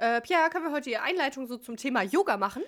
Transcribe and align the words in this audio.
Äh, 0.00 0.22
Pierre, 0.22 0.48
können 0.48 0.64
wir 0.64 0.72
heute 0.72 0.88
die 0.88 0.96
Einleitung 0.96 1.46
so 1.46 1.58
zum 1.58 1.76
Thema 1.76 2.02
Yoga 2.02 2.38
machen? 2.38 2.62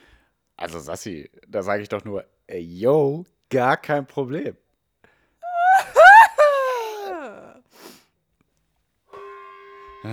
Also 0.59 0.79
Sassi, 0.79 1.31
da 1.49 1.63
sage 1.63 1.83
ich 1.83 1.89
doch 1.89 2.05
nur, 2.05 2.27
ey, 2.47 2.61
yo, 2.61 3.25
gar 3.49 3.79
kein 3.79 4.07
Problem. 4.07 4.57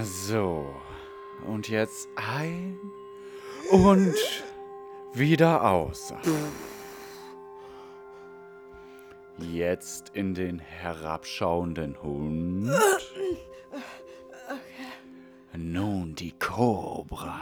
So, 0.04 0.72
und 1.48 1.68
jetzt 1.68 2.08
ein 2.16 2.78
und 3.72 4.14
wieder 5.16 5.64
aus. 5.68 6.14
Jetzt 9.40 10.10
in 10.10 10.36
den 10.36 10.60
herabschauenden 10.60 12.00
Hund. 12.04 12.70
Nun 15.62 16.16
die 16.16 16.32
Kobra. 16.32 17.42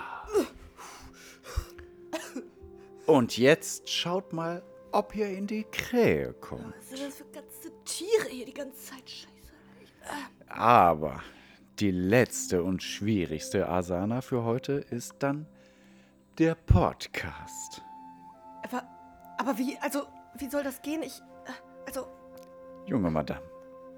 Und 3.06 3.38
jetzt 3.38 3.88
schaut 3.88 4.34
mal, 4.34 4.64
ob 4.92 5.16
ihr 5.16 5.30
in 5.30 5.46
die 5.46 5.66
Krähe 5.66 6.34
kommt. 6.34 6.74
Was 6.80 6.90
sind 6.90 7.04
das 7.04 7.18
für 7.18 7.26
ganze 7.26 7.72
Tiere 7.86 8.30
hier 8.30 8.48
die 8.48 8.56
ganze 8.56 8.76
Zeit? 8.76 9.08
Scheiße. 9.08 9.30
Aber 10.48 11.22
die 11.78 11.92
letzte 11.92 12.64
und 12.64 12.82
schwierigste 12.82 13.70
Asana 13.70 14.22
für 14.22 14.44
heute 14.44 14.74
ist 14.90 15.14
dann 15.20 15.46
der 16.40 16.56
Podcast. 16.56 17.84
Aber, 18.64 18.84
aber 19.38 19.60
wie, 19.60 19.78
also, 19.78 20.08
wie 20.40 20.50
soll 20.50 20.64
das 20.64 20.82
gehen? 20.82 21.04
Ich, 21.04 21.20
äh, 21.46 21.52
also, 21.86 22.08
Junge 22.88 23.12
Madame, 23.12 23.44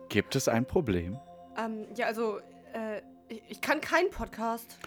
gibt 0.10 0.36
es 0.36 0.50
ein 0.50 0.66
Problem? 0.66 1.18
ähm, 1.58 1.88
ja, 1.96 2.08
also, 2.08 2.40
äh, 2.74 3.02
ich, 3.30 3.42
ich 3.48 3.62
kann 3.62 3.82
keinen 3.82 4.10
Podcast. 4.10 4.78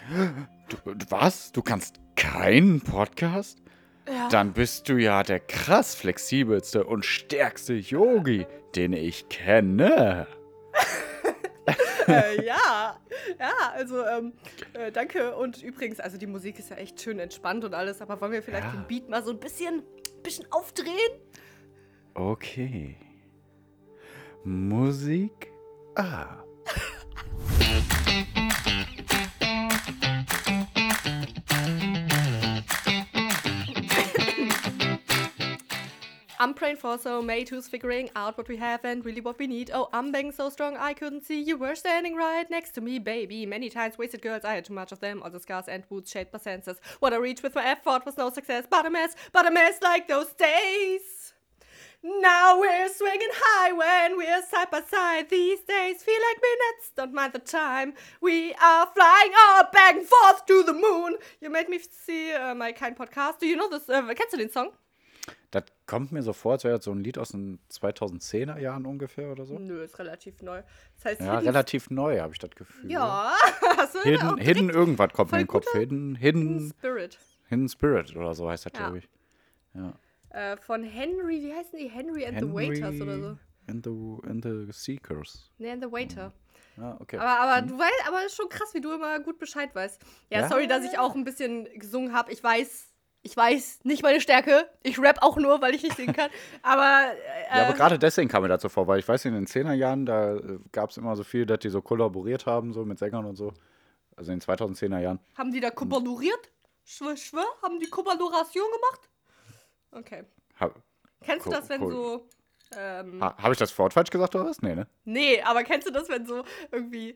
Du, 0.69 0.77
was? 1.09 1.51
Du 1.51 1.61
kannst 1.61 1.99
keinen 2.15 2.81
Podcast? 2.81 3.59
Ja. 4.07 4.27
Dann 4.29 4.53
bist 4.53 4.89
du 4.89 4.97
ja 4.97 5.23
der 5.23 5.39
krass 5.39 5.95
flexibelste 5.95 6.83
und 6.83 7.05
stärkste 7.05 7.73
Yogi, 7.73 8.45
den 8.75 8.93
ich 8.93 9.29
kenne. 9.29 10.27
äh, 12.07 12.45
ja, 12.45 12.99
ja, 13.39 13.51
also, 13.73 14.03
ähm, 14.05 14.33
äh, 14.73 14.91
danke. 14.91 15.35
Und 15.37 15.63
übrigens, 15.63 15.99
also, 16.01 16.17
die 16.17 16.27
Musik 16.27 16.59
ist 16.59 16.69
ja 16.69 16.75
echt 16.75 17.01
schön 17.01 17.19
entspannt 17.19 17.63
und 17.63 17.73
alles, 17.73 18.01
aber 18.01 18.19
wollen 18.19 18.33
wir 18.33 18.43
vielleicht 18.43 18.65
Ja. 18.65 18.71
den 18.71 18.87
Beat 18.87 19.07
mal 19.09 19.23
so 19.23 19.31
ein 19.31 19.39
bisschen, 19.39 19.83
bisschen 20.21 20.45
aufdrehen? 20.51 20.97
Okay. 22.13 22.97
Musik 24.43 25.49
ab. 25.95 26.45
I'm 36.43 36.53
praying 36.53 36.75
for 36.75 36.97
so 36.97 37.21
mate 37.21 37.47
who's 37.47 37.69
figuring 37.69 38.09
out 38.17 38.37
what 38.37 38.49
we 38.49 38.57
have 38.57 38.83
and 38.83 39.05
really 39.05 39.21
what 39.21 39.39
we 39.39 39.47
need. 39.47 39.71
Oh, 39.73 39.87
I'm 39.93 40.11
being 40.11 40.29
so 40.29 40.49
strong 40.49 40.75
I 40.75 40.93
couldn't 40.93 41.23
see 41.23 41.41
you 41.41 41.55
were 41.55 41.73
standing 41.73 42.15
right 42.15 42.49
next 42.51 42.71
to 42.71 42.81
me, 42.81 42.99
baby. 42.99 43.45
Many 43.45 43.69
times 43.69 43.97
wasted 43.97 44.21
girls, 44.21 44.43
I 44.43 44.55
had 44.55 44.65
too 44.65 44.73
much 44.73 44.91
of 44.91 44.99
them. 44.99 45.23
All 45.23 45.29
the 45.29 45.39
scars 45.39 45.69
and 45.69 45.85
wounds 45.89 46.11
shaped 46.11 46.33
my 46.33 46.39
senses. 46.39 46.81
What 46.99 47.13
I 47.13 47.15
reached 47.15 47.43
with 47.43 47.55
my 47.55 47.63
effort 47.65 48.05
was 48.05 48.17
no 48.17 48.29
success, 48.29 48.65
but 48.69 48.85
a 48.85 48.89
mess, 48.89 49.15
but 49.31 49.47
a 49.47 49.51
mess 49.51 49.75
like 49.81 50.09
those 50.09 50.33
days. 50.33 51.22
Now 52.03 52.59
we're 52.59 52.89
swinging 52.89 53.29
high 53.31 53.71
when 53.71 54.17
we're 54.17 54.41
side 54.51 54.69
by 54.69 54.81
side. 54.81 55.29
These 55.29 55.61
days 55.61 56.03
feel 56.03 56.19
like 56.29 56.41
minutes, 56.41 56.91
don't 56.97 57.13
mind 57.13 57.31
the 57.33 57.39
time. 57.39 57.93
We 58.21 58.53
are 58.55 58.87
flying 58.93 59.31
up 59.57 59.71
back 59.71 59.95
and 59.95 60.05
forth 60.05 60.45
to 60.47 60.63
the 60.63 60.73
moon. 60.73 61.15
You 61.39 61.49
made 61.49 61.69
me 61.69 61.79
see 61.79 62.33
uh, 62.33 62.55
my 62.55 62.73
kind 62.73 62.97
podcast. 62.97 63.39
Do 63.39 63.47
you 63.47 63.55
know 63.55 63.69
this? 63.69 63.87
Uh, 63.87 64.01
kennst 64.13 64.33
du 64.33 64.37
den 64.37 64.49
Song? 64.49 64.71
Das 65.51 65.63
kommt 65.85 66.11
mir 66.11 66.21
so 66.23 66.33
vor, 66.33 66.53
als 66.53 66.65
wäre 66.65 66.75
das 66.75 66.83
so 66.85 66.91
ein 66.91 67.01
Lied 67.03 67.17
aus 67.17 67.29
den 67.29 67.59
2010er 67.71 68.57
Jahren 68.59 68.85
ungefähr 68.85 69.31
oder 69.31 69.45
so. 69.45 69.57
Nö, 69.57 69.83
ist 69.83 69.97
relativ 69.97 70.41
neu. 70.41 70.61
Das 70.95 71.05
heißt, 71.05 71.21
Ja, 71.21 71.37
relativ 71.37 71.89
neu, 71.89 72.19
habe 72.19 72.33
ich 72.33 72.39
das 72.39 72.49
Gefühl. 72.51 72.91
Ja, 72.91 73.33
hast 73.77 73.95
du 73.95 74.01
Hidden, 74.01 74.37
Hidden 74.39 74.69
irgendwas 74.69 75.13
kommt 75.13 75.31
mir 75.31 75.37
in 75.37 75.43
den 75.43 75.47
Kopf. 75.47 75.65
Hidden, 75.71 76.15
Hidden 76.15 76.41
Hidden, 76.41 76.73
Spirit. 76.77 77.17
Hidden 77.47 77.69
Spirit 77.69 78.15
oder 78.17 78.33
so 78.35 78.49
heißt 78.49 78.65
das, 78.65 78.73
Ja. 78.73 78.79
glaube 78.79 78.97
ich. 78.97 79.07
Äh, 80.33 80.57
von 80.57 80.83
Henry, 80.83 81.41
wie 81.41 81.53
heißen 81.53 81.77
die? 81.79 81.87
Henry 81.89 82.25
and 82.25 82.39
the 82.39 82.51
Waiters 82.53 82.99
oder 83.01 83.19
so. 83.19 83.37
And 83.69 83.85
the, 83.85 84.27
and 84.29 84.43
the 84.43 84.67
Seekers. 84.71 85.49
Nee, 85.57 85.71
and 85.71 85.81
the 85.83 85.91
Waiter. 85.91 86.33
Ja, 86.75 86.97
okay. 86.99 87.17
Aber, 87.17 87.39
aber 87.39 87.67
du 87.67 87.77
weißt, 87.77 88.07
aber 88.07 88.25
ist 88.25 88.35
schon 88.35 88.49
krass, 88.49 88.73
wie 88.73 88.81
du 88.81 88.91
immer 88.91 89.19
gut 89.19 89.37
Bescheid 89.39 89.73
weißt. 89.73 90.01
Ja, 90.29 90.41
Ja. 90.41 90.49
sorry, 90.49 90.67
dass 90.67 90.83
ich 90.83 90.97
auch 90.99 91.15
ein 91.15 91.23
bisschen 91.23 91.65
gesungen 91.79 92.13
habe. 92.13 92.31
Ich 92.31 92.43
weiß, 92.43 92.87
ich 93.21 93.37
weiß, 93.37 93.81
nicht 93.83 94.01
meine 94.03 94.19
Stärke. 94.19 94.67
Ich 94.81 94.99
rap 94.99 95.19
auch 95.21 95.37
nur, 95.37 95.61
weil 95.61 95.75
ich 95.75 95.83
nicht 95.83 95.95
singen 95.95 96.13
kann. 96.13 96.29
Aber, 96.63 97.13
äh, 97.51 97.57
Ja, 97.59 97.65
aber 97.67 97.73
gerade 97.77 97.97
deswegen 97.99 98.27
kam 98.27 98.41
mir 98.41 98.49
dazu 98.49 98.67
vor, 98.69 98.87
weil 98.87 98.99
ich 98.99 99.07
weiß, 99.07 99.23
in 99.25 99.33
den 99.33 99.45
10er 99.47 99.73
Jahren, 99.73 100.05
da 100.05 100.37
gab 100.73 100.89
es 100.89 100.97
immer 100.97 101.15
so 101.15 101.23
viel, 101.23 101.45
dass 101.45 101.59
die 101.59 101.69
so 101.69 101.81
kollaboriert 101.81 102.45
haben, 102.47 102.73
so 102.73 102.83
mit 102.83 102.97
Sängern 102.99 103.25
und 103.25 103.35
so. 103.35 103.53
Also 104.17 104.31
in 104.31 104.39
den 104.39 104.45
2010er 104.45 104.99
Jahren. 104.99 105.19
haben 105.37 105.51
die 105.51 105.59
da 105.61 105.69
kollaborriert? 105.69 106.49
Schwör, 106.85 107.15
schwör, 107.15 107.45
haben 107.61 107.79
die 107.79 107.89
Kollaboration 107.89 108.65
gemacht? 108.73 109.09
Okay. 109.93 110.23
Habe 110.55 110.75
Kennst 111.21 111.45
du 111.45 111.51
das, 111.51 111.69
wenn 111.69 111.87
so. 111.89 112.27
Ähm, 112.75 113.21
ha, 113.23 113.35
hab 113.37 113.51
ich 113.51 113.57
das 113.59 113.77
Wort 113.77 113.93
falsch 113.93 114.09
gesagt 114.09 114.33
oder 114.35 114.45
was? 114.45 114.61
Nee, 114.63 114.73
ne? 114.73 114.87
Nee, 115.05 115.41
aber 115.43 115.63
kennst 115.63 115.87
du 115.87 115.91
das, 115.91 116.09
wenn 116.09 116.25
so 116.25 116.43
irgendwie, 116.71 117.13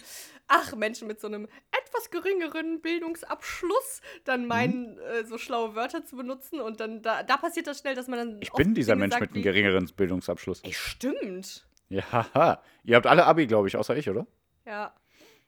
ach, 0.48 0.76
Menschen 0.76 1.08
mit 1.08 1.20
so 1.20 1.26
einem 1.26 1.48
etwas 1.72 2.12
geringeren 2.12 2.80
Bildungsabschluss 2.82 4.02
dann 4.24 4.42
Mhm. 4.44 4.48
meinen, 4.48 5.00
äh, 5.00 5.26
so 5.26 5.40
schlaue 5.40 5.74
Wörter 5.74 6.06
zu 6.06 6.16
benutzen 6.16 6.60
und 6.62 6.80
dann, 6.80 7.02
da, 7.02 7.24
da 7.24 7.38
passiert 7.38 7.66
das 7.66 7.80
schnell, 7.80 7.96
dass 7.96 8.08
man 8.08 8.20
dann. 8.20 8.42
Ich 8.42 8.52
bin 8.54 8.76
dieser 8.76 8.94
Dinge 8.94 9.00
Mensch 9.02 9.14
sagt 9.14 9.22
mit 9.22 9.32
einem 9.34 9.44
geringeren 9.44 9.86
Bildungsabschluss. 9.96 10.62
Ey, 10.64 10.74
stimmt. 10.74 11.68
Ja, 11.90 12.04
haha. 12.12 12.62
Ihr 12.84 12.96
habt 12.96 13.08
alle 13.08 13.26
Abi, 13.26 13.48
glaube 13.48 13.68
ich, 13.68 13.76
außer 13.78 13.96
ich, 13.98 14.08
oder? 14.10 14.28
Ja. 14.66 14.94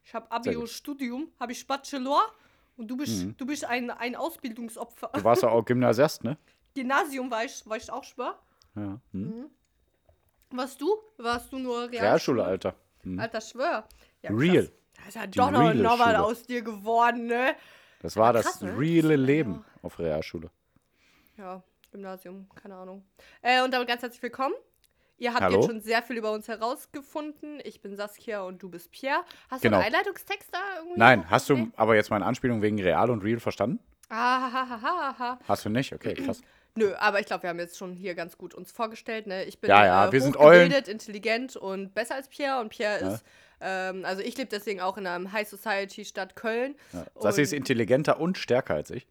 Ich 0.03 0.13
habe 0.15 0.31
Abio 0.31 0.61
gut. 0.61 0.69
Studium, 0.69 1.31
habe 1.39 1.51
ich 1.51 1.67
Bachelor 1.67 2.21
und 2.77 2.87
du 2.87 2.97
bist, 2.97 3.25
Mhm. 3.25 3.37
du 3.37 3.45
bist 3.45 3.63
ein, 3.65 3.91
ein 3.91 4.15
Ausbildungsopfer. 4.15 5.11
Du 5.13 5.23
warst 5.23 5.43
ja 5.43 5.49
auch 5.49 5.63
Gymnasiast, 5.65 6.23
ne? 6.23 6.37
Gymnasium 6.75 7.29
war 7.31 7.43
ich, 7.45 7.61
war 7.67 7.77
ich 7.77 7.91
auch 7.91 8.03
schwör. 8.03 8.37
Ja. 8.75 8.99
Hm? 9.11 9.49
Warst 10.51 10.81
du? 10.81 10.89
Warst 11.17 11.51
du 11.51 11.59
nur 11.59 11.81
Realschule? 11.83 12.01
Realschule, 12.01 12.43
Alter. 12.43 12.75
Hm. 13.03 13.19
Alter, 13.19 13.41
schwör. 13.41 13.87
Ja, 14.21 14.29
krass. 14.31 14.39
Real. 14.39 14.71
Da 14.95 15.07
ist 15.07 15.15
ja 15.15 15.27
Die 15.27 15.37
doch 15.37 15.51
noch, 15.51 15.99
was 15.99 16.07
Schule. 16.07 16.23
aus 16.23 16.43
dir 16.43 16.61
geworden, 16.61 17.27
ne? 17.27 17.55
Das 18.01 18.15
war 18.15 18.27
Ja, 18.27 18.33
das 18.33 18.45
krass, 18.45 18.61
ne? 18.61 18.77
reale 18.77 19.15
Ja. 19.15 19.19
Leben 19.21 19.65
auf 19.81 19.99
Realschule. 19.99 20.49
Ja, 21.37 21.61
Gymnasium, 21.91 22.47
keine 22.55 22.75
Ahnung. 22.75 23.05
Äh, 23.41 23.61
und 23.63 23.71
damit 23.73 23.87
ganz 23.87 24.01
herzlich 24.01 24.21
willkommen. 24.21 24.55
Ihr 25.17 25.31
habt 25.33 25.41
Hallo. 25.41 25.57
jetzt 25.57 25.65
schon 25.67 25.81
sehr 25.81 26.01
viel 26.01 26.17
über 26.17 26.31
uns 26.31 26.47
herausgefunden. 26.47 27.59
Ich 27.65 27.81
bin 27.81 27.95
Saskia 27.95 28.41
und 28.41 28.63
du 28.63 28.69
bist 28.69 28.91
Pierre. 28.91 29.23
Hast 29.49 29.61
Genau. 29.61 29.77
du 29.77 29.83
einen 29.83 29.93
Einleitungstext 29.93 30.49
da 30.53 30.59
irgendwie? 30.77 30.97
Nein, 30.99 31.19
noch? 31.21 31.29
hast 31.29 31.49
du 31.49 31.55
Nee? 31.57 31.71
aber 31.75 31.95
jetzt 31.95 32.09
meine 32.09 32.25
Anspielung 32.25 32.61
wegen 32.61 32.81
Real 32.81 33.09
und 33.09 33.21
Real 33.23 33.39
verstanden? 33.39 33.79
Ah, 34.09 34.49
ha, 34.51 34.69
ha, 34.69 34.81
ha, 34.81 35.15
ha. 35.19 35.39
Hast 35.47 35.65
du 35.65 35.69
nicht? 35.69 35.93
Okay, 35.93 36.13
krass. 36.25 36.41
Nö, 36.79 36.93
aber 36.97 37.19
ich 37.19 37.25
glaube, 37.25 37.43
wir 37.43 37.49
haben 37.49 37.59
jetzt 37.59 37.77
schon 37.77 37.93
hier 37.95 38.15
ganz 38.15 38.37
gut 38.37 38.53
uns 38.53 38.71
vorgestellt. 38.71 39.27
Ne? 39.27 39.43
Ich 39.43 39.59
bin 39.59 39.69
Ja, 39.69 39.85
ja, 39.85 40.07
äh, 40.07 40.11
wir 40.11 40.21
sind 40.21 40.37
hochgebildet, 40.37 40.87
intelligent 40.87 41.55
und 41.57 41.93
besser 41.93 42.15
als 42.15 42.29
Pierre. 42.29 42.61
Und 42.61 42.69
Pierre 42.69 43.01
Ja. 43.01 43.13
ist, 43.15 43.23
ähm, 43.61 44.05
also 44.05 44.21
ich 44.21 44.37
lebe 44.37 44.49
deswegen 44.49 44.79
auch 44.79 44.97
in 44.97 45.05
einer 45.05 45.31
High 45.31 45.47
Society 45.47 46.05
Stadt 46.05 46.35
Köln. 46.35 46.75
Ja. 46.93 47.05
Sassi 47.19 47.41
ist 47.41 47.53
intelligenter 47.53 48.19
und 48.19 48.37
stärker 48.37 48.75
als 48.75 48.91
ich. 48.91 49.07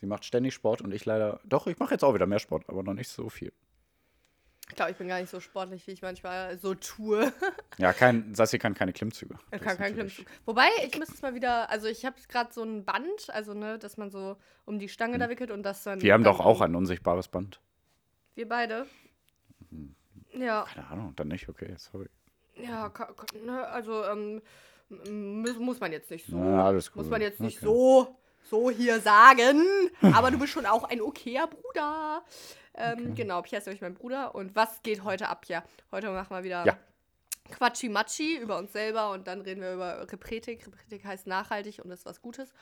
Sie 0.00 0.06
macht 0.06 0.24
ständig 0.24 0.54
Sport 0.54 0.82
und 0.82 0.92
ich 0.92 1.04
leider. 1.04 1.40
Doch, 1.44 1.66
ich 1.66 1.78
mache 1.78 1.94
jetzt 1.94 2.02
auch 2.04 2.14
wieder 2.14 2.26
mehr 2.26 2.40
Sport, 2.40 2.64
aber 2.68 2.82
noch 2.82 2.94
nicht 2.94 3.08
so 3.08 3.28
viel. 3.28 3.52
Ich 4.70 4.76
glaube, 4.76 4.90
ich 4.92 4.96
bin 4.96 5.08
gar 5.08 5.20
nicht 5.20 5.30
so 5.30 5.40
sportlich, 5.40 5.86
wie 5.86 5.90
ich 5.92 6.02
manchmal 6.02 6.58
so 6.58 6.74
tue. 6.74 7.32
Ja, 7.76 7.92
kein, 7.92 8.34
Sassi 8.36 8.58
kann 8.60 8.74
keine 8.74 8.92
Klimmzüge. 8.92 9.36
Das 9.50 9.60
kann 9.60 9.76
keinen 9.76 9.94
Klimmzug. 9.94 10.26
Wobei, 10.46 10.68
ich 10.86 10.96
müsste 10.96 11.14
es 11.14 11.22
mal 11.22 11.34
wieder, 11.34 11.68
also 11.70 11.88
ich 11.88 12.04
habe 12.04 12.14
gerade 12.28 12.52
so 12.52 12.62
ein 12.62 12.84
Band, 12.84 13.28
also 13.30 13.52
ne, 13.52 13.78
dass 13.80 13.96
man 13.96 14.10
so 14.12 14.36
um 14.64 14.78
die 14.78 14.88
Stange 14.88 15.18
da 15.18 15.28
wickelt 15.28 15.50
und 15.50 15.64
das 15.64 15.82
dann. 15.82 15.94
Hm. 15.98 16.02
Wir 16.02 16.12
haben 16.14 16.22
doch 16.24 16.38
auch 16.38 16.60
ein 16.60 16.74
unsichtbares 16.76 17.26
Band. 17.28 17.60
Wir 18.36 18.48
beide. 18.48 18.86
Ja, 20.32 20.66
Keine 20.72 20.86
Ahnung, 20.88 21.12
dann 21.16 21.28
nicht, 21.28 21.48
okay, 21.48 21.74
sorry. 21.78 22.08
ja, 22.56 22.92
ne, 23.44 23.66
also 23.66 24.04
ähm, 24.04 24.40
muss, 24.88 25.58
muss 25.58 25.80
man 25.80 25.92
jetzt 25.92 26.10
nicht 26.10 26.26
so. 26.26 26.36
Na, 26.36 26.66
alles 26.66 26.94
Muss 26.94 27.04
gut. 27.06 27.10
man 27.10 27.20
jetzt 27.22 27.40
nicht 27.40 27.58
Okay. 27.58 27.66
so, 27.66 28.16
so 28.42 28.70
hier 28.70 29.00
sagen. 29.00 29.64
Aber 30.00 30.30
du 30.30 30.38
bist 30.38 30.52
schon 30.52 30.66
auch 30.66 30.84
ein 30.84 31.00
okayer 31.00 31.46
Bruder. 31.48 32.22
Ähm, 32.76 33.14
Genau, 33.14 33.42
Pierre 33.42 33.60
ist 33.60 33.66
nämlich 33.66 33.82
mein 33.82 33.94
Bruder. 33.94 34.34
Und 34.34 34.54
was 34.56 34.82
geht 34.82 35.04
heute 35.04 35.28
ab, 35.28 35.46
ja? 35.46 35.62
Heute 35.92 36.10
machen 36.10 36.34
wir 36.36 36.44
wieder 36.44 36.64
Ja. 36.66 36.76
Quatschi-Matschi 37.50 38.38
über 38.38 38.56
uns 38.58 38.72
selber 38.72 39.10
und 39.10 39.26
dann 39.26 39.42
reden 39.42 39.60
wir 39.60 39.74
über 39.74 40.10
Repretik. 40.10 40.66
Repretik 40.66 41.04
heißt 41.04 41.26
nachhaltig 41.26 41.80
und 41.84 41.90
ist 41.90 42.06
was 42.06 42.22
Gutes. 42.22 42.52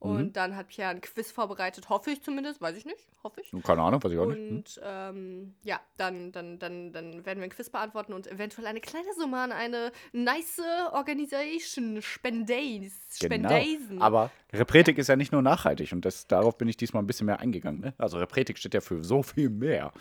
Und 0.00 0.16
Mhm. 0.28 0.32
dann 0.32 0.56
hat 0.56 0.68
Pierre 0.68 0.88
ein 0.92 1.02
Quiz 1.02 1.30
vorbereitet, 1.30 1.90
hoffe 1.90 2.10
ich 2.10 2.22
zumindest, 2.22 2.62
weiß 2.62 2.74
ich 2.74 2.86
nicht, 2.86 3.06
hoffe 3.22 3.42
ich. 3.42 3.52
Keine 3.62 3.82
Ahnung, 3.82 4.02
weiß 4.02 4.10
ich 4.12 4.18
auch 4.18 4.24
nicht. 4.24 4.38
Hm? 4.40 4.56
Und 4.56 4.80
ähm, 4.82 5.54
ja, 5.62 5.78
dann, 5.98 6.32
dann, 6.32 6.58
dann, 6.58 6.90
dann 6.94 7.26
werden 7.26 7.40
wir 7.40 7.44
ein 7.44 7.50
Quiz 7.50 7.68
beantworten 7.68 8.14
und 8.14 8.26
eventuell 8.26 8.66
eine 8.66 8.80
kleine 8.80 9.12
Summe 9.18 9.38
an 9.38 9.52
eine 9.52 9.92
nice 10.12 10.58
Organisation 10.92 12.00
Spendays. 12.00 12.94
Spendaisen. 13.12 13.88
Genau. 13.90 14.04
Aber 14.04 14.30
Repretik 14.54 14.96
ist 14.96 15.08
ja 15.08 15.16
nicht 15.16 15.32
nur 15.32 15.42
nachhaltig 15.42 15.92
und 15.92 16.02
das, 16.04 16.26
darauf 16.26 16.56
bin 16.56 16.68
ich 16.68 16.78
diesmal 16.78 17.02
ein 17.02 17.06
bisschen 17.06 17.26
mehr 17.26 17.40
eingegangen. 17.40 17.80
Ne? 17.82 17.94
Also 17.98 18.16
Repretik 18.18 18.56
steht 18.56 18.72
ja 18.72 18.80
für 18.80 19.04
so 19.04 19.22
viel 19.22 19.50
mehr. 19.50 19.92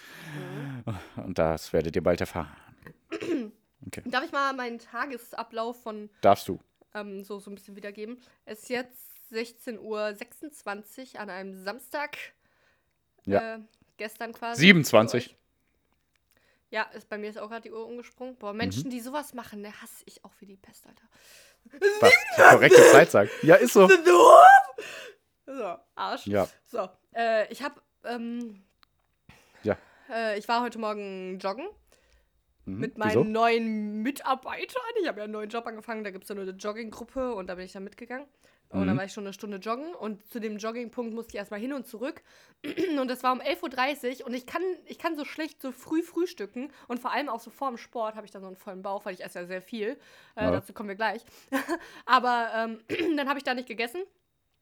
Mhm. 1.16 1.24
Und 1.26 1.38
das 1.38 1.74
werdet 1.74 1.96
ihr 1.98 2.04
bald 2.04 2.22
erfahren. 2.22 2.56
Darf 4.06 4.24
ich 4.26 4.32
mal 4.32 4.54
meinen 4.54 4.80
Tagesablauf 4.80 5.82
von 5.82 6.10
Darfst 6.22 6.48
du? 6.48 6.60
ähm, 6.94 7.24
so, 7.24 7.40
so 7.40 7.52
ein 7.52 7.56
bisschen 7.56 7.76
wiedergeben? 7.76 8.18
Es 8.46 8.60
ist 8.64 8.70
jetzt 8.70 9.09
16.26 9.32 11.14
Uhr 11.16 11.20
an 11.22 11.30
einem 11.30 11.56
Samstag. 11.64 12.18
Ja. 13.26 13.56
Äh, 13.56 13.60
gestern 13.98 14.34
quasi. 14.34 14.62
27. 14.62 15.24
Für 15.26 15.30
euch. 15.32 15.36
Ja, 16.72 16.84
ist, 16.94 17.10
bei 17.10 17.18
mir 17.18 17.30
ist 17.30 17.38
auch 17.40 17.50
gerade 17.50 17.62
die 17.64 17.72
Uhr 17.72 17.86
umgesprungen. 17.86 18.36
Boah, 18.36 18.52
Mhm. 18.54 18.58
Menschen, 18.58 18.90
die 18.92 19.00
sowas 19.02 19.34
machen, 19.34 19.62
ne, 19.62 19.72
hasse 19.82 20.04
ich 20.06 20.24
auch 20.24 20.34
wie 20.40 20.46
die 20.46 20.58
Pest, 20.58 20.86
Alter. 20.86 21.04
Was 22.00 22.12
die 22.38 22.42
korrekte 22.42 22.84
Zeit 22.92 23.10
sagt. 23.12 23.32
Ja, 23.44 23.56
ist 23.56 23.74
so. 23.74 23.88
So, 25.48 25.76
Arsch. 25.96 26.28
Ja. 26.28 26.48
So, 26.68 26.88
äh, 27.16 27.52
ich 27.52 27.64
habe, 27.64 27.82
ähm, 28.04 28.64
Ja. 29.64 29.78
äh, 30.12 30.38
ich 30.38 30.48
war 30.48 30.62
heute 30.62 30.78
Morgen 30.78 31.40
joggen 31.40 31.68
Mhm. 32.66 32.80
mit 32.80 32.98
meinen 33.00 33.10
Wieso? 33.10 33.24
neuen 33.24 34.04
Mitarbeitern. 34.04 34.82
Ich 35.02 35.08
habe 35.08 35.18
ja 35.20 35.24
einen 35.24 35.34
neuen 35.34 35.50
Job 35.50 35.66
angefangen, 35.66 36.04
da 36.04 36.12
gibt 36.12 36.26
es 36.26 36.28
so 36.28 36.36
eine 36.36 36.44
Jogginggruppe 36.52 37.34
und 37.34 37.48
da 37.48 37.56
bin 37.56 37.66
ich 37.66 37.72
dann 37.72 37.84
mitgegangen. 37.84 38.28
Und 38.72 38.86
dann 38.86 38.96
Mhm. 38.96 38.98
war 38.98 39.06
ich 39.06 39.14
schon 39.14 39.24
eine 39.26 39.34
Stunde 39.34 39.58
joggen 39.58 39.96
und 39.96 40.24
zu 40.30 40.40
dem 40.40 40.58
Joggingpunkt 40.58 41.14
musste 41.14 41.32
ich 41.32 41.38
erstmal 41.38 41.60
hin 41.60 41.74
und 41.74 41.88
zurück. 41.88 42.22
Und 43.00 43.08
das 43.10 43.24
war 43.24 43.32
um 43.34 43.40
11.30 43.42 44.20
Uhr 44.22 44.28
und 44.28 44.34
ich 44.34 44.46
kann, 44.46 44.62
ich 44.86 45.00
kann 45.00 45.16
so 45.16 45.24
schlecht 45.26 45.62
so 45.62 45.72
früh 45.72 46.04
frühstücken 46.04 46.72
und 46.88 47.00
vor 47.00 47.12
allem 47.14 47.30
auch 47.30 47.40
so 47.40 47.50
vor 47.52 47.70
dem 47.70 47.78
Sport 47.78 48.16
habe 48.16 48.26
ich 48.26 48.32
dann 48.32 48.42
so 48.42 48.48
einen 48.48 48.58
vollen 48.58 48.82
Bauch, 48.82 49.06
weil 49.06 49.14
ich 49.14 49.24
esse 49.24 49.40
ja 49.40 49.46
sehr 49.46 49.62
viel. 49.62 49.98
Äh, 50.36 50.44
Ja. 50.44 50.52
Dazu 50.52 50.74
kommen 50.74 50.90
wir 50.90 50.96
gleich. 50.96 51.24
Aber 52.06 52.50
ähm, 52.54 52.80
dann 53.18 53.30
habe 53.30 53.38
ich 53.40 53.44
da 53.44 53.54
nicht 53.54 53.68
gegessen. 53.68 54.02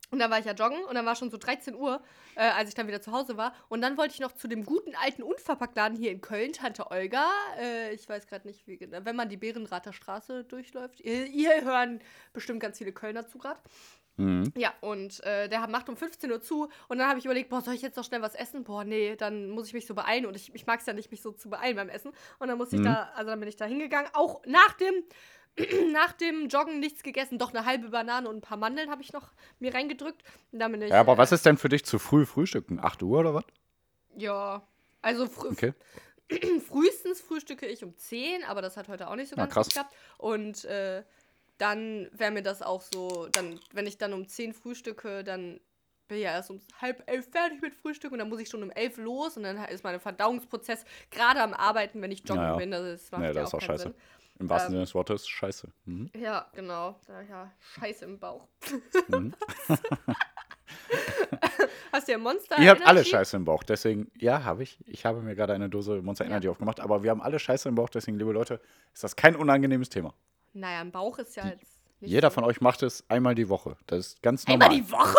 Und 0.10 0.20
dann 0.20 0.32
war 0.32 0.40
ich 0.40 0.46
ja 0.46 0.54
joggen 0.54 0.82
und 0.86 0.96
dann 0.96 1.06
war 1.06 1.16
schon 1.16 1.30
so 1.30 1.38
13 1.38 1.76
Uhr, 1.76 2.02
äh, 2.36 2.42
als 2.42 2.70
ich 2.70 2.76
dann 2.76 2.88
wieder 2.88 3.02
zu 3.02 3.12
Hause 3.12 3.36
war. 3.36 3.54
Und 3.68 3.82
dann 3.82 3.98
wollte 3.98 4.14
ich 4.14 4.20
noch 4.22 4.32
zu 4.32 4.48
dem 4.48 4.64
guten 4.64 4.96
alten 4.96 5.22
Unverpacktladen 5.22 5.98
hier 5.98 6.12
in 6.12 6.22
Köln, 6.22 6.54
Tante 6.54 6.90
Olga. 6.92 7.30
Äh, 7.60 7.94
ich 7.94 8.08
weiß 8.08 8.28
gerade 8.28 8.48
nicht, 8.48 8.66
wie 8.68 8.78
genau. 8.78 9.00
Wenn 9.04 9.16
man 9.18 9.28
die 9.28 9.38
Bärenrather 9.38 9.92
Straße 9.92 10.46
durchläuft. 10.46 11.02
Ihr, 11.02 11.26
ihr 11.26 11.62
hören 11.64 12.00
bestimmt 12.32 12.62
ganz 12.62 12.78
viele 12.78 12.94
Kölner 12.94 13.28
zu 13.28 13.38
gerade. 13.38 13.60
Mhm. 14.20 14.52
Ja, 14.56 14.74
und 14.82 15.24
äh, 15.26 15.48
der 15.48 15.68
macht 15.68 15.90
um 15.90 15.98
15 15.98 16.32
Uhr 16.32 16.42
zu. 16.42 16.70
Und 16.88 16.98
dann 16.98 17.08
habe 17.08 17.20
ich 17.20 17.26
überlegt, 17.26 17.50
boah, 17.50 17.62
soll 17.62 17.76
ich 17.76 17.82
jetzt 17.84 17.98
noch 17.98 18.04
schnell 18.06 18.22
was 18.22 18.34
essen? 18.34 18.64
Boah, 18.64 18.84
nee, 18.84 19.16
dann 19.16 19.50
muss 19.52 19.68
ich 19.68 19.74
mich 19.74 19.86
so 19.86 19.94
beeilen. 19.94 20.26
Und 20.26 20.36
ich, 20.36 20.56
ich 20.56 20.66
mag 20.66 20.80
es 20.80 20.86
ja 20.88 20.94
nicht, 20.94 21.12
mich 21.12 21.22
so 21.22 21.32
zu 21.34 21.50
beeilen 21.50 21.76
beim 21.76 21.90
Essen. 21.90 22.12
Und 22.40 22.48
dann 22.48 22.58
musste 22.58 22.78
Mhm. 22.78 22.84
ich 22.84 22.88
da, 22.88 23.12
also 23.14 23.30
dann 23.30 23.40
bin 23.40 23.50
ich 23.50 23.58
da 23.58 23.66
hingegangen. 23.66 24.10
Auch 24.14 24.42
nach 24.46 24.74
dem, 24.74 24.94
nach 25.92 26.14
dem 26.14 26.48
Joggen 26.50 26.80
nichts 26.80 27.04
gegessen. 27.04 27.40
Doch 27.40 27.54
eine 27.54 27.66
halbe 27.66 27.90
Banane 27.90 28.30
und 28.30 28.38
ein 28.38 28.42
paar 28.42 28.58
Mandeln 28.58 28.90
habe 28.90 29.02
ich 29.02 29.14
noch 29.14 29.32
mir 29.60 29.74
reingedrückt. 29.74 30.24
Bin 30.52 30.82
ich. 30.82 30.90
Ja, 30.90 31.00
aber 31.00 31.14
äh, 31.14 31.18
was 31.18 31.32
ist 31.32 31.46
denn 31.46 31.58
für 31.58 31.70
dich 31.70 31.86
zu 31.86 32.00
früh 32.00 32.26
frühstücken? 32.26 32.80
8 32.80 33.02
Uhr 33.04 33.20
oder 33.20 33.34
was? 33.34 33.44
Ja. 34.16 34.62
Also 35.02 35.28
frü 35.28 35.50
Okay. 35.50 35.74
frühestens 36.68 37.22
frühstücke 37.22 37.66
ich 37.68 37.84
um 37.84 37.96
10, 37.96 38.44
aber 38.44 38.62
das 38.62 38.76
hat 38.78 38.88
heute 38.90 39.08
auch 39.10 39.16
nicht 39.16 39.30
so 39.30 39.36
Ja, 39.36 39.44
ganz 39.44 39.54
krass. 39.54 39.68
geklappt. 39.70 39.94
Und 40.18 40.66
äh, 40.66 41.04
dann 41.58 42.10
wäre 42.12 42.32
mir 42.32 42.44
das 42.44 42.62
auch 42.62 42.82
so, 42.82 43.28
dann, 43.32 43.60
wenn 43.72 43.88
ich 43.88 43.98
dann 43.98 44.14
um 44.14 44.28
10 44.28 44.54
frühstücke, 44.54 45.24
dann 45.24 45.60
bin 46.08 46.18
ich 46.20 46.24
ja 46.24 46.32
erst 46.32 46.50
um 46.52 46.62
halb 46.82 47.04
elf 47.10 47.30
fertig 47.32 47.62
mit 47.62 47.74
Frühstück 47.74 48.12
und 48.14 48.20
dann 48.20 48.30
muss 48.30 48.40
ich 48.40 48.48
schon 48.50 48.64
um 48.64 48.72
elf 48.72 48.98
los 48.98 49.36
und 49.38 49.44
dann 49.44 49.58
ist 49.66 49.84
mein 49.84 50.00
Verdauungsprozess 50.00 50.86
gerade 51.12 51.42
am 51.42 51.54
Arbeiten, 51.54 52.02
wenn 52.02 52.12
ich 52.12 52.20
joggen 52.28 52.44
Ja, 52.44 52.52
ja. 52.52 52.56
bin. 52.58 52.74
Also 52.74 52.92
das 52.92 53.12
macht 53.12 53.22
Nee, 53.22 53.28
ja 53.28 53.34
das 53.34 53.50
ist 53.50 53.54
auch 53.54 53.58
auch 53.58 53.60
keinen 53.60 53.68
scheiße. 53.78 53.84
Sinn. 53.84 53.94
Im 54.40 54.50
wahrsten 54.50 54.68
Ähm. 54.70 54.74
Sinne 54.78 54.84
des 54.86 54.94
Wortes, 54.96 55.28
scheiße. 55.28 55.68
Mhm. 55.86 56.10
Ja, 56.16 56.48
genau. 56.54 57.00
Da, 57.08 57.22
ja, 57.22 57.52
Scheiße 57.80 58.06
im 58.06 58.20
Bauch. 58.20 58.48
Mhm. 59.08 59.34
Hast 61.92 62.08
du 62.08 62.12
ja 62.12 62.18
Monster 62.18 62.60
Ihr 62.60 62.70
habt 62.70 62.82
alle 62.82 63.00
Energy? 63.00 63.10
Scheiße 63.12 63.38
im 63.38 63.46
Bauch, 63.46 63.64
deswegen, 63.64 64.12
ja, 64.18 64.44
habe 64.44 64.64
ich. 64.64 64.78
Ich 64.86 65.06
habe 65.06 65.22
mir 65.22 65.36
gerade 65.36 65.54
eine 65.54 65.70
Dose 65.70 66.02
Monster 66.02 66.26
Ja. 66.26 66.32
Energy 66.32 66.50
aufgemacht, 66.50 66.80
aber 66.80 67.04
wir 67.04 67.12
haben 67.12 67.22
alle 67.22 67.40
Scheiße 67.40 67.68
im 67.70 67.76
Bauch, 67.76 67.90
deswegen, 67.90 68.18
liebe 68.20 68.32
Leute, 68.32 68.60
ist 68.94 69.04
das 69.04 69.16
kein 69.16 69.36
unangenehmes 69.36 69.90
Thema. 69.90 70.14
Naja, 70.54 70.82
im 70.82 70.92
Bauch 70.92 71.18
ist 71.20 71.36
ja 71.36 71.48
jetzt 71.48 71.64
nicht 72.00 72.12
Jeder 72.12 72.30
so. 72.30 72.36
von 72.36 72.44
euch 72.44 72.62
macht 72.62 72.84
es 72.84 73.04
einmal 73.10 73.34
die 73.36 73.50
Woche. 73.50 73.78
Das 73.88 74.00
ist 74.08 74.22
ganz 74.22 74.46
normal. 74.48 74.70
Einmal 74.70 74.82
die 74.82 74.92
Woche? 74.92 75.18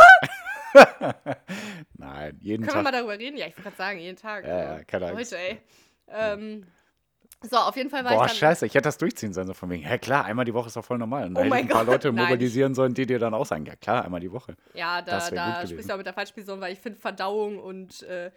Nein, 1.95 2.37
jeden 2.41 2.65
Können 2.67 2.77
wir 2.79 2.83
mal 2.83 2.91
Tag. 2.91 3.01
darüber 3.01 3.19
reden? 3.19 3.37
Ja, 3.37 3.47
ich 3.47 3.53
wollte 3.57 3.63
gerade 3.63 3.77
sagen, 3.77 3.99
jeden 3.99 4.17
Tag. 4.19 4.45
Ja, 4.47 4.77
ja, 4.79 4.85
keine 4.85 5.07
Angst. 5.07 5.33
Heute, 5.33 5.39
ey. 5.39 5.61
Ähm, 6.09 6.67
so, 7.43 7.57
auf 7.57 7.77
jeden 7.77 7.89
Fall 7.89 8.05
war 8.05 8.15
Boah, 8.15 8.25
ich 8.25 8.33
dann... 8.33 8.37
scheiße, 8.39 8.67
ich 8.67 8.75
hätte 8.75 8.85
das 8.85 8.99
durchziehen 8.99 9.33
sollen, 9.33 9.47
so 9.47 9.55
von 9.55 9.71
wegen, 9.71 9.85
ja 9.85 9.97
klar, 9.99 10.25
einmal 10.25 10.45
die 10.45 10.55
Woche 10.55 10.67
ist 10.67 10.77
doch 10.77 10.85
voll 10.85 10.99
normal. 10.99 11.27
Und 11.27 11.35
da 11.35 11.41
Oh 11.41 11.45
hätte 11.45 11.57
ich 11.57 11.63
ein 11.63 11.69
paar 11.69 11.85
Gott, 11.85 11.95
Leute 12.05 12.13
nein. 12.13 12.27
mobilisieren 12.27 12.75
sollen, 12.75 12.95
die 12.95 13.07
dir 13.07 13.19
dann 13.19 13.33
auch 13.33 13.47
sagen, 13.47 13.65
ja 13.65 13.77
klar, 13.77 14.05
einmal 14.05 14.21
die 14.21 14.33
Woche. 14.33 14.57
Ja, 14.75 15.03
da, 15.03 15.13
Das 15.13 15.31
wär 15.31 15.45
gut 15.45 15.55
da 15.55 15.67
sprichst 15.67 15.89
du 15.89 15.93
auch 15.93 15.99
mit 15.99 16.07
der 16.07 16.15
falschen 16.15 16.35
Person, 16.35 16.61
weil 16.61 16.73
ich 16.73 16.81
finde 16.81 16.99
Verdauung 16.99 17.59
und 17.59 18.03
äh, 18.03 18.31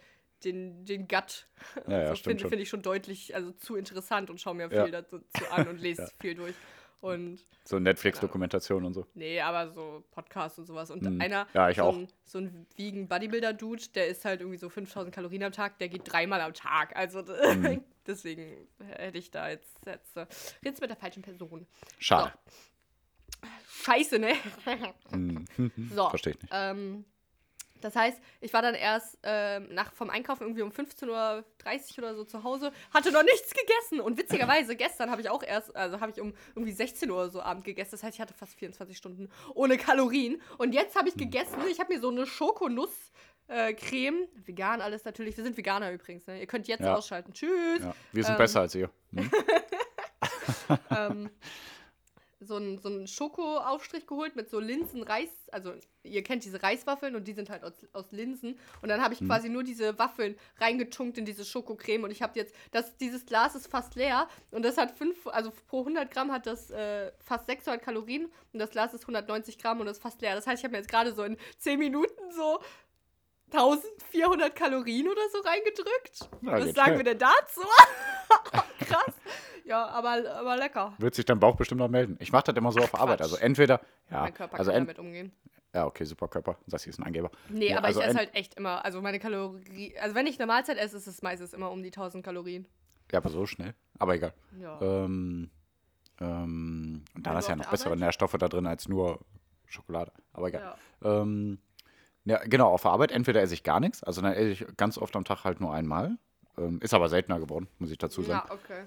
den, 0.44 0.84
den 0.84 1.08
Gut 1.08 1.48
Ja, 1.88 1.98
ja, 1.98 2.08
so 2.08 2.14
stimmt 2.16 2.40
finde 2.40 2.48
find 2.48 2.62
ich 2.62 2.68
schon 2.68 2.82
deutlich, 2.82 3.34
also 3.34 3.50
zu 3.52 3.76
interessant 3.76 4.30
und 4.30 4.40
schaue 4.40 4.54
mir 4.54 4.70
viel 4.70 4.90
dazu 4.90 5.18
zu 5.36 5.50
an 5.50 5.68
und 5.68 5.80
lese 5.80 6.10
viel 6.20 6.34
durch. 6.34 6.54
Und 7.02 7.44
So 7.64 7.78
Netflix-Dokumentation 7.78 8.84
und 8.84 8.94
so. 8.94 9.06
nee, 9.14 9.40
aber 9.40 9.72
so 9.72 10.04
Podcasts 10.12 10.58
und 10.58 10.66
sowas. 10.66 10.90
Und 10.90 11.02
Mhm. 11.02 11.20
einer, 11.20 11.46
Ja, 11.52 11.68
ich 11.68 11.76
so, 11.76 11.82
auch. 11.82 11.96
Ein, 11.96 12.08
so 12.24 12.38
ein 12.38 12.66
vegan 12.76 13.08
Bodybuilder-Dude, 13.08 13.88
der 13.94 14.06
isst 14.08 14.24
halt 14.24 14.40
irgendwie 14.40 14.58
so 14.58 14.68
5000 14.68 15.14
Kalorien 15.14 15.42
am 15.42 15.52
Tag, 15.52 15.78
der 15.78 15.88
geht 15.88 16.02
dreimal 16.10 16.40
am 16.40 16.54
Tag. 16.54 16.94
Also 16.96 17.22
Mhm. 17.22 17.82
deswegen 18.06 18.68
hätte 18.78 19.18
ich 19.18 19.30
da 19.32 19.48
jetzt, 19.50 19.76
jetzt 19.84 20.16
äh, 20.16 20.26
jetzt 20.62 20.80
mit 20.80 20.90
der 20.90 20.96
falschen 20.96 21.22
Person. 21.22 21.66
Schade. 21.98 22.32
Scheiße, 23.84 24.18
ne? 24.20 24.34
Mhm. 25.10 25.44
So. 25.94 26.08
Verstehe 26.08 26.34
ich 26.34 26.40
nicht. 26.42 26.52
Ähm, 26.54 27.04
das 27.84 27.96
heißt, 27.96 28.20
ich 28.40 28.52
war 28.52 28.62
dann 28.62 28.74
erst 28.74 29.18
ähm, 29.22 29.68
nach, 29.72 29.92
vom 29.92 30.10
Einkaufen 30.10 30.42
irgendwie 30.44 30.62
um 30.62 30.70
15.30 30.70 31.08
Uhr 31.10 31.44
oder 31.98 32.14
so 32.14 32.24
zu 32.24 32.42
Hause, 32.44 32.72
hatte 32.92 33.12
noch 33.12 33.22
nichts 33.22 33.52
gegessen. 33.54 34.00
Und 34.00 34.18
witzigerweise, 34.18 34.76
gestern 34.76 35.10
habe 35.10 35.20
ich 35.20 35.28
auch 35.30 35.42
erst, 35.42 35.74
also 35.76 36.00
habe 36.00 36.12
ich 36.12 36.20
um 36.20 36.34
irgendwie 36.54 36.72
16 36.72 37.10
Uhr 37.10 37.30
so 37.30 37.42
Abend 37.42 37.64
gegessen. 37.64 37.92
Das 37.92 38.02
heißt, 38.02 38.14
ich 38.14 38.20
hatte 38.20 38.34
fast 38.34 38.54
24 38.54 38.96
Stunden 38.96 39.28
ohne 39.54 39.76
Kalorien. 39.78 40.40
Und 40.58 40.72
jetzt 40.74 40.94
Hm. 40.94 41.00
habe 41.00 41.08
ich 41.08 41.16
gegessen. 41.16 41.56
Ich 41.70 41.80
habe 41.80 41.92
mir 41.94 42.00
so 42.00 42.10
eine 42.10 42.26
Schokonuss. 42.26 42.90
Äh, 43.48 43.74
Creme, 43.74 44.28
vegan 44.46 44.80
alles 44.80 45.04
natürlich. 45.04 45.36
Wir 45.36 45.44
sind 45.44 45.56
Veganer 45.56 45.92
übrigens. 45.92 46.26
Ne? 46.26 46.40
Ihr 46.40 46.46
könnt 46.46 46.68
jetzt 46.68 46.80
Ja. 46.84 46.94
ausschalten. 46.94 47.32
Tschüss. 47.34 47.80
Ja, 47.82 47.94
wir 48.12 48.22
sind 48.24 48.32
ähm, 48.32 48.38
besser 48.38 48.60
als 48.60 48.74
ihr. 48.74 48.88
Mhm. 49.10 49.30
ähm, 50.96 51.30
so 52.42 52.56
einen 52.56 52.78
so 52.78 52.88
einen 52.88 53.06
Schokoaufstrich 53.06 54.06
geholt 54.06 54.36
mit 54.36 54.50
so 54.50 54.60
Linsen-Reis. 54.60 55.30
Also, 55.50 55.74
ihr 56.02 56.22
kennt 56.22 56.44
diese 56.44 56.62
Reiswaffeln 56.62 57.14
und 57.14 57.28
die 57.28 57.32
sind 57.32 57.50
halt 57.50 57.62
aus, 57.64 57.72
aus 57.92 58.10
Linsen. 58.12 58.58
Und 58.80 58.88
dann 58.88 59.02
habe 59.02 59.14
ich 59.14 59.20
quasi 59.20 59.48
nur 59.48 59.62
diese 59.62 59.98
Waffeln 59.98 60.36
reingetunkt 60.58 61.18
in 61.18 61.24
diese 61.24 61.44
Schokocreme. 61.44 62.04
Und 62.04 62.10
ich 62.10 62.22
habe 62.22 62.38
jetzt, 62.38 62.54
das, 62.70 62.96
dieses 62.96 63.26
Glas 63.26 63.54
ist 63.54 63.68
fast 63.68 63.94
leer. 63.94 64.28
Und 64.50 64.64
das 64.64 64.76
hat 64.78 64.90
fünf, 64.90 65.26
also 65.26 65.52
pro 65.68 65.80
100 65.80 66.10
Gramm 66.10 66.32
hat 66.32 66.46
das 66.46 66.70
äh, 66.70 67.12
fast 67.20 67.46
600 67.46 67.82
Kalorien. 67.82 68.26
Und 68.52 68.58
das 68.58 68.70
Glas 68.70 68.94
ist 68.94 69.02
190 69.02 69.58
Gramm 69.58 69.80
und 69.80 69.86
ist 69.86 70.02
fast 70.02 70.20
leer. 70.20 70.34
Das 70.34 70.46
heißt, 70.46 70.60
ich 70.60 70.64
habe 70.64 70.72
mir 70.72 70.78
jetzt 70.78 70.90
gerade 70.90 71.12
so 71.12 71.22
in 71.24 71.36
10 71.58 71.78
Minuten 71.78 72.32
so 72.32 72.60
1400 73.52 74.54
Kalorien 74.54 75.08
oder 75.08 75.20
so 75.32 75.38
reingedrückt. 75.40 76.30
Ja, 76.42 76.52
Was 76.52 76.74
sagen 76.74 76.94
schnell. 76.94 76.96
wir 76.98 77.04
denn 77.04 77.18
dazu? 77.18 77.60
Krass. 78.86 79.14
Ja, 79.64 79.86
aber, 79.86 80.22
aber 80.34 80.56
lecker. 80.56 80.94
Wird 80.98 81.14
sich 81.14 81.24
dein 81.24 81.38
Bauch 81.38 81.56
bestimmt 81.56 81.78
noch 81.80 81.88
melden. 81.88 82.16
Ich 82.20 82.32
mache 82.32 82.44
das 82.44 82.56
immer 82.56 82.72
so 82.72 82.80
auf 82.80 82.94
Arbeit. 82.94 83.18
Quatsch. 83.18 83.30
Also 83.32 83.36
entweder, 83.36 83.80
ja, 84.10 84.22
mein 84.22 84.34
Körper 84.34 84.58
also 84.58 84.72
kann 84.72 84.82
damit 84.82 84.98
umgehen. 84.98 85.32
ja, 85.72 85.86
okay, 85.86 86.04
super 86.04 86.28
Körper. 86.28 86.58
Das 86.66 86.82
hier 86.82 86.90
ist 86.90 86.98
ein 86.98 87.04
Angeber. 87.04 87.30
Nee, 87.48 87.70
Ja, 87.70 87.78
aber 87.78 87.86
also 87.88 88.00
ich 88.00 88.06
esse 88.06 88.18
halt 88.18 88.34
echt 88.34 88.54
immer, 88.54 88.84
also 88.84 89.00
meine 89.00 89.20
Kalorien, 89.20 89.92
also 90.00 90.14
wenn 90.16 90.26
ich 90.26 90.38
eine 90.40 90.46
Mahlzeit 90.46 90.78
esse, 90.78 90.96
ist 90.96 91.06
es 91.06 91.22
meistens 91.22 91.52
immer 91.52 91.70
um 91.70 91.82
die 91.82 91.90
1000 91.90 92.24
Kalorien. 92.24 92.66
Ja, 93.12 93.18
aber 93.18 93.28
so 93.28 93.46
schnell. 93.46 93.74
Aber 93.98 94.14
egal. 94.14 94.34
Ja. 94.60 94.80
Ähm, 94.80 95.50
ähm, 96.20 97.04
und 97.14 97.26
dann 97.26 97.36
ist 97.36 97.46
du 97.46 97.52
ja 97.52 97.56
noch 97.56 97.70
bessere 97.70 97.90
Arbeit? 97.90 98.00
Nährstoffe 98.00 98.36
da 98.38 98.48
drin 98.48 98.66
als 98.66 98.88
nur 98.88 99.20
Schokolade. 99.66 100.12
Aber 100.32 100.48
egal. 100.48 100.76
ja. 101.02 101.22
Ähm, 101.22 101.58
ja, 102.24 102.38
genau, 102.44 102.68
auf 102.70 102.82
der 102.82 102.90
Arbeit 102.92 103.12
entweder 103.12 103.42
esse 103.42 103.54
ich 103.54 103.62
gar 103.64 103.80
nichts, 103.80 104.02
also 104.02 104.20
dann 104.22 104.32
esse 104.32 104.48
ich 104.64 104.76
ganz 104.76 104.98
oft 104.98 105.14
am 105.16 105.24
Tag 105.24 105.44
halt 105.44 105.60
nur 105.60 105.72
einmal. 105.74 106.16
Ähm, 106.58 106.80
ist 106.82 106.92
aber 106.94 107.08
seltener 107.08 107.40
geworden, 107.40 107.66
muss 107.78 107.90
ich 107.90 107.98
dazu 107.98 108.22
sagen. 108.22 108.46
Ja, 108.48 108.54
okay. 108.54 108.84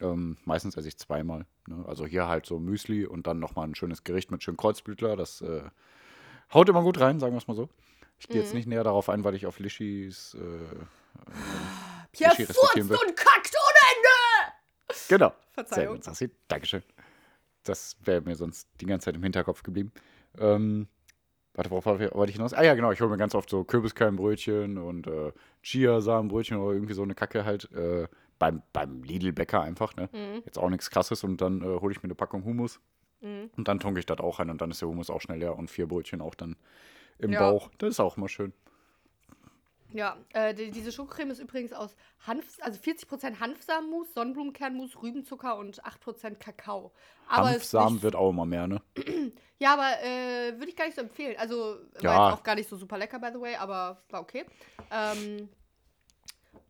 Ähm, 0.00 0.36
meistens 0.44 0.76
esse 0.76 0.86
ich 0.88 0.96
zweimal. 0.98 1.46
Ne? 1.66 1.84
Also 1.86 2.06
hier 2.06 2.28
halt 2.28 2.46
so 2.46 2.58
Müsli 2.60 3.06
und 3.06 3.26
dann 3.26 3.40
nochmal 3.40 3.66
ein 3.68 3.74
schönes 3.74 4.04
Gericht 4.04 4.30
mit 4.30 4.42
schönem 4.42 4.56
Kreuzblütler. 4.56 5.16
Das 5.16 5.40
äh, 5.40 5.62
haut 6.54 6.68
immer 6.68 6.82
gut 6.82 7.00
rein, 7.00 7.18
sagen 7.20 7.32
wir 7.34 7.38
es 7.38 7.48
mal 7.48 7.54
so. 7.54 7.68
Ich 8.20 8.28
gehe 8.28 8.36
Mhm. 8.38 8.42
jetzt 8.44 8.54
nicht 8.54 8.66
näher 8.68 8.84
darauf 8.84 9.08
ein, 9.08 9.24
weil 9.24 9.34
ich 9.34 9.46
auf 9.46 9.58
Lischis. 9.58 10.34
Äh, 10.34 10.38
Pierre 12.12 12.38
respektieren 12.38 12.88
furzt 12.88 13.02
will. 13.02 13.08
und 13.08 13.16
kackt 13.16 13.52
ohne 13.54 13.96
Ende! 13.96 14.98
genau. 15.08 15.28
Sehr 15.30 15.36
Verzeihung. 15.64 15.94
gut, 15.96 16.04
Sassi. 16.04 16.30
Dankeschön. 16.48 16.82
Das 17.64 17.96
wäre 18.04 18.20
mir 18.22 18.34
sonst 18.36 18.68
die 18.80 18.86
ganze 18.86 19.06
Zeit 19.06 19.16
im 19.16 19.22
Hinterkopf 19.22 19.62
geblieben. 19.62 19.92
Ähm, 20.38 20.88
Warte, 21.54 21.70
worauf 21.70 21.86
wollte 21.86 22.30
ich 22.30 22.36
hinaus? 22.36 22.54
Ah 22.54 22.62
ja, 22.64 22.74
genau, 22.74 22.92
ich 22.92 23.00
hole 23.00 23.10
mir 23.10 23.18
ganz 23.18 23.34
oft 23.34 23.50
so 23.50 23.62
Kürbiskernbrötchen 23.64 24.78
und 24.78 25.06
äh, 25.06 25.32
Chiasamenbrötchen 25.62 26.56
oder 26.56 26.72
irgendwie 26.72 26.94
so 26.94 27.02
eine 27.02 27.14
Kacke 27.14 27.44
halt 27.44 27.70
äh, 27.72 28.08
beim, 28.38 28.62
beim 28.72 29.02
Lidl-Bäcker 29.02 29.60
einfach, 29.60 29.94
ne? 29.96 30.08
Mhm. 30.12 30.42
Jetzt 30.46 30.58
auch 30.58 30.70
nichts 30.70 30.90
krasses 30.90 31.24
und 31.24 31.40
dann 31.42 31.60
äh, 31.62 31.80
hole 31.80 31.92
ich 31.92 32.02
mir 32.02 32.06
eine 32.06 32.14
Packung 32.14 32.44
Hummus 32.44 32.80
Mhm. 33.20 33.50
und 33.56 33.68
dann 33.68 33.78
tunke 33.78 34.00
ich 34.00 34.06
das 34.06 34.18
auch 34.18 34.40
rein 34.40 34.50
und 34.50 34.60
dann 34.60 34.72
ist 34.72 34.80
der 34.80 34.88
Hummus 34.88 35.08
auch 35.08 35.20
schnell 35.20 35.38
leer 35.38 35.56
und 35.56 35.70
vier 35.70 35.86
Brötchen 35.86 36.20
auch 36.20 36.34
dann 36.34 36.56
im 37.18 37.32
Ja. 37.32 37.50
Bauch. 37.50 37.70
Das 37.78 37.90
ist 37.90 38.00
auch 38.00 38.16
immer 38.16 38.28
schön. 38.28 38.52
Ja, 39.94 40.16
äh, 40.32 40.54
die, 40.54 40.70
diese 40.70 40.92
Schokocreme 40.92 41.30
ist 41.30 41.38
übrigens 41.38 41.72
aus 41.72 41.94
Hanf, 42.26 42.44
also 42.60 42.80
40% 42.80 43.40
Hanfsamenmus, 43.40 44.12
Sonnenblumenkernmus, 44.14 45.02
Rübenzucker 45.02 45.56
und 45.56 45.82
8% 45.84 46.36
Kakao. 46.36 46.92
Aber 47.28 47.48
ist 47.50 47.54
Hanfsamen 47.62 47.94
nicht, 47.94 48.02
wird 48.02 48.16
auch 48.16 48.30
immer 48.30 48.46
mehr, 48.46 48.66
ne? 48.66 48.80
Ja, 49.58 49.74
aber 49.74 50.02
äh, 50.02 50.58
würde 50.58 50.70
ich 50.70 50.74
gar 50.76 50.86
nicht 50.86 50.96
so 50.96 51.02
empfehlen. 51.02 51.36
Also 51.38 51.76
war 52.00 52.02
Ja. 52.02 52.30
jetzt 52.30 52.38
auch 52.40 52.42
gar 52.42 52.56
nicht 52.56 52.68
so 52.68 52.76
super 52.76 52.98
lecker, 52.98 53.20
by 53.20 53.28
the 53.32 53.40
way, 53.40 53.54
aber 53.54 54.02
war 54.10 54.20
okay. 54.20 54.44
Ähm, 54.90 55.48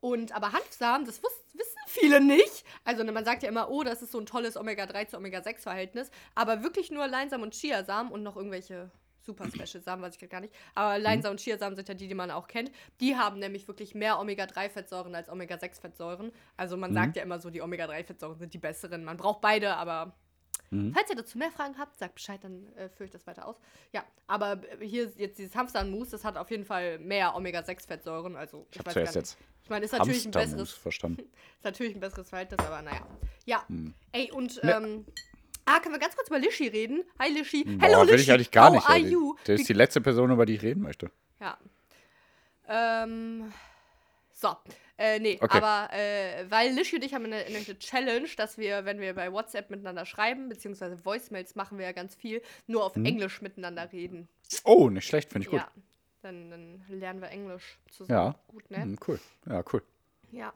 und 0.01 0.33
aber 0.37 0.53
Hanfsamen, 0.53 1.07
das 1.07 1.23
wissen 1.23 1.39
viele 1.87 2.21
nicht. 2.21 2.65
Also 2.85 3.03
ne, 3.03 3.13
man 3.13 3.25
sagt 3.25 3.43
ja 3.43 3.49
immer, 3.49 3.71
oh, 3.71 3.83
das 3.83 4.03
ist 4.03 4.13
so 4.13 4.19
ein 4.19 4.27
tolles 4.27 4.57
Omega-3 4.57 5.09
zu 5.09 5.17
Omega-6-Verhältnis. 5.17 6.11
Aber 6.35 6.63
wirklich 6.63 6.91
nur 6.91 7.07
Leinsamen 7.07 7.45
und 7.45 7.55
Chiasamen 7.55 8.13
und 8.13 8.23
noch 8.23 8.37
irgendwelche 8.37 8.91
super 9.25 9.47
Special 9.49 9.83
Samen, 9.83 10.03
weiß 10.03 10.17
ich 10.21 10.29
gar 10.29 10.41
nicht. 10.41 10.55
Aber 10.75 10.99
Leinsamen 10.99 11.37
und 11.37 11.41
Chiasamen 11.41 11.77
sind 11.77 11.89
ja 11.89 11.95
die, 11.95 12.09
die 12.09 12.15
man 12.15 12.31
auch 12.31 12.49
kennt. 12.49 12.71
Die 13.01 13.17
haben 13.17 13.39
nämlich 13.39 13.69
wirklich 13.69 13.95
mehr 13.95 14.19
Omega-3-Fettsäuren 14.21 15.15
als 15.15 15.29
Omega-6-Fettsäuren. 15.29 16.33
Also 16.57 16.77
man 16.77 16.93
sagt 16.93 17.17
ja 17.17 17.23
immer 17.23 17.39
so, 17.39 17.51
die 17.51 17.63
Omega-3-Fettsäuren 17.63 18.39
sind 18.39 18.55
die 18.55 18.59
besseren. 18.59 19.05
Man 19.05 19.17
braucht 19.17 19.41
beide, 19.41 19.77
aber 19.77 20.15
Falls 20.95 21.11
ihr 21.11 21.17
dazu 21.17 21.37
mehr 21.37 21.51
Fragen 21.51 21.77
habt, 21.77 21.99
sagt 21.99 22.15
Bescheid, 22.15 22.43
dann 22.43 22.67
äh, 22.77 22.89
führe 22.89 23.05
ich 23.05 23.11
das 23.11 23.27
weiter 23.27 23.47
aus. 23.47 23.57
Ja, 23.93 24.05
aber 24.27 24.53
äh, 24.81 24.87
hier 24.87 25.05
ist 25.05 25.19
jetzt 25.19 25.39
dieses 25.39 25.55
Hamstermousse, 25.55 26.13
das 26.13 26.25
hat 26.25 26.39
auf 26.39 26.51
jeden 26.51 26.65
Fall 26.65 26.99
mehr 26.99 27.37
Omega-6-Fettsäuren. 27.37 28.37
Also, 28.37 28.67
Ich 28.71 28.79
habe 28.79 28.87
weiß 28.87 28.95
gar 28.95 29.03
nicht. 29.03 29.15
jetzt 29.15 29.37
Ich 29.65 29.69
meine, 29.69 29.85
ist 29.85 29.93
natürlich 29.93 30.25
ein 30.25 30.33
Hamstermus 30.33 30.51
besseres, 30.51 30.73
verstanden. 30.73 31.21
ist 31.59 31.65
natürlich 31.65 31.95
ein 31.95 32.01
besseres 32.01 32.31
Verhältnis, 32.31 32.59
aber 32.61 32.81
naja. 32.81 33.07
Ja. 33.45 33.67
Ey, 34.13 34.31
und, 34.33 34.61
ähm, 34.63 35.05
ah, 35.67 35.81
können 35.81 35.95
wir 35.95 35.99
ganz 35.99 36.17
kurz 36.17 36.29
über 36.29 36.39
Lishi 36.39 36.69
reden? 36.69 37.05
Hi, 37.19 37.29
Lishi. 37.31 37.65
Boah, 37.65 37.87
Hello, 37.87 38.01
will 38.03 38.11
Lishi. 38.13 38.23
ich 38.25 38.33
eigentlich 38.33 38.51
gar 38.51 38.69
How 38.69 38.75
nicht. 38.75 38.89
are 38.89 38.99
you? 38.99 39.37
Der 39.47 39.55
ist 39.57 39.69
die 39.69 39.73
letzte 39.73 40.01
Person, 40.01 40.31
über 40.31 40.47
die 40.47 40.55
ich 40.55 40.63
reden 40.63 40.83
möchte. 40.83 41.11
Ja. 41.41 41.59
Ähm, 42.69 43.53
so. 44.33 44.57
Äh, 44.99 45.19
nee, 45.19 45.39
Okay. 45.41 45.59
aber 45.59 45.93
äh, 45.93 46.45
weil 46.51 46.71
Lishi 46.73 46.97
und 46.97 47.05
ich 47.05 47.15
haben 47.15 47.25
eine, 47.25 47.37
eine 47.37 47.79
Challenge, 47.79 48.29
dass 48.37 48.59
wir, 48.59 48.85
wenn 48.85 49.01
wir 49.01 49.15
bei 49.15 49.33
WhatsApp 49.33 49.71
miteinander 49.71 50.07
schreiben, 50.07 50.49
beziehungsweise 50.49 51.03
Voicemails 51.05 51.55
machen 51.55 51.79
wir 51.79 51.87
ja 51.87 51.93
ganz 51.93 52.15
viel, 52.15 52.43
nur 52.67 52.85
auf 52.85 52.95
Englisch 52.97 53.41
miteinander 53.43 53.91
reden. 53.93 54.29
Oh, 54.65 54.91
nicht 54.91 55.07
schlecht, 55.07 55.31
finde 55.33 55.47
ich 55.47 55.51
gut. 55.51 55.61
Ja. 55.61 55.69
Dann, 56.21 56.51
dann 56.51 56.85
lernen 56.89 57.21
wir 57.21 57.31
Englisch 57.31 57.79
zusammen. 57.91 58.19
Ja. 58.35 58.35
Gut, 58.49 58.71
ne? 58.71 58.83
Hm, 58.83 58.99
cool. 59.09 59.19
Ja, 59.49 59.65
cool. 59.73 59.83
Ja. 60.31 60.53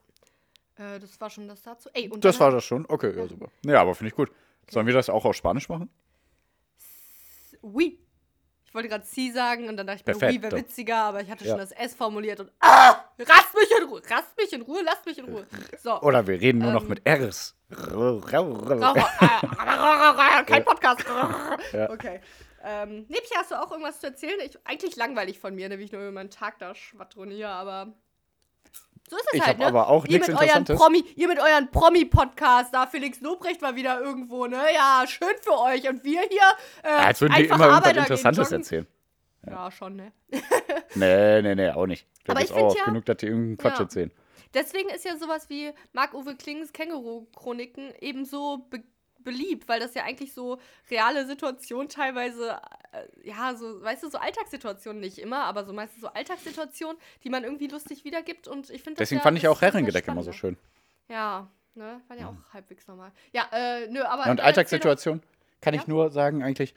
Äh, 0.77 1.01
das 1.01 1.21
war 1.21 1.31
schon 1.31 1.49
das 1.49 1.63
dazu. 1.63 1.89
Ey, 1.93 2.09
und 2.09 2.25
Das 2.25 2.39
war 2.39 2.53
das 2.53 2.63
schon? 2.65 2.87
Okay, 2.89 3.17
ja, 3.17 3.27
super. 3.27 3.49
Ja, 3.65 3.81
aber 3.81 3.95
finde 3.97 4.11
ich 4.11 4.15
gut. 4.15 4.31
Sollen 4.71 4.87
wir 4.87 4.95
das 4.95 5.09
auch 5.09 5.25
auf 5.25 5.37
Spanisch 5.37 5.69
machen? 5.69 5.91
Oui. 7.63 8.01
Ich 8.65 8.75
wollte 8.75 8.89
gerade 8.89 9.07
Sie 9.07 9.31
sagen 9.31 9.69
und 9.69 9.77
dann 9.79 9.87
dachte 9.87 10.03
ich 10.13 10.21
mir, 10.21 10.29
oui 10.29 10.43
wäre 10.43 10.57
witziger, 10.57 10.97
aber 10.97 11.23
ich 11.23 11.31
hatte 11.31 11.45
Ja. 11.45 11.51
schon 11.51 11.59
das 11.61 11.73
S 11.73 11.95
formuliert 11.95 12.41
und 12.41 12.53
ah, 12.61 12.97
rast 13.19 13.55
mich 13.55 13.71
in 13.81 13.89
Ruhe, 13.89 14.03
rast 14.11 14.37
mich 14.37 14.53
in 14.53 14.63
Ruhe, 14.63 14.83
lasst 14.85 15.07
mich 15.07 15.17
in 15.19 15.25
Ruhe. 15.27 15.47
So. 15.83 15.99
Oder 16.03 16.27
wir 16.27 16.39
reden 16.41 16.59
nur 16.59 16.73
noch 16.73 16.83
Ähm. 16.83 16.89
mit 16.89 17.09
Rs. 17.09 17.57
Kein 20.47 20.65
Podcast. 20.65 21.05
Ja. 21.73 21.91
Okay. 21.91 22.21
Ähm, 22.65 23.07
Nebchen, 23.09 23.37
hast 23.37 23.51
du 23.53 23.55
auch 23.63 23.71
irgendwas 23.71 24.01
zu 24.01 24.09
erzählen? 24.09 24.39
Ich, 24.45 24.59
eigentlich 24.65 24.97
langweilig 24.97 25.39
von 25.39 25.55
mir, 25.55 25.69
ne, 25.69 25.79
wie 25.79 25.85
ich 25.85 25.93
nur 25.93 26.03
über 26.03 26.11
meinen 26.13 26.31
Tag 26.31 26.59
da 26.59 26.75
schwadroniere, 26.75 27.49
aber 27.49 27.95
so 29.09 29.17
ist 29.17 29.27
es 29.33 29.35
Ich 29.35 29.47
halt, 29.47 29.59
ne? 29.59 29.67
aber 29.67 29.89
auch 29.89 30.05
ihr 30.07 30.19
mit 30.19 30.29
euren. 30.31 30.65
Promi, 30.65 31.05
Ihr 31.17 31.29
mit 31.29 31.39
euren 31.39 31.71
Promi-Podcast, 31.71 32.75
da 32.75 32.87
Felix 32.87 33.21
Lobrecht 33.21 33.63
war 33.63 33.75
wieder 33.77 34.01
irgendwo, 34.01 34.47
ne? 34.47 34.61
Ja, 34.75 35.05
schön 35.07 35.35
für 35.43 35.59
euch. 35.61 35.89
Und 35.89 36.03
wir 36.05 36.21
hier, 36.23 36.41
äh, 36.83 36.89
Als 36.89 37.21
würden 37.21 37.35
einfach 37.35 37.57
immer 37.57 37.67
irgendwas 37.75 37.97
Interessantes 37.99 38.53
erzählen. 38.53 38.87
Ja, 39.47 39.71
schon, 39.71 39.97
ne? 39.97 40.13
Nee, 40.95 41.43
nee, 41.43 41.55
nee, 41.55 41.71
auch 41.71 41.87
nicht. 41.87 42.07
Da 42.25 42.33
Aber 42.33 42.41
ist 42.43 42.47
ich 42.51 42.53
auch 42.53 42.57
find 42.59 42.67
oft 42.71 42.79
ja- 42.79 42.85
genug, 42.87 43.05
dass 43.05 43.17
die 43.19 43.27
irgendeinen 43.27 43.59
Quatsch 43.59 43.75
Ja. 43.79 43.81
erzählen. 43.85 44.11
Deswegen 44.55 44.89
ist 44.89 45.05
ja 45.05 45.17
sowas 45.19 45.49
wie 45.51 45.71
Marc-Uwe 45.93 46.35
Klings 46.37 46.73
Känguru-Chroniken 46.73 47.93
ebenso 48.01 48.67
be 48.71 48.83
beliebt, 49.27 49.69
weil 49.69 49.81
das 49.81 49.93
ja 49.95 50.05
eigentlich 50.05 50.33
so 50.33 50.59
reale 50.91 51.27
Situationen 51.27 51.89
teilweise, 51.89 52.59
äh, 52.93 53.29
ja, 53.29 53.55
so, 53.57 53.83
weißt 53.83 54.05
du, 54.05 54.09
so 54.09 54.19
Alltagssituationen 54.19 55.01
nicht 55.01 55.19
immer, 55.19 55.45
aber 55.45 55.65
so 55.65 55.73
meistens 55.75 56.01
so 56.01 56.07
Alltagssituationen, 56.07 56.97
die 57.25 57.29
man 57.29 57.45
irgendwie 57.45 57.67
lustig 57.67 58.05
wiedergibt 58.05 58.49
und 58.49 58.71
ich 58.71 58.83
finde 58.83 58.99
das 58.99 59.09
Deswegen 59.09 59.19
ja, 59.19 59.23
fand 59.25 59.37
ich 59.37 59.49
auch 59.49 59.61
Herrengedeck 59.61 60.07
immer 60.09 60.23
so 60.23 60.33
schön. 60.33 60.57
Ja, 61.09 61.51
ne, 61.75 62.01
war 62.07 62.17
ja 62.17 62.29
auch 62.29 62.55
halbwegs 62.55 62.87
normal. 62.87 63.11
Ja, 63.33 63.49
äh, 63.53 63.89
nö, 63.89 64.03
aber. 64.03 64.27
Ja, 64.27 64.31
und 64.31 64.39
äh, 64.39 64.43
Alltagssituation 64.43 65.21
kann 65.61 65.75
ich 65.75 65.89
nur 65.89 66.11
sagen, 66.11 66.45
eigentlich, 66.45 66.75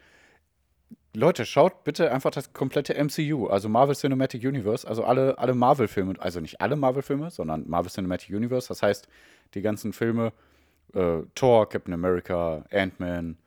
Leute, 1.14 1.46
schaut 1.46 1.84
bitte 1.84 2.12
einfach 2.12 2.32
das 2.32 2.54
komplette 2.54 2.96
MCU, 2.96 3.48
also 3.48 3.70
Marvel 3.70 3.96
Cinematic 3.96 4.44
Universe, 4.44 4.88
also 4.88 5.04
alle, 5.04 5.38
alle 5.38 5.54
Marvel-Filme, 5.54 6.16
also 6.20 6.40
nicht 6.40 6.62
alle 6.62 6.76
Marvel-Filme, 6.76 7.30
sondern 7.30 7.70
Marvel 7.70 7.92
Cinematic 7.92 8.36
Universe, 8.36 8.68
das 8.68 8.82
heißt, 8.82 9.08
die 9.54 9.62
ganzen 9.62 9.94
Filme, 9.94 10.34
äh, 10.94 11.22
Thor, 11.36 11.70
Captain 11.70 11.94
America, 11.94 12.66
Ant-Man, 12.72 13.38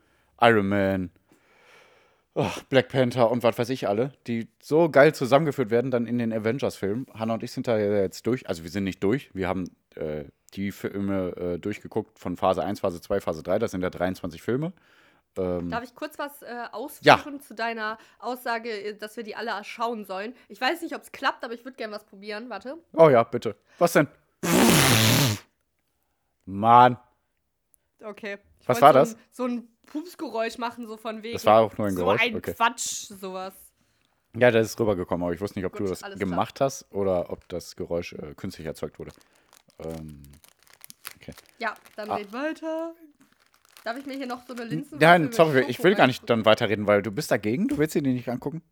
Iron 0.40 0.68
Man, 0.68 1.10
oh, 2.34 2.50
Black 2.68 2.88
Panther 2.88 3.30
und 3.30 3.42
was 3.42 3.58
weiß 3.58 3.70
ich 3.70 3.88
alle, 3.88 4.12
die 4.26 4.48
so 4.60 4.88
geil 4.90 5.14
zusammengeführt 5.14 5.70
werden 5.70 5.90
dann 5.90 6.06
in 6.06 6.18
den 6.18 6.32
Avengers-Filmen. 6.32 7.06
Hannah 7.14 7.34
und 7.34 7.42
ich 7.42 7.52
sind 7.52 7.68
da 7.68 7.78
ja 7.78 7.92
jetzt 8.00 8.26
durch, 8.26 8.48
also 8.48 8.62
wir 8.62 8.70
sind 8.70 8.84
nicht 8.84 9.02
durch, 9.02 9.30
wir 9.34 9.48
haben 9.48 9.64
äh, 9.94 10.24
die 10.54 10.72
Filme 10.72 11.36
äh, 11.36 11.58
durchgeguckt 11.58 12.18
von 12.18 12.36
Phase 12.36 12.62
1, 12.62 12.80
Phase 12.80 13.00
2, 13.00 13.20
Phase 13.20 13.42
3, 13.42 13.58
das 13.58 13.70
sind 13.70 13.82
ja 13.82 13.90
23 13.90 14.42
Filme. 14.42 14.72
Ähm, 15.36 15.70
Darf 15.70 15.82
ich 15.82 15.94
kurz 15.94 16.18
was 16.18 16.42
äh, 16.42 16.64
ausführen 16.72 17.40
zu 17.40 17.54
deiner 17.54 17.96
Aussage, 18.18 18.68
äh, 18.68 18.94
dass 18.94 19.16
wir 19.16 19.24
die 19.24 19.34
alle 19.34 19.52
schauen 19.64 20.04
sollen? 20.04 20.34
Ich 20.48 20.60
weiß 20.60 20.82
nicht, 20.82 20.94
ob 20.94 21.02
es 21.02 21.12
klappt, 21.12 21.42
aber 21.44 21.54
ich 21.54 21.64
würde 21.64 21.76
gerne 21.76 21.94
was 21.94 22.04
probieren. 22.04 22.50
Warte. 22.50 22.76
oh 22.92 23.08
ja, 23.08 23.22
bitte. 23.22 23.56
Was 23.78 23.94
denn? 23.94 24.08
Mann, 26.44 26.98
Okay. 28.04 28.38
Ich 28.60 28.68
Was 28.68 28.80
war 28.80 28.92
so 29.06 29.14
Ein, 29.14 29.20
so 29.30 29.44
ein 29.46 29.68
Pupsgeräusch 29.86 30.58
machen, 30.58 30.86
so 30.86 30.96
von 30.96 31.22
wegen. 31.22 31.34
Das 31.34 31.46
war 31.46 31.60
auch 31.62 31.76
nur 31.78 31.86
ein 31.88 31.94
so 31.94 32.00
Geräusch, 32.04 32.20
ein 32.22 32.36
okay. 32.36 32.54
Quatsch, 32.54 33.06
sowas. 33.08 33.54
ja, 34.36 34.50
das 34.50 34.68
ist 34.68 34.80
rübergekommen, 34.80 35.24
aber 35.24 35.34
ich 35.34 35.40
wusste 35.40 35.58
nicht, 35.58 35.66
ob 35.66 35.72
du 35.76 35.82
Gut, 35.84 35.90
das 35.92 36.02
alles 36.02 36.18
gemacht 36.18 36.60
hast 36.60 36.86
oder 36.92 37.30
ob 37.30 37.48
das 37.48 37.76
Geräusch 37.76 38.12
äh, 38.14 38.34
künstlich 38.34 38.66
erzeugt 38.66 38.98
wurde. 38.98 39.12
Ähm, 39.78 40.22
okay. 41.16 41.32
Ja, 41.58 41.74
dann 41.96 42.10
Ah. 42.10 42.16
red 42.16 42.32
weiter. 42.32 42.94
Darf 43.84 43.96
ich 43.98 44.06
mir 44.06 44.14
hier 44.14 44.26
noch 44.28 44.46
so 44.46 44.52
eine 44.54 44.64
Linsen? 44.64 44.98
Nein, 44.98 45.32
sorry, 45.32 45.64
ich 45.66 45.82
will 45.82 45.96
gar 45.96 46.06
nicht 46.06 46.30
dann 46.30 46.44
weiterreden, 46.44 46.86
weil 46.86 47.02
du 47.02 47.10
bist 47.10 47.32
dagegen, 47.32 47.66
du 47.66 47.78
willst 47.78 47.94
dir 47.96 48.02
die 48.02 48.12
nicht 48.12 48.28
angucken. 48.28 48.62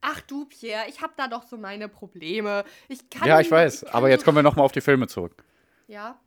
Ach 0.00 0.20
du, 0.22 0.46
Pierre, 0.46 0.84
ich 0.88 1.02
habe 1.02 1.12
da 1.16 1.26
doch 1.28 1.42
so 1.42 1.58
meine 1.58 1.88
Probleme. 1.88 2.64
Ich 2.88 3.10
kann 3.10 3.26
ja, 3.28 3.40
ich 3.40 3.50
weiß, 3.50 3.82
kann 3.82 3.94
aber 3.94 4.08
jetzt 4.08 4.20
so- 4.20 4.26
kommen 4.26 4.36
wir 4.38 4.42
nochmal 4.42 4.64
auf 4.64 4.72
die 4.72 4.80
Filme 4.80 5.08
zurück. 5.08 5.44
Ja, 5.88 6.18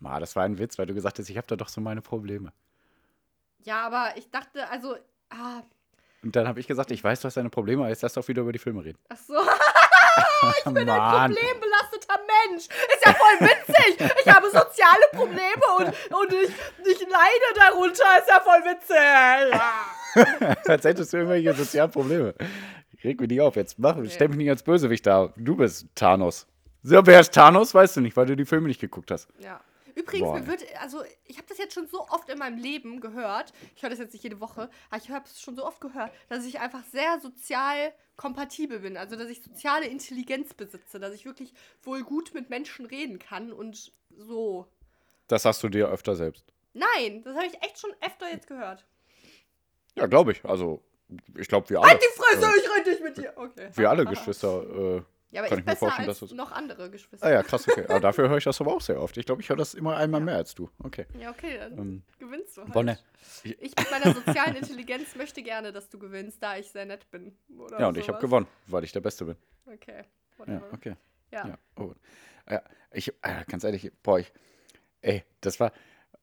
Ma, 0.00 0.18
das 0.18 0.34
war 0.34 0.44
ein 0.44 0.58
Witz, 0.58 0.78
weil 0.78 0.86
du 0.86 0.94
gesagt 0.94 1.18
hast, 1.18 1.28
ich 1.28 1.36
habe 1.36 1.46
da 1.46 1.56
doch 1.56 1.68
so 1.68 1.80
meine 1.80 2.00
Probleme. 2.00 2.52
ja, 3.64 3.86
aber 3.86 4.16
ich 4.16 4.30
dachte, 4.30 4.68
also, 4.70 4.96
ah, 5.30 5.62
Und 6.22 6.34
dann 6.36 6.48
habe 6.48 6.58
ich 6.60 6.66
gesagt, 6.66 6.90
ich 6.90 7.04
weiß, 7.04 7.20
du 7.20 7.26
hast 7.26 7.36
deine 7.36 7.50
Probleme, 7.50 7.82
aber 7.82 7.90
jetzt 7.90 8.02
lass 8.02 8.14
doch 8.14 8.26
wieder 8.28 8.42
über 8.42 8.52
die 8.52 8.58
Filme 8.58 8.84
reden. 8.84 8.98
ach 9.08 9.16
so. 9.16 9.34
Ich 10.58 10.64
bin 10.64 10.88
ein 10.88 11.28
problembelasteter 11.30 12.18
Mensch. 12.48 12.64
Ist 12.64 13.06
ja 13.06 13.12
voll 13.12 13.46
witzig. 13.46 14.10
Ich 14.24 14.32
habe 14.32 14.46
soziale 14.46 15.04
Probleme 15.12 15.62
und, 15.78 15.86
und 15.86 16.32
ich, 16.32 16.50
ich 16.86 17.00
leide 17.00 17.54
darunter. 17.54 18.04
Ist 18.18 18.28
ja 18.28 18.40
voll 18.40 18.60
witzig. 18.64 19.52
Ja. 19.52 20.56
Als 20.72 20.84
hättest 20.84 21.12
du 21.12 21.18
irgendwelche 21.18 21.52
sozialen 21.54 21.90
Probleme. 21.90 22.34
Reg 23.04 23.20
mich 23.20 23.28
nicht 23.30 23.40
auf, 23.40 23.54
jetzt 23.56 23.78
mach, 23.78 23.96
stell 24.08 24.28
mich 24.28 24.38
nicht 24.38 24.50
als 24.50 24.62
Bösewicht 24.62 25.06
da. 25.06 25.32
Du 25.36 25.56
bist 25.56 25.86
Thanos. 25.94 26.46
So, 26.82 27.00
wer 27.06 27.20
ist 27.20 27.32
Thanos, 27.34 27.72
weißt 27.74 27.96
du 27.96 28.00
nicht, 28.00 28.16
weil 28.16 28.26
du 28.26 28.34
die 28.34 28.44
Filme 28.46 28.68
nicht 28.68 28.80
geguckt 28.80 29.10
hast. 29.10 29.28
Ja. 29.38 29.60
Übrigens, 29.94 30.28
Boah, 30.28 30.38
mir 30.38 30.46
wird, 30.46 30.64
also 30.80 31.02
ich 31.24 31.36
habe 31.36 31.46
das 31.48 31.58
jetzt 31.58 31.74
schon 31.74 31.86
so 31.86 32.06
oft 32.08 32.28
in 32.28 32.38
meinem 32.38 32.58
Leben 32.58 33.00
gehört, 33.00 33.52
ich 33.76 33.82
höre 33.82 33.90
das 33.90 33.98
jetzt 33.98 34.12
nicht 34.12 34.22
jede 34.22 34.40
Woche, 34.40 34.70
aber 34.90 35.02
ich 35.02 35.10
habe 35.10 35.24
es 35.26 35.40
schon 35.40 35.56
so 35.56 35.64
oft 35.64 35.80
gehört, 35.80 36.12
dass 36.28 36.44
ich 36.44 36.60
einfach 36.60 36.84
sehr 36.84 37.20
sozial 37.20 37.92
kompatibel 38.16 38.80
bin, 38.80 38.96
also 38.96 39.16
dass 39.16 39.28
ich 39.28 39.42
soziale 39.42 39.86
Intelligenz 39.86 40.54
besitze, 40.54 41.00
dass 41.00 41.14
ich 41.14 41.24
wirklich 41.24 41.52
wohl 41.82 42.02
gut 42.02 42.34
mit 42.34 42.50
Menschen 42.50 42.86
reden 42.86 43.18
kann 43.18 43.52
und 43.52 43.92
so. 44.16 44.66
Das 45.28 45.42
sagst 45.42 45.62
du 45.62 45.68
dir 45.68 45.88
öfter 45.88 46.16
selbst. 46.16 46.44
Nein, 46.72 47.22
das 47.24 47.36
habe 47.36 47.46
ich 47.46 47.62
echt 47.62 47.78
schon 47.78 47.92
öfter 48.00 48.30
jetzt 48.30 48.46
gehört. 48.46 48.84
Ja, 49.96 50.06
glaube 50.06 50.32
ich. 50.32 50.44
Also, 50.44 50.82
ich 51.36 51.48
glaube, 51.48 51.68
wir 51.70 51.80
alle. 51.80 51.90
Halt 51.90 52.02
die 52.02 52.20
Fresse, 52.20 52.46
äh, 52.46 52.60
ich 52.60 52.76
rede 52.76 52.90
nicht 52.90 53.02
mit 53.02 53.16
dir. 53.16 53.32
Okay. 53.36 53.70
wir 53.74 53.90
alle 53.90 54.04
Geschwister 54.06 54.96
äh, 54.98 55.02
Ja, 55.32 55.42
aber 55.42 55.48
Kann 55.48 55.58
ich 55.58 55.62
ich 55.62 55.66
mir 55.66 55.72
besser 55.72 55.78
vorstellen, 55.78 56.08
als 56.08 56.18
dass 56.20 56.30
es- 56.30 56.36
noch 56.36 56.50
andere 56.52 56.90
Geschwister. 56.90 57.24
Ah 57.26 57.30
ja, 57.30 57.42
krass, 57.44 57.68
okay. 57.68 57.84
Aber 57.88 58.00
dafür 58.00 58.28
höre 58.28 58.38
ich 58.38 58.44
das 58.44 58.60
aber 58.60 58.74
auch 58.74 58.80
sehr 58.80 59.00
oft. 59.00 59.16
Ich 59.16 59.26
glaube, 59.26 59.40
ich 59.42 59.48
höre 59.48 59.56
das 59.56 59.74
immer 59.74 59.96
einmal 59.96 60.20
mehr 60.20 60.36
als 60.36 60.54
du. 60.56 60.68
Okay. 60.82 61.06
Ja, 61.20 61.30
okay, 61.30 61.56
dann 61.58 61.78
Ähm, 61.78 62.02
gewinnst 62.18 62.56
du 62.56 62.62
halt. 62.62 62.72
Bonne. 62.72 62.98
Ich 63.44 63.54
mit 63.76 63.90
meiner 63.92 64.12
sozialen 64.12 64.56
Intelligenz 64.56 65.14
möchte 65.14 65.42
gerne, 65.42 65.72
dass 65.72 65.88
du 65.88 65.98
gewinnst, 66.00 66.42
da 66.42 66.56
ich 66.56 66.70
sehr 66.70 66.84
nett 66.84 67.08
bin. 67.12 67.36
Oder 67.56 67.78
Ja, 67.80 67.88
und 67.88 67.96
ich 67.96 68.04
habe 68.08 68.14
sowas. 68.14 68.20
gewonnen, 68.22 68.46
weil 68.66 68.82
ich 68.84 68.90
der 68.92 69.00
Beste 69.00 69.24
bin. 69.24 69.36
Okay, 69.72 69.98
Ja, 69.98 70.38
whatever. 70.38 70.72
okay. 70.72 70.96
Ja. 71.30 71.46
Ja, 71.46 71.58
oh. 71.76 71.94
ja 72.50 72.62
ich, 72.92 73.08
äh, 73.22 73.44
ganz 73.46 73.62
ehrlich, 73.62 73.92
boah, 74.02 74.18
ich, 74.18 74.32
ey, 75.00 75.22
das 75.42 75.60
war, 75.60 75.70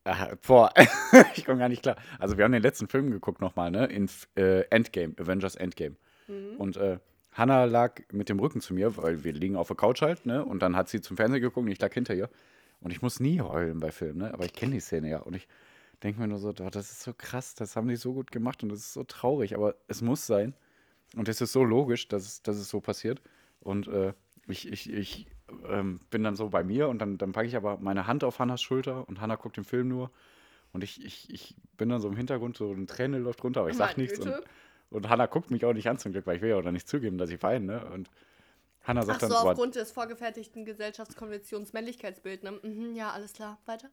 äh, 0.04 0.36
boah, 0.46 0.74
ich 1.36 1.46
komme 1.46 1.60
gar 1.60 1.70
nicht 1.70 1.82
klar. 1.82 1.96
Also 2.20 2.38
wir 2.38 2.44
haben 2.44 2.52
den 2.52 2.62
letzten 2.62 2.90
Film 2.90 3.10
geguckt 3.12 3.40
nochmal, 3.40 3.72
ne, 3.72 3.86
in 3.86 4.10
äh, 4.36 4.64
Endgame, 4.70 5.14
Avengers 5.18 5.56
Endgame. 5.56 5.96
Mhm. 6.28 6.58
Und 6.58 6.76
äh, 6.76 7.00
Hannah 7.38 7.66
lag 7.66 8.02
mit 8.12 8.30
dem 8.30 8.40
Rücken 8.40 8.62
zu 8.62 8.74
mir, 8.74 8.98
weil 8.98 9.24
wir 9.24 9.34
liegen 9.34 9.56
auf 9.56 9.68
der 9.68 9.78
Couch 9.78 10.02
halt, 10.02 10.26
ne, 10.26 10.44
und 10.44 10.62
dann 10.62 10.76
hat 10.76 10.90
sie 10.90 11.02
zum 11.02 11.18
Fernsehen 11.18 11.42
geguckt 11.42 11.66
und 11.66 11.72
ich 11.72 11.80
lag 11.80 11.94
hinter 11.94 12.16
ihr. 12.16 12.30
Und 12.80 12.92
ich 12.92 13.02
muss 13.02 13.20
nie 13.20 13.42
heulen 13.42 13.80
bei 13.80 13.92
Filmen, 13.92 14.20
ne, 14.20 14.34
aber 14.34 14.46
ich 14.46 14.54
kenne 14.54 14.74
die 14.74 14.80
Szene 14.80 15.10
ja 15.10 15.20
und 15.20 15.36
ich 15.36 15.48
denke 16.04 16.20
mir 16.20 16.28
nur 16.28 16.40
so, 16.40 16.50
oh, 16.50 16.70
das 16.70 16.92
ist 16.92 17.02
so 17.02 17.14
krass, 17.14 17.56
das 17.56 17.76
haben 17.76 17.88
die 17.88 17.96
so 17.96 18.14
gut 18.14 18.32
gemacht 18.32 18.64
und 18.64 18.70
das 18.70 18.80
ist 18.80 18.94
so 18.94 19.04
traurig, 19.04 19.56
aber 19.56 19.76
es 19.88 20.02
muss 20.02 20.28
sein. 20.28 20.54
Und 21.16 21.30
es 21.30 21.42
ist 21.42 21.54
so 21.54 21.64
logisch, 21.64 22.08
dass 22.08 22.24
es, 22.24 22.44
dass 22.44 22.58
es 22.58 22.70
so 22.70 22.82
passiert. 22.82 23.22
Und 23.62 23.88
äh, 23.88 24.14
ich, 24.48 24.72
ich, 24.72 24.92
ich 24.92 25.28
ähm, 25.68 26.00
bin 26.10 26.24
dann 26.24 26.36
so 26.36 26.50
bei 26.50 26.64
mir 26.64 26.90
und 26.90 27.00
dann, 27.00 27.18
dann 27.18 27.32
packe 27.32 27.48
ich 27.48 27.56
aber 27.56 27.78
meine 27.78 28.08
Hand 28.08 28.24
auf 28.24 28.40
Hannas 28.40 28.62
Schulter 28.62 29.08
und 29.08 29.22
Hanna 29.22 29.36
guckt 29.36 29.58
den 29.58 29.64
Film 29.64 29.88
nur. 29.88 30.12
Und 30.74 30.84
ich, 30.84 31.04
ich, 31.04 31.34
ich 31.34 31.56
bin 31.78 31.90
dann 31.90 32.02
so 32.02 32.10
im 32.10 32.18
Hintergrund, 32.18 32.58
so 32.58 32.72
eine 32.72 32.86
Träne 32.86 33.20
läuft 33.20 33.44
runter, 33.44 33.62
aber 33.62 33.70
ich 33.70 33.78
sag 33.78 33.98
Meine 33.98 34.04
nichts. 34.04 34.20
Güte. 34.20 34.38
und 34.38 34.46
Hanna 34.92 35.26
guckt 35.26 35.52
mich 35.52 35.66
auch 35.66 35.74
nicht 35.74 35.88
an 35.88 35.98
zum 35.98 36.12
Glück, 36.12 36.26
weil 36.28 36.38
ich 36.38 36.42
will 36.42 36.50
ja 36.50 36.56
auch 36.58 36.64
nicht 36.64 36.88
zugeben, 36.88 37.18
dass 37.18 37.30
ich 37.30 37.42
weine. 37.44 37.66
Ne? 37.66 37.86
Und 37.86 38.10
Hanna 38.84 39.02
Ach 39.02 39.06
sagt 39.06 39.22
so, 39.22 39.28
dann, 39.28 39.44
boah, 39.44 39.52
aufgrund 39.52 39.76
des 39.76 39.92
vorgefertigten 39.92 40.66
Gesellschaftskonventions 40.66 41.74
Männlichkeitsbild, 41.74 42.44
ne? 42.44 42.60
Mhm, 42.64 42.96
ja, 42.96 43.12
alles 43.12 43.34
klar. 43.34 43.58
Weiter? 43.66 43.90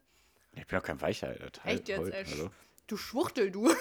ich 0.54 0.66
bin 0.66 0.78
doch 0.78 0.84
kein 0.84 1.00
Weicher. 1.00 1.28
Alter. 1.28 1.64
Halt, 1.64 1.80
Echt 1.80 1.88
jetzt, 1.88 2.00
halt, 2.00 2.14
ey? 2.14 2.24
hallo. 2.26 2.50
Du 2.86 2.96
Schwuchtel, 2.96 3.50
du. 3.50 3.64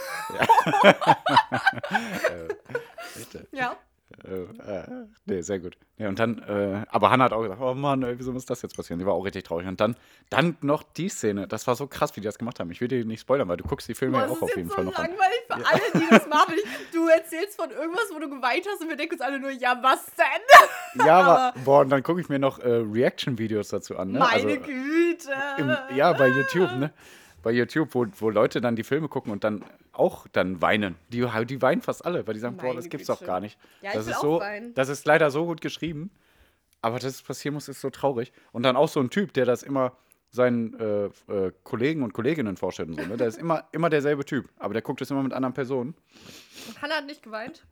Bitte. 3.16 3.48
ja. 3.52 3.78
Äh, 4.24 4.44
äh, 4.62 4.84
nee, 5.26 5.42
sehr 5.42 5.60
gut. 5.60 5.76
Ja, 5.98 6.08
und 6.10 6.18
dann, 6.20 6.40
äh, 6.40 6.86
aber 6.90 7.10
Hannah 7.10 7.26
hat 7.26 7.34
auch 7.34 7.42
gesagt, 7.42 7.62
oh 7.62 7.74
Mann, 7.74 8.04
ey, 8.04 8.18
wieso 8.18 8.32
muss 8.32 8.46
das 8.46 8.62
jetzt 8.62 8.76
passieren? 8.76 9.00
Die 9.00 9.06
war 9.06 9.14
auch 9.14 9.26
richtig 9.26 9.44
traurig. 9.44 9.68
Und 9.68 9.80
dann, 9.82 9.96
dann 10.30 10.58
noch 10.62 10.84
die 10.84 11.10
Szene, 11.10 11.48
das 11.48 11.68
war 11.68 11.76
so 11.76 11.88
krass, 11.88 12.16
wie 12.16 12.22
die 12.22 12.26
das 12.26 12.38
gemacht 12.38 12.60
haben. 12.60 12.72
Ich 12.72 12.82
will 12.82 12.88
dir 12.88 13.04
nicht 13.06 13.22
spoilern, 13.22 13.48
weil 13.48 13.58
du 13.58 13.64
guckst 13.64 13.88
die 13.88 13.96
Filme 13.96 14.14
Boah, 14.18 14.22
ja 14.22 14.28
das 14.28 14.32
auch 14.38 14.38
ist 14.38 14.44
auf 14.52 14.58
jeden 14.58 14.70
so 14.70 14.76
Fall 14.76 14.86
noch 14.86 14.96
an. 14.96 15.08
langweilig 15.08 15.40
für 15.48 15.54
alle, 15.56 16.04
die 16.04 16.10
das 16.10 16.28
machen. 16.28 16.54
Du 16.94 17.08
erzählst 17.08 17.60
von 17.60 17.70
irgendwas, 17.72 18.06
wo 18.14 18.20
du 18.20 18.30
geweint 18.30 18.66
hast 18.72 18.82
und 18.82 18.88
wir 18.88 18.96
denken 18.96 19.14
uns 19.16 19.22
alle 19.22 19.40
nur, 19.40 19.50
ja, 19.52 19.78
was 19.82 20.06
denn? 20.16 21.06
Ja, 21.06 21.20
aber, 21.20 21.40
aber- 21.40 21.60
boah, 21.66 21.82
und 21.82 21.90
dann 21.90 22.04
gucke 22.04 22.22
ich 22.22 22.30
mir 22.30 22.40
noch 22.40 22.60
äh, 22.60 22.68
Reaction-Videos 22.70 23.70
dazu 23.70 23.98
an. 23.98 24.12
Ne? 24.12 24.20
Meine 24.20 24.34
also, 24.34 24.48
Güte. 24.62 25.32
im, 25.58 25.76
ja, 25.96 26.14
bei 26.14 26.28
YouTube, 26.28 26.72
ne? 26.78 26.92
Bei 27.44 27.52
YouTube, 27.52 27.94
wo, 27.94 28.06
wo 28.20 28.30
Leute 28.30 28.62
dann 28.62 28.76
die 28.76 28.84
Filme 28.84 29.08
gucken 29.10 29.32
und 29.32 29.44
dann 29.44 29.64
auch 29.92 30.28
dann 30.30 30.62
weinen. 30.62 30.96
Die, 31.10 31.28
die 31.46 31.62
weinen 31.62 31.82
fast 31.82 32.06
alle, 32.06 32.26
weil 32.26 32.34
die 32.34 32.40
sagen, 32.40 32.56
boah, 32.58 32.64
Meine 32.68 32.78
das 32.78 32.90
gibt's 32.90 33.08
Güte. 33.08 33.20
doch 33.20 33.28
gar 33.28 33.40
nicht. 33.40 33.60
Ja, 33.82 33.90
ich 33.90 33.96
das 33.96 34.08
ist 34.08 34.22
so, 34.22 34.40
weinen. 34.40 34.74
das 34.74 34.90
ist 34.90 35.06
leider 35.06 35.30
so 35.30 35.46
gut 35.46 35.62
geschrieben. 35.62 36.10
Aber 36.82 36.96
dass 37.00 37.14
es 37.16 37.22
passieren 37.22 37.54
muss, 37.54 37.68
ist 37.70 37.80
so 37.82 37.90
traurig. 37.90 38.34
Und 38.52 38.64
dann 38.64 38.76
auch 38.76 38.90
so 38.90 39.00
ein 39.00 39.10
Typ, 39.10 39.34
der 39.34 39.46
das 39.46 39.64
immer 39.64 39.94
seinen 40.32 40.74
äh, 40.80 41.06
äh, 41.32 41.52
Kollegen 41.64 42.02
und 42.02 42.14
Kolleginnen 42.14 42.58
vorstellt 42.58 42.90
und 42.90 43.00
so. 43.00 43.06
Ne? 43.06 43.18
Der 43.18 43.28
ist 43.28 43.38
immer, 43.38 43.66
immer 43.72 43.90
derselbe 43.90 44.26
Typ, 44.26 44.50
aber 44.58 44.74
der 44.74 44.82
guckt 44.82 45.00
es 45.02 45.12
immer 45.12 45.22
mit 45.22 45.32
anderen 45.32 45.54
Personen. 45.54 45.96
Hannah 46.82 46.96
hat 46.96 47.06
nicht 47.06 47.22
geweint. 47.22 47.66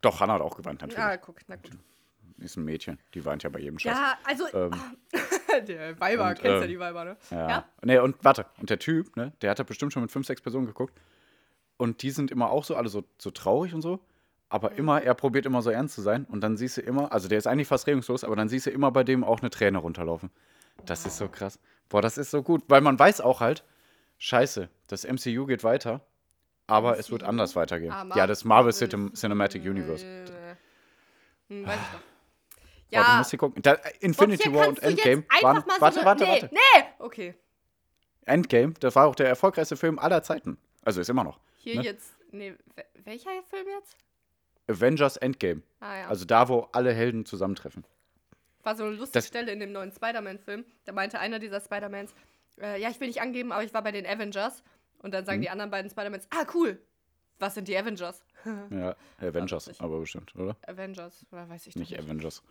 Doch, 0.00 0.20
Hannah 0.20 0.34
hat 0.34 0.42
auch 0.42 0.56
geweint, 0.56 0.80
natürlich. 0.80 0.98
Ah, 1.04 1.16
guck, 1.18 1.36
na 1.48 1.56
gut. 1.56 1.70
Ist 2.38 2.56
ein 2.56 2.64
Mädchen, 2.64 2.98
die 3.14 3.24
weint 3.24 3.42
ja 3.42 3.50
bei 3.50 3.60
jedem 3.60 3.78
Scheiß. 3.78 3.96
Ja, 3.96 4.18
also, 4.24 4.44
Ähm, 4.54 4.70
der 5.68 6.00
Weiber, 6.00 6.28
und, 6.28 6.34
kennst 6.38 6.44
ja 6.44 6.62
ähm, 6.62 6.68
die 6.68 6.78
Weiber, 6.78 7.04
ne? 7.04 7.16
Ja. 7.30 7.64
Nee, 7.82 7.98
und 7.98 8.16
warte, 8.22 8.46
und 8.60 8.70
der 8.70 8.78
Typ, 8.78 9.16
ne, 9.16 9.32
der 9.42 9.50
hat 9.50 9.58
da 9.58 9.62
bestimmt 9.62 9.92
schon 9.92 10.02
mit 10.02 10.10
fünf, 10.12 10.26
sechs 10.26 10.40
Personen 10.40 10.66
geguckt. 10.66 10.94
Und 11.76 12.02
die 12.02 12.10
sind 12.10 12.30
immer 12.30 12.50
auch 12.50 12.64
so, 12.64 12.74
alle 12.76 12.88
so, 12.88 13.04
so 13.18 13.30
traurig 13.30 13.74
und 13.74 13.82
so. 13.82 14.00
Aber 14.48 14.70
Mhm. 14.70 14.76
immer, 14.78 15.02
er 15.02 15.14
probiert 15.14 15.44
immer 15.44 15.60
so 15.60 15.70
ernst 15.70 15.94
zu 15.94 16.02
sein. 16.02 16.24
Und 16.24 16.40
dann 16.40 16.56
siehst 16.56 16.76
du 16.76 16.80
immer, 16.80 17.12
also 17.12 17.28
der 17.28 17.38
ist 17.38 17.46
eigentlich 17.46 17.68
fast 17.68 17.86
regungslos, 17.86 18.24
aber 18.24 18.36
dann 18.36 18.48
siehst 18.48 18.66
du 18.66 18.70
immer 18.70 18.90
bei 18.92 19.04
dem 19.04 19.24
auch 19.24 19.40
eine 19.40 19.50
Träne 19.50 19.78
runterlaufen. 19.78 20.30
Das 20.86 21.04
ist 21.04 21.16
so 21.18 21.28
krass. 21.28 21.58
Boah, 21.88 22.00
das 22.00 22.16
ist 22.16 22.30
so 22.30 22.42
gut. 22.42 22.62
Weil 22.68 22.80
man 22.80 22.98
weiß 22.98 23.20
auch 23.20 23.40
halt, 23.40 23.64
scheiße, 24.18 24.68
das 24.88 25.04
MCU 25.04 25.46
geht 25.46 25.64
weiter, 25.64 26.00
aber 26.66 26.98
es 26.98 27.10
wird 27.10 27.22
MCU? 27.22 27.28
anders 27.28 27.56
weitergehen. 27.56 27.92
Ah, 27.92 28.06
ja, 28.14 28.26
das 28.26 28.44
Marvel. 28.44 28.72
Cinem 28.72 29.12
Cinematic 29.14 29.64
Universe. 29.64 30.06
Hm, 31.48 31.66
weiß 31.66 31.74
ich 31.74 31.92
doch. 31.92 32.15
Du 32.90 32.96
Ja, 32.96 33.16
musst 33.18 33.30
hier 33.30 33.38
gucken. 33.38 33.62
Da, 33.62 33.74
äh, 33.74 33.92
Infinity 34.00 34.52
War 34.54 34.68
und 34.68 34.78
du 34.78 34.82
Endgame 34.82 35.24
waren. 35.42 35.62
so 35.62 35.80
Warte, 35.80 36.04
warte, 36.04 36.24
nee, 36.24 36.30
warte. 36.30 36.50
Nee, 36.52 36.84
okay. 37.00 37.34
Endgame, 38.24 38.74
das 38.80 38.94
war 38.94 39.06
auch 39.06 39.14
der 39.14 39.28
erfolgreichste 39.28 39.76
Film 39.76 39.98
aller 39.98 40.22
Zeiten. 40.22 40.58
Also 40.84 41.00
ist 41.00 41.08
immer 41.10 41.24
noch. 41.24 41.38
Hier 41.58 41.76
Ne? 41.76 41.82
jetzt, 41.82 42.14
nee, 42.30 42.54
wel- 42.76 42.84
welcher 43.04 43.30
Film 43.50 43.66
jetzt? 43.78 43.96
Avengers 44.68 45.16
Endgame. 45.16 45.62
Ah 45.80 45.96
ja. 45.98 46.08
Also 46.08 46.24
da, 46.24 46.48
wo 46.48 46.68
alle 46.72 46.92
Helden 46.92 47.24
zusammentreffen. 47.24 47.84
War 48.62 48.76
so 48.76 48.84
eine 48.84 48.92
lustige 48.94 49.12
Das- 49.18 49.26
Stelle 49.28 49.52
in 49.52 49.60
dem 49.60 49.72
neuen 49.72 49.92
Spider-Man-Film. 49.92 50.64
Da 50.84 50.92
meinte 50.92 51.20
einer 51.20 51.38
dieser 51.38 51.60
Spider-Mans, 51.60 52.14
äh, 52.60 52.80
ja, 52.80 52.88
ich 52.90 52.98
will 53.00 53.06
nicht 53.08 53.20
angeben, 53.20 53.52
aber 53.52 53.62
ich 53.62 53.72
war 53.74 53.82
bei 53.82 53.92
den 53.92 54.06
Avengers. 54.06 54.62
Und 54.98 55.12
dann 55.14 55.24
sagen 55.24 55.40
die 55.40 55.50
anderen 55.50 55.70
beiden 55.70 55.88
Spider-Mans, 55.90 56.26
ah, 56.30 56.44
cool. 56.54 56.80
Was 57.38 57.54
sind 57.54 57.68
die 57.68 57.76
Avengers? 57.76 58.24
Ja, 58.70 58.96
Avengers, 59.20 59.80
aber 59.80 60.00
bestimmt, 60.00 60.34
oder? 60.36 60.56
Avengers, 60.66 61.26
oder 61.32 61.48
weiß 61.48 61.66
ich 61.66 61.76
Nicht 61.76 61.90
nicht. 61.90 62.00
Avengers. 62.00 62.42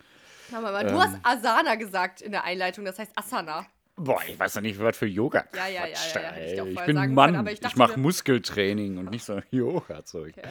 Aber 0.54 0.84
du 0.84 0.90
Ähm. 0.90 1.00
hast 1.00 1.18
Asana 1.24 1.76
gesagt 1.76 2.22
in 2.22 2.32
der 2.32 2.44
Einleitung, 2.44 2.86
das 2.86 3.00
heißt 3.00 3.12
Asana. 3.18 3.66
Boah, 3.98 4.22
ich 4.28 4.38
weiß 4.38 4.54
doch 4.56 4.62
nicht, 4.62 4.78
was 4.80 4.98
für 4.98 5.06
Yoga. 5.06 5.46
Ja, 5.56 5.68
ja, 5.68 5.86
ja, 5.88 5.94
Quatsch 5.94 6.16
ja, 6.16 6.22
ja, 6.22 6.32
hätte 6.32 6.70
ich 6.70 6.78
ich 6.80 6.86
bin 6.86 6.98
ein 6.98 7.14
Mann. 7.14 7.34
können, 7.34 7.48
ich 7.48 7.62
ich 7.64 7.76
mache 7.78 7.98
Muskeltraining 8.00 8.98
und 8.98 9.10
nicht 9.10 9.24
so 9.24 9.40
Yoga-Zeug. 9.52 10.36
Okay. 10.38 10.50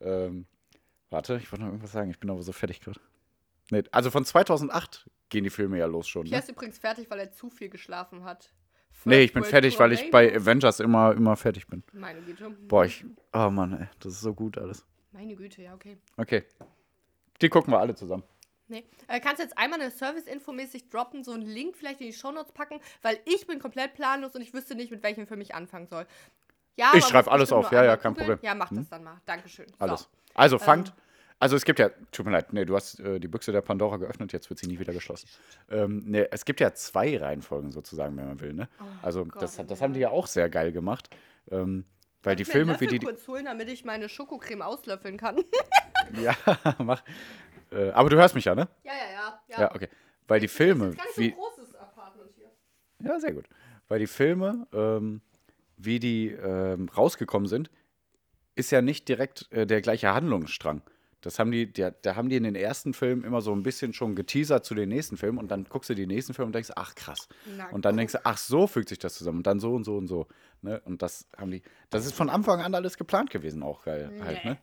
Ähm, 0.00 0.46
warte, 1.10 1.36
ich 1.42 1.50
wollte 1.50 1.64
noch 1.64 1.70
irgendwas 1.70 1.92
sagen. 1.92 2.10
Ich 2.10 2.20
bin 2.20 2.30
aber 2.30 2.42
so 2.42 2.52
fertig 2.52 2.80
gerade. 2.80 3.00
Nee, 3.70 3.82
also 3.90 4.12
von 4.12 4.24
2008 4.24 5.10
gehen 5.30 5.42
die 5.42 5.50
Filme 5.50 5.78
ja 5.78 5.86
los 5.86 6.06
schon. 6.06 6.22
Pierre 6.24 6.36
Ne? 6.36 6.42
ist 6.44 6.48
übrigens 6.48 6.78
fertig, 6.78 7.10
weil 7.10 7.18
er 7.18 7.32
zu 7.32 7.50
viel 7.50 7.68
geschlafen 7.68 8.22
hat. 8.22 8.52
Nee, 9.04 9.22
ich 9.22 9.32
bin 9.32 9.44
fertig, 9.44 9.78
weil 9.78 9.92
ich 9.92 10.10
bei. 10.10 10.34
Avengers 10.34 10.80
immer, 10.80 11.12
immer 11.12 11.36
fertig 11.36 11.66
bin. 11.68 11.82
Meine 11.92 12.20
Güte. 12.22 12.50
Boah, 12.50 12.84
ich. 12.84 13.04
Oh 13.32 13.50
Mann, 13.50 13.72
ey, 13.80 13.88
das 14.00 14.14
ist 14.14 14.20
so 14.20 14.34
gut 14.34 14.58
alles. 14.58 14.84
Meine 15.12 15.34
Güte, 15.36 15.62
ja, 15.62 15.74
okay. 15.74 15.96
Okay. 16.16 16.44
Die 17.40 17.48
gucken 17.48 17.72
wir 17.72 17.78
alle 17.78 17.94
zusammen. 17.94 18.24
Nee. 18.68 18.84
Äh, 19.06 19.20
kannst 19.20 19.38
du 19.38 19.44
jetzt 19.44 19.56
einmal 19.56 19.80
eine 19.80 19.90
Service-Info 19.92 20.52
mäßig 20.52 20.88
droppen, 20.88 21.22
so 21.22 21.32
einen 21.32 21.42
Link 21.42 21.76
vielleicht 21.76 22.00
in 22.00 22.08
die 22.08 22.12
Shownotes 22.12 22.52
packen, 22.52 22.80
weil 23.02 23.18
ich 23.24 23.46
bin 23.46 23.60
komplett 23.60 23.94
planlos 23.94 24.34
und 24.34 24.40
ich 24.42 24.52
wüsste 24.52 24.74
nicht, 24.74 24.90
mit 24.90 25.02
welchem 25.04 25.26
Film 25.28 25.40
ich 25.40 25.54
anfangen 25.54 25.86
soll. 25.86 26.06
Ja, 26.76 26.88
Ich 26.94 27.02
man 27.02 27.10
schreib 27.10 27.26
muss 27.26 27.32
alles 27.32 27.52
auf. 27.52 27.70
Ja, 27.70 27.84
ja, 27.84 27.96
kein. 27.96 28.14
Problem. 28.14 28.38
Ja, 28.42 28.54
mach 28.54 28.70
Hm? 28.70 28.78
das 28.78 28.88
dann 28.88 29.04
mal. 29.04 29.20
Dankeschön. 29.24 29.66
Alles. 29.78 30.00
So. 30.00 30.06
Also 30.34 30.58
fangt. 30.58 30.92
Also 31.38 31.54
es 31.56 31.64
gibt 31.64 31.78
ja, 31.78 31.90
tut 32.12 32.24
mir 32.24 32.32
leid, 32.32 32.52
nee, 32.52 32.64
du 32.64 32.74
hast 32.74 32.98
äh, 32.98 33.20
die 33.20 33.28
Büchse 33.28 33.52
der 33.52 33.60
Pandora 33.60 33.98
geöffnet, 33.98 34.32
jetzt 34.32 34.48
wird 34.48 34.58
sie 34.58 34.66
nie 34.66 34.78
wieder 34.78 34.94
geschlossen. 34.94 35.28
Ähm, 35.70 36.02
nee, 36.06 36.26
es 36.30 36.46
gibt 36.46 36.60
ja 36.60 36.72
zwei 36.72 37.18
Reihenfolgen 37.18 37.72
sozusagen, 37.72 38.16
wenn 38.16 38.26
man 38.26 38.40
will. 38.40 38.54
Ne? 38.54 38.68
also 39.02 39.20
Oh 39.20 39.24
Gott, 39.26 39.42
das, 39.42 39.58
oh 39.58 39.64
das 39.64 39.82
haben 39.82 39.92
die 39.92 40.00
ja 40.00 40.10
auch 40.10 40.26
sehr 40.26 40.48
geil 40.48 40.72
gemacht. 40.72 41.10
Ähm, 41.50 41.84
weil 42.22 42.36
die 42.36 42.44
Filme, 42.44 42.80
wie 42.80 42.86
die. 42.86 42.98
kurz 42.98 43.28
holen, 43.28 43.44
damit 43.44 43.68
ich 43.68 43.84
meine 43.84 44.08
Schokocreme 44.08 44.62
auslöffeln 44.62 45.16
kann. 45.16 45.44
Ja, 46.22 46.36
mach. 46.78 47.02
Äh, 47.72 47.90
aber 47.90 48.08
du 48.08 48.16
hörst 48.16 48.36
mich 48.36 48.44
ja, 48.44 48.54
ne? 48.54 48.68
ja, 48.84 48.92
ja, 48.92 49.40
ja. 49.48 49.60
Ja, 49.62 49.74
okay. 49.74 49.88
Weil 50.28 50.38
die 50.38 50.46
Filme, 50.46 50.84
Das 50.84 50.94
ist 50.94 50.98
gar 50.98 51.04
nicht 51.06 51.14
so 51.16 51.20
wie, 51.20 51.28
ein 51.30 51.34
großes 51.34 51.74
Apartment 51.74 52.30
hier. 52.36 52.50
Ja, 53.00 53.18
sehr 53.18 53.32
gut. 53.32 53.46
Weil 53.88 53.98
die 53.98 54.06
Filme, 54.06 54.68
ähm, 54.72 55.20
wie 55.76 55.98
die 55.98 56.28
ähm, 56.30 56.88
rausgekommen 56.96 57.48
sind, 57.48 57.70
ist 58.54 58.70
ja 58.70 58.82
nicht 58.82 59.08
direkt 59.08 59.50
äh, 59.50 59.66
der 59.66 59.80
gleiche 59.80 60.14
Handlungsstrang. 60.14 60.80
Das 61.26 61.40
haben 61.40 61.50
die, 61.50 61.66
der, 61.72 61.90
da 61.90 62.14
haben 62.14 62.28
die 62.28 62.36
in 62.36 62.44
den 62.44 62.54
ersten 62.54 62.94
Filmen 62.94 63.24
immer 63.24 63.40
so 63.40 63.52
ein 63.52 63.64
bisschen 63.64 63.92
schon 63.92 64.14
geteasert 64.14 64.64
zu 64.64 64.76
den 64.76 64.88
nächsten 64.88 65.16
Filmen 65.16 65.38
und 65.38 65.48
dann 65.50 65.64
guckst 65.64 65.90
du 65.90 65.94
die 65.94 66.06
nächsten 66.06 66.34
Filme 66.34 66.46
und 66.46 66.54
denkst, 66.54 66.70
ach 66.76 66.94
krass. 66.94 67.26
Na, 67.56 67.68
und 67.70 67.84
dann 67.84 67.96
denkst 67.96 68.12
du, 68.12 68.20
ach 68.24 68.38
so 68.38 68.68
fügt 68.68 68.88
sich 68.90 69.00
das 69.00 69.14
zusammen 69.14 69.38
und 69.38 69.46
dann 69.48 69.58
so 69.58 69.74
und 69.74 69.82
so 69.82 69.96
und 69.96 70.06
so. 70.06 70.28
Ne? 70.62 70.80
Und 70.84 71.02
das 71.02 71.26
haben 71.36 71.50
die, 71.50 71.62
das 71.90 72.06
ist 72.06 72.14
von 72.14 72.30
Anfang 72.30 72.60
an 72.60 72.76
alles 72.76 72.96
geplant 72.96 73.30
gewesen, 73.30 73.64
auch 73.64 73.82
geil 73.84 74.08
halt, 74.24 74.44
Nee. 74.44 74.50
ne? 74.50 74.58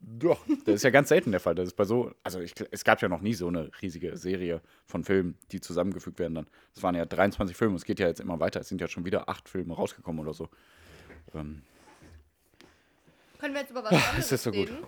Doch, 0.00 0.44
das 0.64 0.74
ist 0.76 0.82
ja 0.82 0.90
ganz 0.90 1.10
selten 1.10 1.30
der 1.30 1.38
Fall. 1.38 1.54
Das 1.54 1.68
ist 1.68 1.76
bei 1.76 1.84
so, 1.84 2.12
also 2.24 2.40
ich, 2.40 2.52
es 2.72 2.82
gab 2.82 3.00
ja 3.00 3.08
noch 3.08 3.20
nie 3.20 3.34
so 3.34 3.46
eine 3.46 3.70
riesige 3.80 4.16
Serie 4.16 4.62
von 4.86 5.04
Filmen, 5.04 5.36
die 5.52 5.60
zusammengefügt 5.60 6.18
werden 6.18 6.34
dann. 6.34 6.46
Es 6.74 6.82
waren 6.82 6.96
ja 6.96 7.04
23 7.06 7.56
Filme, 7.56 7.76
es 7.76 7.84
geht 7.84 8.00
ja 8.00 8.08
jetzt 8.08 8.18
immer 8.18 8.40
weiter. 8.40 8.58
Es 8.60 8.68
sind 8.68 8.80
ja 8.80 8.88
schon 8.88 9.04
wieder 9.04 9.28
acht 9.28 9.48
Filme 9.48 9.72
rausgekommen 9.74 10.20
oder 10.20 10.32
so. 10.34 10.48
Ähm, 11.32 11.62
Können 13.38 13.54
wir 13.54 13.60
jetzt 13.60 13.70
über 13.70 13.84
was 13.84 13.92
anderes 13.92 14.32
ist 14.32 14.42
so 14.42 14.50
gut. 14.50 14.68
reden? 14.70 14.78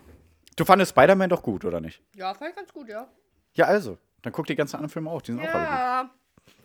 Du 0.56 0.64
fandest 0.64 0.90
Spider-Man 0.90 1.28
doch 1.30 1.42
gut, 1.42 1.64
oder 1.64 1.80
nicht? 1.80 2.02
Ja, 2.14 2.34
fand 2.34 2.50
ich 2.50 2.56
ganz 2.56 2.72
gut, 2.72 2.88
ja. 2.88 3.08
Ja, 3.54 3.66
also. 3.66 3.98
Dann 4.22 4.32
guck 4.32 4.46
die 4.46 4.54
ganzen 4.54 4.76
anderen 4.76 4.90
Filme 4.90 5.10
auch, 5.10 5.20
die 5.22 5.32
sind 5.32 5.40
auch 5.40 5.44
alle 5.44 5.52
gut. 5.52 5.68
Ja, 5.68 6.10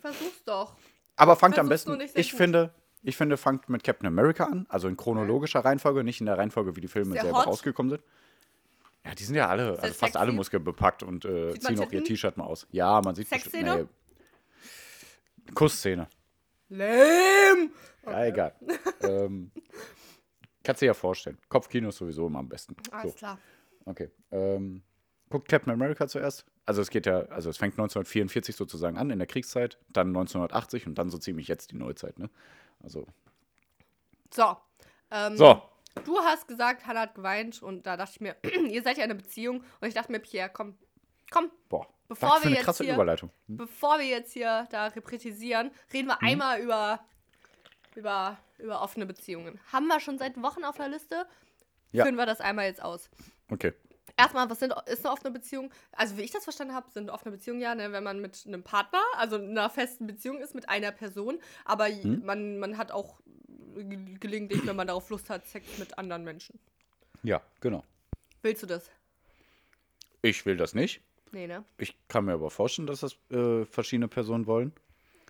versuch's 0.00 0.44
doch. 0.44 0.76
Aber 1.16 1.34
fangt 1.36 1.58
am 1.58 1.66
versuch's 1.66 1.86
besten, 1.86 1.98
nicht 1.98 2.12
sehr 2.12 2.20
ich 2.20 2.30
gut. 2.30 2.38
finde, 2.38 2.74
ich 3.02 3.16
finde, 3.16 3.36
fangt 3.36 3.68
mit 3.68 3.82
Captain 3.82 4.06
America 4.06 4.44
an, 4.44 4.66
also 4.68 4.86
in 4.86 4.96
chronologischer 4.96 5.64
Reihenfolge, 5.64 6.04
nicht 6.04 6.20
in 6.20 6.26
der 6.26 6.38
Reihenfolge, 6.38 6.76
wie 6.76 6.80
die 6.80 6.88
Filme 6.88 7.12
Sehr 7.14 7.22
selber 7.22 7.38
hot. 7.38 7.46
rausgekommen 7.48 7.90
sind. 7.90 8.02
Ja, 9.04 9.14
die 9.14 9.24
sind 9.24 9.34
ja 9.34 9.48
alle, 9.48 9.78
also 9.80 9.94
fast 9.94 10.16
alle 10.16 10.26
sexy? 10.26 10.36
muskelbepackt 10.36 11.02
und 11.02 11.24
äh, 11.24 11.58
ziehen 11.58 11.80
auch 11.80 11.90
ihr? 11.90 12.04
T-Shirt 12.04 12.36
mal 12.36 12.44
aus. 12.44 12.66
Ja, 12.70 13.00
man 13.02 13.14
sieht 13.16 13.28
bestimmt- 13.28 13.52
Sexszene? 13.52 13.88
nee. 15.46 15.52
Kussszene. 15.54 16.08
Lame! 16.68 17.70
Ja, 18.06 18.24
egal. 18.26 18.54
ähm, 19.00 19.50
kannst 20.62 20.82
dir 20.82 20.86
ja 20.86 20.94
vorstellen. 20.94 21.38
Kopfkino 21.48 21.88
ist 21.88 21.96
sowieso 21.96 22.26
immer 22.26 22.40
am 22.40 22.48
besten. 22.48 22.76
Alles 22.90 23.12
So, 23.12 23.18
klar. 23.18 23.38
Okay. 23.88 24.10
Ähm, 24.30 24.82
guckt 25.30 25.48
Captain 25.48 25.72
America 25.72 26.06
zuerst. 26.08 26.46
Also 26.66 26.82
es 26.82 26.90
geht 26.90 27.06
ja, 27.06 27.20
also 27.26 27.48
es 27.50 27.56
fängt 27.56 27.74
1944 27.74 28.54
sozusagen 28.56 28.96
an 28.98 29.10
in 29.10 29.18
der 29.18 29.26
Kriegszeit, 29.26 29.78
dann 29.88 30.08
1980 30.08 30.86
und 30.86 30.96
dann 30.96 31.10
so 31.10 31.18
ziemlich 31.18 31.48
jetzt 31.48 31.70
die 31.72 31.76
Neuzeit, 31.76 32.18
ne? 32.18 32.28
Also, 32.82 33.06
So. 34.32 34.56
Ähm, 35.10 35.36
so. 35.36 35.62
Du 36.04 36.16
hast 36.18 36.46
gesagt, 36.46 36.86
Hannah 36.86 37.00
hat 37.00 37.14
geweint 37.14 37.62
und 37.62 37.86
da 37.86 37.96
dachte 37.96 38.12
ich 38.14 38.20
mir, 38.20 38.36
ihr 38.70 38.82
seid 38.82 38.98
ja 38.98 39.04
in 39.04 39.10
einer 39.10 39.20
Beziehung 39.20 39.64
und 39.80 39.88
ich 39.88 39.94
dachte 39.94 40.12
mir, 40.12 40.20
Pierre, 40.20 40.50
komm, 40.52 40.76
komm, 41.30 41.50
Boah, 41.68 41.86
Bevor 42.08 42.28
wir 42.40 42.46
eine 42.46 42.54
jetzt 42.56 42.64
krasse 42.64 42.84
hier- 42.84 42.94
Überleitung. 42.94 43.30
bevor 43.48 43.98
wir 43.98 44.06
jetzt 44.06 44.32
hier 44.32 44.66
da 44.70 44.86
reprätisieren, 44.88 45.70
reden 45.92 46.08
wir 46.08 46.22
einmal 46.22 46.60
über, 46.60 47.00
über, 47.96 48.36
über 48.58 48.80
offene 48.82 49.06
Beziehungen. 49.06 49.58
Haben 49.72 49.86
wir 49.88 49.98
schon 50.00 50.18
seit 50.18 50.40
Wochen 50.40 50.64
auf 50.64 50.76
der 50.76 50.88
Liste? 50.88 51.26
Ja. 51.92 52.04
Führen 52.04 52.16
wir 52.16 52.26
das 52.26 52.40
einmal 52.40 52.66
jetzt 52.66 52.82
aus. 52.82 53.10
Okay. 53.50 53.72
Erstmal, 54.16 54.50
was 54.50 54.58
sind, 54.58 54.74
ist 54.86 55.04
eine 55.04 55.12
offene 55.12 55.30
Beziehung? 55.30 55.70
Also, 55.92 56.16
wie 56.16 56.22
ich 56.22 56.30
das 56.32 56.42
verstanden 56.44 56.74
habe, 56.74 56.90
sind 56.90 57.08
offene 57.10 57.32
Beziehungen 57.36 57.60
ja, 57.60 57.74
ne, 57.74 57.92
wenn 57.92 58.02
man 58.02 58.20
mit 58.20 58.42
einem 58.46 58.62
Partner, 58.64 59.00
also 59.16 59.36
in 59.36 59.50
einer 59.56 59.70
festen 59.70 60.06
Beziehung 60.06 60.38
ist 60.40 60.54
mit 60.54 60.68
einer 60.68 60.90
Person, 60.92 61.38
aber 61.64 61.86
Hm? 61.86 62.24
man, 62.24 62.58
man 62.58 62.76
hat 62.78 62.90
auch 62.90 63.20
ge- 63.76 64.16
gelegentlich, 64.18 64.66
wenn 64.66 64.74
man 64.76 64.88
darauf 64.88 65.08
Lust 65.10 65.30
hat, 65.30 65.46
Sex 65.46 65.78
mit 65.78 65.96
anderen 65.98 66.24
Menschen. 66.24 66.58
Ja, 67.22 67.40
genau. 67.60 67.84
Willst 68.42 68.62
du 68.62 68.66
das? 68.66 68.90
Ich 70.22 70.44
will 70.46 70.56
das 70.56 70.74
nicht. 70.74 71.00
Nee, 71.30 71.46
ne? 71.46 71.64
Ich 71.76 71.96
kann 72.08 72.24
mir 72.24 72.32
aber 72.32 72.50
vorstellen, 72.50 72.86
dass 72.86 73.00
das 73.00 73.16
äh, 73.30 73.64
verschiedene 73.66 74.08
Personen 74.08 74.46
wollen. 74.46 74.72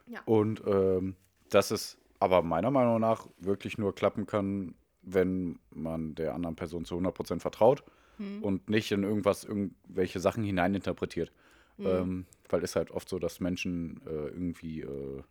Ja. 0.06 0.20
Und 0.24 0.62
ähm, 0.66 1.16
dass 1.50 1.70
es 1.70 1.98
aber 2.20 2.42
meiner 2.42 2.70
Meinung 2.70 3.00
nach 3.00 3.26
wirklich 3.38 3.76
nur 3.78 3.94
klappen 3.94 4.26
kann, 4.26 4.74
wenn 5.02 5.58
man 5.70 6.14
der 6.14 6.34
anderen 6.34 6.56
Person 6.56 6.84
zu 6.84 6.96
100% 6.96 7.40
vertraut 7.40 7.82
Hm. 8.18 8.42
und 8.42 8.68
nicht 8.68 8.92
in 8.92 9.02
irgendwas, 9.04 9.44
irgendwelche 9.44 10.20
Sachen 10.20 10.44
hineininterpretiert. 10.44 11.32
Hm. 11.78 11.86
Ähm, 11.86 12.26
weil 12.48 12.62
es 12.64 12.76
halt 12.76 12.90
oft 12.90 13.08
so, 13.08 13.18
dass 13.18 13.40
Menschen 13.40 14.00
äh, 14.06 14.10
irgendwie, 14.10 14.80
äh, 14.82 15.22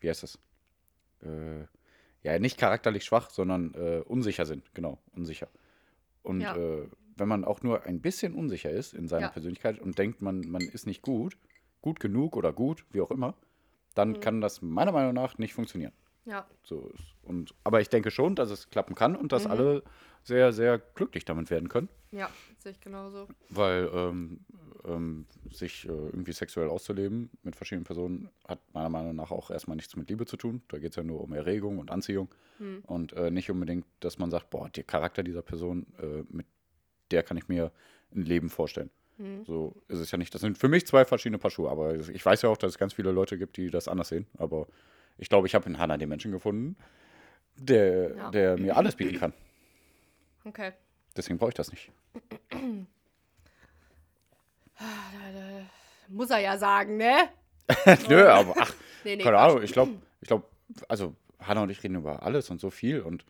wie 0.00 0.08
heißt 0.08 0.22
das? 0.22 0.38
Äh, 1.22 1.64
ja, 2.22 2.38
nicht 2.38 2.58
charakterlich 2.58 3.04
schwach, 3.04 3.30
sondern 3.30 3.74
äh, 3.74 4.02
unsicher 4.06 4.46
sind. 4.46 4.74
Genau, 4.74 4.98
unsicher. 5.14 5.48
Und 6.22 6.40
Ja. 6.40 6.56
äh, 6.56 6.88
wenn 7.16 7.28
man 7.28 7.44
auch 7.44 7.62
nur 7.62 7.82
ein 7.84 8.00
bisschen 8.00 8.34
unsicher 8.34 8.70
ist 8.70 8.94
in 8.94 9.08
seiner 9.08 9.26
Ja. 9.26 9.32
Persönlichkeit 9.32 9.78
und 9.80 9.98
denkt, 9.98 10.22
man, 10.22 10.40
man 10.48 10.62
ist 10.62 10.86
nicht 10.86 11.02
gut, 11.02 11.36
gut 11.82 12.00
genug 12.00 12.36
oder 12.36 12.52
gut, 12.52 12.84
wie 12.90 13.00
auch 13.00 13.10
immer, 13.10 13.34
dann 13.94 14.14
Hm. 14.14 14.20
kann 14.20 14.40
das 14.40 14.62
meiner 14.62 14.92
Meinung 14.92 15.14
nach 15.14 15.36
nicht 15.38 15.52
funktionieren. 15.52 15.92
Ja. 16.24 16.46
So. 16.62 16.92
Und, 17.22 17.54
aber 17.64 17.80
ich 17.80 17.88
denke 17.88 18.10
schon, 18.10 18.36
dass 18.36 18.50
es 18.50 18.70
klappen 18.70 18.94
kann 18.94 19.16
und 19.16 19.24
Mhm. 19.24 19.28
dass 19.28 19.46
alle 19.46 19.82
sehr, 20.22 20.52
sehr 20.52 20.78
glücklich 20.78 21.24
damit 21.24 21.50
werden 21.50 21.68
können. 21.68 21.88
Ja, 22.10 22.30
sehe 22.58 22.72
ich 22.72 22.80
genauso. 22.80 23.26
Weil 23.48 23.88
ähm, 23.92 24.40
ähm, 24.84 25.26
sich 25.50 25.86
äh, 25.86 25.88
irgendwie 25.88 26.32
sexuell 26.32 26.68
auszuleben 26.68 27.30
mit 27.42 27.56
verschiedenen 27.56 27.84
Personen 27.84 28.28
hat 28.46 28.60
meiner 28.74 28.88
Meinung 28.88 29.16
nach 29.16 29.30
auch 29.30 29.50
erstmal 29.50 29.76
nichts 29.76 29.96
mit 29.96 30.08
Liebe 30.10 30.26
zu 30.26 30.36
tun. 30.36 30.62
Da 30.68 30.78
geht 30.78 30.90
es 30.90 30.96
ja 30.96 31.02
nur 31.02 31.20
um 31.22 31.32
Erregung 31.32 31.78
und 31.78 31.90
Anziehung. 31.90 32.28
Hm. 32.58 32.82
Und 32.86 33.12
äh, 33.14 33.30
nicht 33.30 33.50
unbedingt, 33.50 33.86
dass 34.00 34.18
man 34.18 34.30
sagt, 34.30 34.50
boah, 34.50 34.68
der 34.68 34.84
Charakter 34.84 35.22
dieser 35.22 35.42
Person, 35.42 35.86
äh, 36.00 36.22
mit 36.28 36.46
der 37.10 37.22
kann 37.22 37.36
ich 37.36 37.48
mir 37.48 37.72
ein 38.14 38.22
Leben 38.22 38.50
vorstellen. 38.50 38.90
Hm. 39.16 39.44
So 39.44 39.82
ist 39.88 39.98
es 39.98 40.10
ja 40.10 40.18
nicht. 40.18 40.34
Das 40.34 40.40
sind 40.40 40.58
für 40.58 40.68
mich 40.68 40.86
zwei 40.86 41.04
verschiedene 41.04 41.38
Paar 41.38 41.50
Schuhe. 41.50 41.70
Aber 41.70 41.94
ich 41.94 42.24
weiß 42.24 42.42
ja 42.42 42.48
auch, 42.48 42.56
dass 42.56 42.72
es 42.72 42.78
ganz 42.78 42.92
viele 42.92 43.10
Leute 43.12 43.38
gibt, 43.38 43.56
die 43.56 43.70
das 43.70 43.88
anders 43.88 44.08
sehen. 44.08 44.26
Aber 44.36 44.66
ich 45.18 45.28
glaube, 45.28 45.46
ich 45.46 45.54
habe 45.54 45.68
in 45.68 45.78
Hannah 45.78 45.96
den 45.96 46.08
Menschen 46.08 46.32
gefunden, 46.32 46.76
der, 47.56 48.16
Ja. 48.16 48.30
der 48.30 48.58
mir 48.58 48.76
alles 48.76 48.96
bieten 48.96 49.18
kann. 49.18 49.32
Okay. 50.44 50.72
Deswegen 51.16 51.38
brauche 51.38 51.50
ich 51.50 51.54
das 51.54 51.70
nicht. 51.70 51.90
Muss 56.08 56.30
er 56.30 56.38
ja 56.38 56.58
sagen, 56.58 56.96
ne? 56.96 57.28
Nö, 58.08 58.26
aber 58.28 58.54
ach, 58.58 58.74
Nee, 59.04 59.16
nee. 59.16 59.22
keine. 59.22 59.38
Ahnung. 59.38 59.62
Ich 59.62 59.72
glaube, 59.72 59.92
ich 60.20 60.28
glaube, 60.28 60.44
also 60.88 61.14
Hannah 61.40 61.62
und 61.62 61.70
ich 61.70 61.82
reden 61.82 61.96
über 61.96 62.22
alles 62.22 62.50
und 62.50 62.60
so 62.60 62.70
viel 62.70 63.00
und 63.00 63.24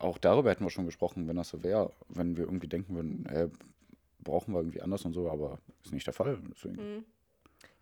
auch 0.00 0.18
darüber 0.18 0.50
hätten 0.50 0.64
wir 0.64 0.70
schon 0.70 0.86
gesprochen, 0.86 1.28
wenn 1.28 1.36
das 1.36 1.50
so 1.50 1.62
wäre, 1.62 1.92
wenn 2.08 2.36
wir 2.36 2.44
irgendwie 2.44 2.68
denken 2.68 2.94
würden, 2.94 3.26
äh, 3.26 3.48
brauchen 4.20 4.54
wir 4.54 4.60
irgendwie 4.60 4.80
anders 4.80 5.04
und 5.04 5.12
so, 5.12 5.30
aber 5.30 5.58
ist 5.84 5.92
nicht 5.92 6.06
der 6.06 6.14
Fall. 6.14 6.38
Deswegen. 6.54 6.76
Mhm. 6.76 7.04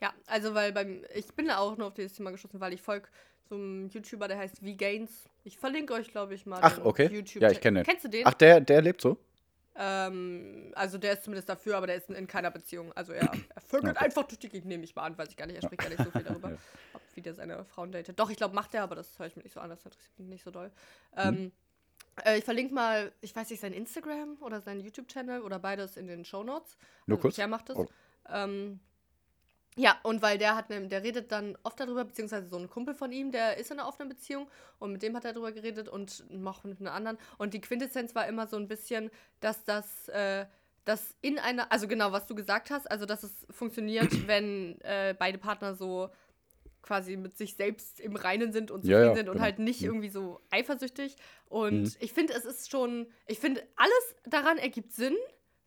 Ja, 0.01 0.15
also 0.27 0.55
weil 0.55 0.73
beim, 0.73 1.05
ich 1.15 1.27
bin 1.35 1.47
da 1.49 1.59
auch 1.59 1.77
nur 1.77 1.89
auf 1.89 1.95
dieses 1.95 2.15
Thema 2.15 2.31
geschossen, 2.31 2.61
weil 2.61 2.73
ich 2.73 2.83
folge 2.83 3.09
so 3.49 3.55
einem 3.55 3.89
YouTuber, 3.89 4.29
der 4.29 4.39
heißt 4.39 4.59
V-Gains. 4.61 5.29
Ich 5.45 5.59
verlinke 5.59 5.93
euch, 5.95 6.11
glaube 6.11 6.35
ich, 6.35 6.47
mal. 6.47 6.61
Ach, 6.63 6.79
okay. 6.85 7.09
YouTube 7.13 7.43
Ja, 7.43 7.51
ich 7.51 7.61
kenne 7.61 7.81
den. 7.81 7.87
Kennst 7.87 8.05
du 8.05 8.09
den? 8.09 8.27
Ach, 8.27 8.35
der, 8.35 8.61
der 8.61 8.81
lebt 8.83 9.01
so? 9.01 9.19
Ähm, 9.77 10.73
also 10.75 10.99
der 10.99 11.15
ist 11.15 11.25
zumindest 11.25 11.49
dafür, 11.49 11.77
aber 11.77 11.87
der 11.87 11.97
ist 11.97 12.09
in, 12.11 12.15
in 12.15 12.27
keiner 12.27 12.51
Beziehung. 12.51 12.93
Also 12.93 13.13
er, 13.13 13.33
er 13.55 13.61
vögelt 13.63 13.97
Okay. 13.97 14.05
einfach 14.05 14.25
durch 14.25 14.39
die 14.39 14.49
Gegend, 14.49 14.69
nehme 14.69 14.85
ich 14.85 14.95
mal 14.95 15.05
an, 15.05 15.17
weiß 15.17 15.29
ich 15.31 15.37
gar 15.37 15.47
nicht. 15.47 15.57
Er 15.57 15.63
spricht 15.63 15.81
gar 15.81 15.89
nicht 15.89 16.03
so 16.03 16.11
viel 16.11 16.23
darüber, 16.23 16.51
Ja. 16.51 16.57
ob, 16.95 17.03
wie 17.15 17.23
der 17.23 17.35
seine 17.35 17.65
Frauen 17.65 17.93
datet. 17.93 18.19
Doch, 18.19 18.31
ich 18.31 18.37
glaube, 18.37 18.55
macht 18.55 18.75
er, 18.75 18.83
aber 18.83 18.95
das 18.95 19.19
höre 19.19 19.27
ich 19.27 19.37
mir 19.37 19.43
nicht 19.43 19.53
so 19.53 19.61
an, 19.61 19.71
das 19.71 19.85
interessiert 19.85 20.19
mich 20.19 20.29
nicht 20.29 20.45
so 20.45 20.51
doll. 20.51 20.71
Ähm, 21.17 21.53
äh, 22.25 22.39
ich 22.39 22.45
verlinke 22.45 22.75
mal, 22.75 23.13
ich 23.21 23.35
weiß 23.35 23.49
nicht, 23.51 23.61
sein 23.61 23.73
Instagram 23.73 24.37
oder 24.41 24.61
sein 24.61 24.81
YouTube-Channel 24.81 25.41
oder 25.43 25.59
beides 25.59 25.97
in 25.97 26.07
den 26.07 26.25
Shownotes. 26.25 26.77
Nur 27.07 27.17
also 27.17 27.23
kurz? 27.23 27.35
Pierre 27.37 27.49
macht 27.49 27.69
das. 27.71 27.77
Oh. 27.77 27.87
Ähm, 28.29 28.81
ja, 29.81 29.99
und 30.03 30.21
weil 30.21 30.37
der 30.37 30.57
hat, 30.57 30.69
ne, 30.69 30.87
der 30.89 31.03
redet 31.03 31.33
dann 31.33 31.57
oft 31.63 31.81
darüber, 31.81 32.05
beziehungsweise 32.05 32.49
so 32.49 32.59
ein 32.59 32.69
Kumpel 32.69 32.95
von 32.95 33.13
ihm, 33.13 33.33
der 33.33 33.57
ist 33.57 33.71
in 33.71 33.79
einer 33.79 33.89
offenen 33.89 34.11
Beziehung 34.11 34.47
und 34.79 34.93
mit 34.93 35.03
dem 35.03 35.17
hat 35.17 35.25
er 35.25 35.33
darüber 35.33 35.53
geredet 35.53 35.89
und 35.89 36.25
noch 36.31 36.65
mit 36.65 36.81
einer 36.81 36.93
anderen. 36.93 37.17
Und 37.39 37.55
die 37.55 37.63
Quintessenz 37.63 38.15
war 38.15 38.27
immer 38.29 38.47
so 38.47 38.57
ein 38.57 38.69
bisschen, 38.69 39.11
dass 39.41 39.65
das, 39.65 40.09
äh, 40.09 40.45
dass 40.85 41.15
in 41.23 41.39
einer, 41.39 41.73
also 41.73 41.89
genau, 41.89 42.13
was 42.13 42.27
du 42.27 42.35
gesagt 42.35 42.71
hast, 42.71 42.91
also 42.91 43.07
dass 43.07 43.23
es 43.23 43.33
funktioniert, 43.51 44.11
wenn 44.27 44.79
äh, 44.83 45.15
beide 45.19 45.39
Partner 45.39 45.75
so 45.75 46.11
quasi 46.83 47.17
mit 47.17 47.37
sich 47.39 47.55
selbst 47.57 48.01
im 48.01 48.17
Reinen 48.17 48.53
sind 48.53 48.71
und 48.71 48.85
Ja, 48.85 48.97
zufrieden 48.99 49.09
ja, 49.09 49.15
sind 49.15 49.29
und 49.29 49.35
genau. 49.35 49.45
halt 49.45 49.59
nicht 49.59 49.83
irgendwie 49.83 50.09
so 50.11 50.41
eifersüchtig. 50.51 51.17
Und 51.49 51.83
Mhm. 51.83 51.95
ich 52.01 52.13
finde, 52.13 52.35
es 52.35 52.45
ist 52.45 52.71
schon, 52.71 53.07
ich 53.27 53.39
finde, 53.39 53.63
alles 53.77 54.15
daran 54.27 54.59
ergibt 54.59 54.93
Sinn. 54.93 55.17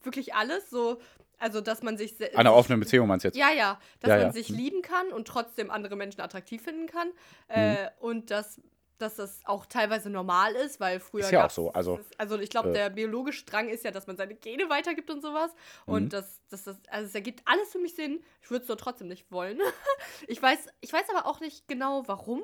Wirklich 0.04 0.34
alles. 0.36 0.70
So, 0.70 1.00
also 1.40 1.62
dass 1.62 1.84
man 1.84 1.98
sich 1.98 2.16
se- 2.18 2.36
Eine 2.38 2.54
offene 2.54 2.78
Beziehung 2.78 3.08
meinst 3.08 3.24
du 3.24 3.28
jetzt? 3.30 3.38
ja, 3.38 3.52
ja, 3.52 3.80
dass 4.00 4.10
Ja, 4.10 4.16
man 4.18 4.26
ja. 4.28 4.32
sich 4.32 4.50
Mhm. 4.50 4.58
lieben 4.58 4.82
kann 4.82 5.12
und 5.12 5.28
trotzdem 5.28 5.70
andere 5.72 5.96
Menschen 5.96 6.22
attraktiv 6.22 6.62
finden 6.64 6.88
kann. 6.88 7.12
Äh, 7.48 7.88
und 8.00 8.32
dass, 8.32 8.62
dass 9.00 9.16
das 9.16 9.42
auch 9.46 9.66
teilweise 9.66 10.10
normal 10.10 10.54
ist, 10.56 10.80
weil 10.80 11.00
früher. 11.00 11.26
Ist 11.26 11.32
ja 11.32 11.46
auch 11.46 11.50
so, 11.52 11.72
also, 11.74 11.98
das- 11.98 12.20
also 12.20 12.40
ich 12.40 12.50
glaube, 12.50 12.70
äh, 12.70 12.74
der 12.74 12.90
biologische 12.90 13.44
Drang 13.46 13.68
ist 13.70 13.84
ja, 13.84 13.92
dass 13.92 14.08
man 14.08 14.16
seine 14.16 14.36
Gene 14.36 14.70
weitergibt 14.70 15.10
und 15.10 15.22
sowas. 15.22 15.52
Und 15.86 16.04
Mhm. 16.06 16.10
das, 16.10 16.42
das, 16.50 16.64
das, 16.64 16.78
also 16.90 17.08
es 17.08 17.16
ergibt 17.16 17.42
alles 17.46 17.72
für 17.72 17.80
mich 17.80 17.96
Sinn. 17.96 18.24
Ich 18.42 18.50
würde 18.50 18.62
es 18.62 18.68
doch 18.68 18.78
trotzdem 18.78 19.08
nicht 19.08 19.30
wollen. 19.32 19.60
ich, 20.28 20.42
weiß, 20.42 20.68
ich 20.82 20.94
weiß 20.94 21.10
aber 21.14 21.28
auch 21.28 21.40
nicht 21.42 21.68
genau, 21.68 22.04
warum. 22.08 22.42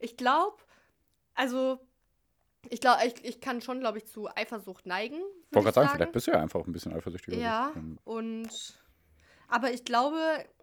Ich 0.00 0.16
glaube, 0.16 0.56
also. 1.34 1.78
Ich 2.68 2.80
glaube, 2.80 3.00
ich, 3.06 3.24
ich 3.24 3.40
kann 3.40 3.60
schon, 3.60 3.80
glaube 3.80 3.98
ich, 3.98 4.06
zu 4.06 4.28
Eifersucht 4.34 4.86
neigen. 4.86 5.16
Ich 5.50 5.54
wollte 5.56 5.64
gerade 5.66 5.74
sagen, 5.74 5.88
vielleicht 5.96 6.12
bist 6.12 6.26
du 6.26 6.30
ja 6.32 6.40
einfach 6.40 6.64
ein 6.66 6.72
bisschen 6.72 6.92
eifersüchtig. 6.94 7.34
oder 7.34 7.42
ja. 7.42 7.72
Ähm, 7.76 7.98
und. 8.04 8.48
Aber 9.48 9.70
ich 9.72 9.84
glaube, 9.84 10.16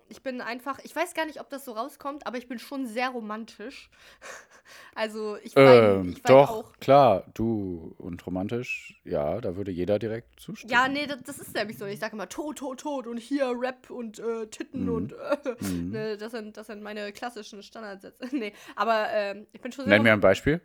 ich 0.07 0.23
bin 0.23 0.41
einfach. 0.41 0.79
Ich 0.83 0.95
weiß 0.95 1.13
gar 1.13 1.25
nicht, 1.25 1.39
ob 1.39 1.49
das 1.49 1.65
so 1.65 1.73
rauskommt, 1.73 2.25
aber 2.25 2.37
ich 2.37 2.47
bin 2.47 2.57
schon 2.59 2.85
sehr 2.87 3.09
romantisch. 3.09 3.89
Also, 4.93 5.35
ich 5.37 5.55
weine, 5.55 5.69
Ähm, 5.71 6.09
ich 6.09 6.23
weine 6.23 6.41
doch, 6.41 6.49
auch. 6.51 6.73
klar, 6.79 7.25
du 7.33 7.95
und 7.97 8.23
romantisch, 8.27 9.01
ja, 9.03 9.41
da 9.41 9.55
würde 9.55 9.71
jeder 9.71 9.97
direkt 9.97 10.39
zustimmen. 10.39 10.71
Ja, 10.71 10.87
nee, 10.87 11.07
das, 11.07 11.23
das 11.23 11.39
ist 11.39 11.55
nämlich 11.55 11.75
so. 11.79 11.85
Ich 11.85 11.99
sage 11.99 12.13
immer 12.13 12.29
Tod, 12.29 12.59
Tod, 12.59 12.79
Tod 12.79 13.07
und 13.07 13.17
hier 13.17 13.51
Rap 13.55 13.89
und 13.89 14.19
äh, 14.19 14.45
Titten 14.45 14.83
Mhm. 14.85 14.93
und. 14.93 15.13
Äh, 15.13 15.55
Mhm. 15.61 15.89
ne, 15.89 16.17
das, 16.17 16.31
sind, 16.33 16.55
das 16.55 16.67
sind 16.67 16.83
meine 16.83 17.11
klassischen 17.13 17.63
Standardsätze. 17.63 18.27
nee, 18.35 18.53
aber 18.75 19.07
ähm, 19.11 19.47
ich 19.53 19.61
bin 19.61 19.71
schon 19.71 19.85
sehr. 19.85 19.93
Nenn 19.95 20.03
mir 20.03 20.13
ein 20.13 20.19
Beispiel, 20.21 20.61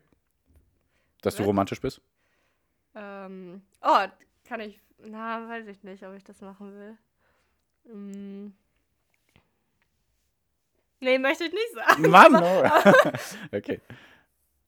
dass 1.25 1.37
du 1.37 1.43
romantisch 1.43 1.81
bist. 1.81 2.01
Ähm, 2.95 3.63
oh, 3.83 4.07
kann 4.45 4.61
ich. 4.61 4.81
Na, 4.99 5.49
weiß 5.49 5.67
ich 5.67 5.83
nicht, 5.83 6.03
ob 6.05 6.15
ich 6.15 6.25
das 6.25 6.41
machen 6.41 6.73
will. 6.75 7.93
Mm. 7.95 8.53
Nee, 11.01 11.19
möchte 11.19 11.45
ich 11.45 11.53
nicht 11.53 11.75
sagen. 11.75 12.09
Mann, 12.09 12.35
okay. 13.53 13.81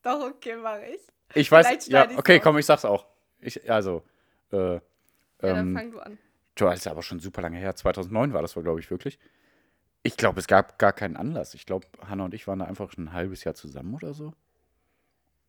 Doch, 0.02 0.20
okay, 0.20 0.56
mache 0.56 0.86
ich. 0.86 1.00
Ich 1.34 1.50
weiß, 1.50 1.86
ja, 1.88 2.08
okay, 2.16 2.40
komm, 2.40 2.58
ich 2.58 2.66
sag's 2.66 2.84
auch. 2.84 3.06
Ich, 3.40 3.70
also, 3.70 4.02
äh, 4.52 4.74
Ja, 4.74 4.80
dann 5.40 5.58
ähm, 5.68 5.76
fang 5.76 5.90
du 5.92 5.98
an. 6.00 6.18
du, 6.54 6.64
das 6.64 6.80
ist 6.80 6.86
aber 6.86 7.02
schon 7.02 7.20
super 7.20 7.42
lange 7.42 7.58
her. 7.58 7.74
2009 7.74 8.32
war 8.32 8.42
das, 8.42 8.54
glaube 8.54 8.80
ich, 8.80 8.90
wirklich. 8.90 9.18
Ich 10.02 10.16
glaube, 10.16 10.38
es 10.38 10.46
gab 10.46 10.78
gar 10.78 10.92
keinen 10.92 11.16
Anlass. 11.16 11.54
Ich 11.54 11.66
glaube, 11.66 11.86
Hannah 12.06 12.26
und 12.26 12.34
ich 12.34 12.46
waren 12.46 12.58
da 12.58 12.66
einfach 12.66 12.92
schon 12.92 13.04
ein 13.04 13.12
halbes 13.12 13.44
Jahr 13.44 13.54
zusammen 13.54 13.94
oder 13.94 14.14
so. 14.14 14.32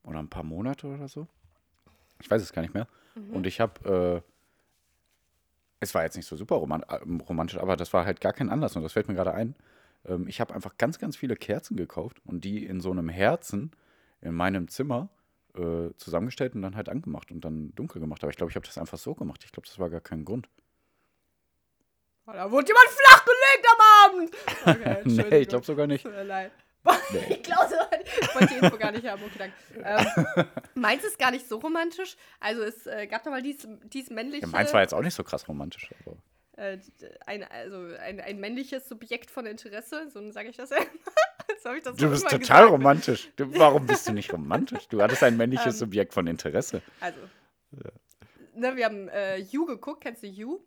Oder 0.07 0.19
ein 0.19 0.29
paar 0.29 0.43
Monate 0.43 0.87
oder 0.87 1.07
so. 1.07 1.27
Ich 2.19 2.31
weiß 2.31 2.41
es 2.41 2.53
gar 2.53 2.61
nicht 2.63 2.73
mehr. 2.73 2.87
Mhm. 3.15 3.35
Und 3.35 3.45
ich 3.45 3.59
habe 3.59 4.23
es 5.79 5.93
war 5.93 6.03
jetzt 6.03 6.15
nicht 6.15 6.25
so 6.25 6.35
super 6.35 6.55
äh, 6.55 6.95
romantisch, 7.29 7.59
aber 7.59 7.75
das 7.75 7.93
war 7.93 8.05
halt 8.05 8.21
gar 8.21 8.33
kein 8.33 8.49
Anlass 8.49 8.75
und 8.75 8.83
das 8.83 8.93
fällt 8.93 9.07
mir 9.07 9.13
gerade 9.13 9.33
ein. 9.33 9.55
Ähm, 10.05 10.27
ich 10.27 10.41
habe 10.41 10.53
einfach 10.53 10.77
ganz, 10.77 10.99
ganz 10.99 11.15
viele 11.15 11.35
Kerzen 11.35 11.77
gekauft 11.77 12.17
und 12.25 12.43
die 12.43 12.65
in 12.65 12.81
so 12.81 12.91
einem 12.91 13.09
Herzen 13.09 13.71
in 14.21 14.33
meinem 14.33 14.67
Zimmer 14.67 15.09
äh, 15.55 15.89
zusammengestellt 15.97 16.55
und 16.55 16.63
dann 16.63 16.75
halt 16.75 16.89
angemacht 16.89 17.31
und 17.31 17.41
dann 17.41 17.73
dunkel 17.75 18.01
gemacht. 18.01 18.23
Aber 18.23 18.31
ich 18.31 18.37
glaube, 18.37 18.49
ich 18.49 18.55
habe 18.55 18.65
das 18.65 18.77
einfach 18.77 18.97
so 18.97 19.13
gemacht. 19.13 19.43
Ich 19.45 19.51
glaube, 19.51 19.67
das 19.67 19.77
war 19.77 19.89
gar 19.89 20.01
kein 20.01 20.25
Grund. 20.25 20.49
Oh, 22.25 22.31
da 22.33 22.51
wurde 22.51 22.67
jemand 22.67 22.87
flachgelegt 22.89 23.67
am 23.71 24.09
Abend. 24.09 24.37
Okay, 24.67 25.29
nee, 25.29 25.37
ich 25.39 25.47
glaube 25.47 25.65
sogar 25.65 25.87
nicht. 25.87 26.03
Tut 26.03 26.11
mir 26.11 26.23
leid. 26.23 26.51
Nee. 27.11 27.35
Ich 27.35 27.43
glaube, 27.43 27.73
ich 28.19 28.35
wollte 28.35 28.53
die 28.53 28.65
Info 28.65 28.77
gar 28.77 28.91
nicht 28.91 29.07
haben. 29.07 29.21
Okay, 29.23 29.39
danke. 29.39 29.55
Ähm, 29.83 30.45
meins 30.75 31.03
ist 31.03 31.17
gar 31.17 31.31
nicht 31.31 31.47
so 31.47 31.57
romantisch. 31.57 32.17
Also 32.39 32.63
es 32.63 32.85
äh, 32.87 33.07
gab 33.07 33.23
da 33.23 33.29
mal 33.29 33.41
dies, 33.41 33.67
dies 33.85 34.09
männliche, 34.09 34.45
Ja, 34.45 34.51
meins 34.51 34.73
war 34.73 34.81
jetzt 34.81 34.93
auch 34.93 35.01
nicht 35.01 35.13
so 35.13 35.23
krass 35.23 35.47
romantisch. 35.47 35.89
Aber 36.05 36.17
äh, 36.57 36.79
ein, 37.25 37.43
also 37.43 37.95
ein, 38.01 38.19
ein 38.19 38.39
männliches 38.39 38.87
Subjekt 38.89 39.31
von 39.31 39.45
Interesse, 39.45 40.09
so 40.09 40.31
sage 40.31 40.49
ich 40.49 40.57
das 40.57 40.71
ja. 40.71 40.77
so 41.61 41.69
habe 41.69 41.77
ich 41.77 41.83
das 41.83 41.95
du 41.95 42.09
bist 42.09 42.23
immer 42.23 42.31
total 42.31 42.63
gesagt. 42.63 42.71
romantisch. 42.71 43.29
Du, 43.35 43.57
warum 43.57 43.85
bist 43.85 44.07
du 44.07 44.13
nicht 44.13 44.33
romantisch? 44.33 44.87
Du 44.87 45.01
hattest 45.01 45.23
ein 45.23 45.37
männliches 45.37 45.75
Ähm, 45.75 45.79
Subjekt 45.79 46.13
von 46.13 46.27
Interesse. 46.27 46.81
Also, 46.99 47.19
ne, 48.55 48.75
wir 48.75 48.85
haben 48.85 49.07
äh, 49.09 49.37
You 49.37 49.65
geguckt. 49.65 50.01
Kennst 50.01 50.23
du 50.23 50.27
You? 50.27 50.59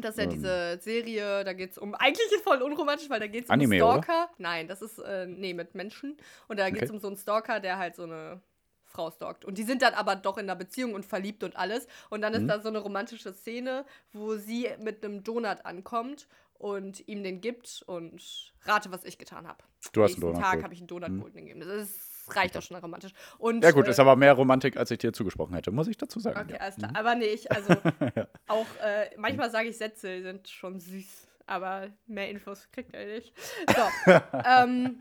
Das 0.00 0.12
ist 0.12 0.18
ja 0.18 0.24
Ähm. 0.24 0.30
diese 0.30 0.78
Serie, 0.82 1.44
da 1.44 1.52
geht 1.52 1.72
es 1.72 1.78
um, 1.78 1.94
eigentlich 1.94 2.26
ist 2.32 2.42
voll 2.44 2.62
unromantisch, 2.62 3.08
weil 3.10 3.20
da 3.20 3.26
geht 3.26 3.44
es 3.44 3.50
um 3.50 3.54
einen 3.54 3.66
oder? 3.72 4.02
Stalker. 4.02 4.30
Nein, 4.38 4.68
das 4.68 4.82
ist, 4.82 4.98
äh, 4.98 5.26
nee, 5.26 5.54
mit 5.54 5.74
Menschen. 5.74 6.16
Und 6.48 6.58
da 6.58 6.68
geht 6.70 6.82
es 6.82 6.90
Okay. 6.90 6.96
um 6.96 7.00
so 7.00 7.08
einen 7.08 7.16
Stalker, 7.16 7.60
der 7.60 7.78
halt 7.78 7.96
so 7.96 8.02
eine 8.04 8.40
Frau 8.84 9.10
stalkt. 9.10 9.44
Und 9.44 9.58
die 9.58 9.64
sind 9.64 9.82
dann 9.82 9.94
aber 9.94 10.16
doch 10.16 10.38
in 10.38 10.44
einer 10.46 10.56
Beziehung 10.56 10.94
und 10.94 11.04
verliebt 11.04 11.42
und 11.44 11.56
alles. 11.56 11.86
Und 12.08 12.22
dann 12.22 12.32
ist 12.34 12.42
Mhm. 12.42 12.48
da 12.48 12.60
so 12.60 12.68
eine 12.68 12.78
romantische 12.78 13.32
Szene, 13.34 13.84
wo 14.12 14.36
sie 14.36 14.68
mit 14.80 15.04
einem 15.04 15.22
Donut 15.24 15.64
ankommt 15.66 16.28
und 16.54 17.06
ihm 17.06 17.22
den 17.22 17.40
gibt 17.42 17.82
und 17.86 18.54
rate, 18.62 18.90
was 18.90 19.04
ich 19.04 19.18
getan 19.18 19.46
habe. 19.46 19.62
Du 19.92 20.02
hast 20.02 20.12
einen 20.14 20.20
Nächsten 20.20 20.20
Donut 20.22 20.40
Tag 20.40 20.62
habe 20.62 20.72
ich 20.72 20.80
einen 20.80 20.86
Donut 20.88 21.10
Mhm. 21.10 21.16
geholt 21.18 21.34
und 21.34 21.40
gegeben. 21.42 21.60
Das 21.60 21.68
ist, 21.68 22.00
reicht 22.34 22.56
auch 22.56 22.62
schon 22.62 22.76
romantisch. 22.76 23.12
Und, 23.38 23.62
Ja 23.62 23.70
gut, 23.70 23.86
äh, 23.86 23.90
ist 23.90 24.00
aber 24.00 24.16
mehr 24.16 24.32
Romantik, 24.32 24.76
als 24.76 24.90
ich 24.90 24.98
dir 24.98 25.12
zugesprochen 25.12 25.54
hätte, 25.54 25.70
muss 25.70 25.88
ich 25.88 25.96
dazu 25.96 26.20
sagen. 26.20 26.40
Okay, 26.40 26.54
ja. 26.54 26.60
alles 26.60 26.76
klar. 26.76 26.90
Aber 26.94 27.14
nee, 27.14 27.26
ich, 27.26 27.50
also 27.50 27.74
auch, 28.48 28.66
äh, 28.82 29.10
manchmal 29.16 29.50
sage 29.50 29.68
ich 29.68 29.76
Sätze, 29.76 30.16
die 30.16 30.22
sind 30.22 30.48
schon 30.48 30.80
süß, 30.80 31.28
aber 31.46 31.88
mehr 32.06 32.30
Infos 32.30 32.68
kriegt 32.72 32.94
er 32.94 33.06
nicht. 33.06 33.32
So, 33.68 34.12
ähm, 34.44 35.00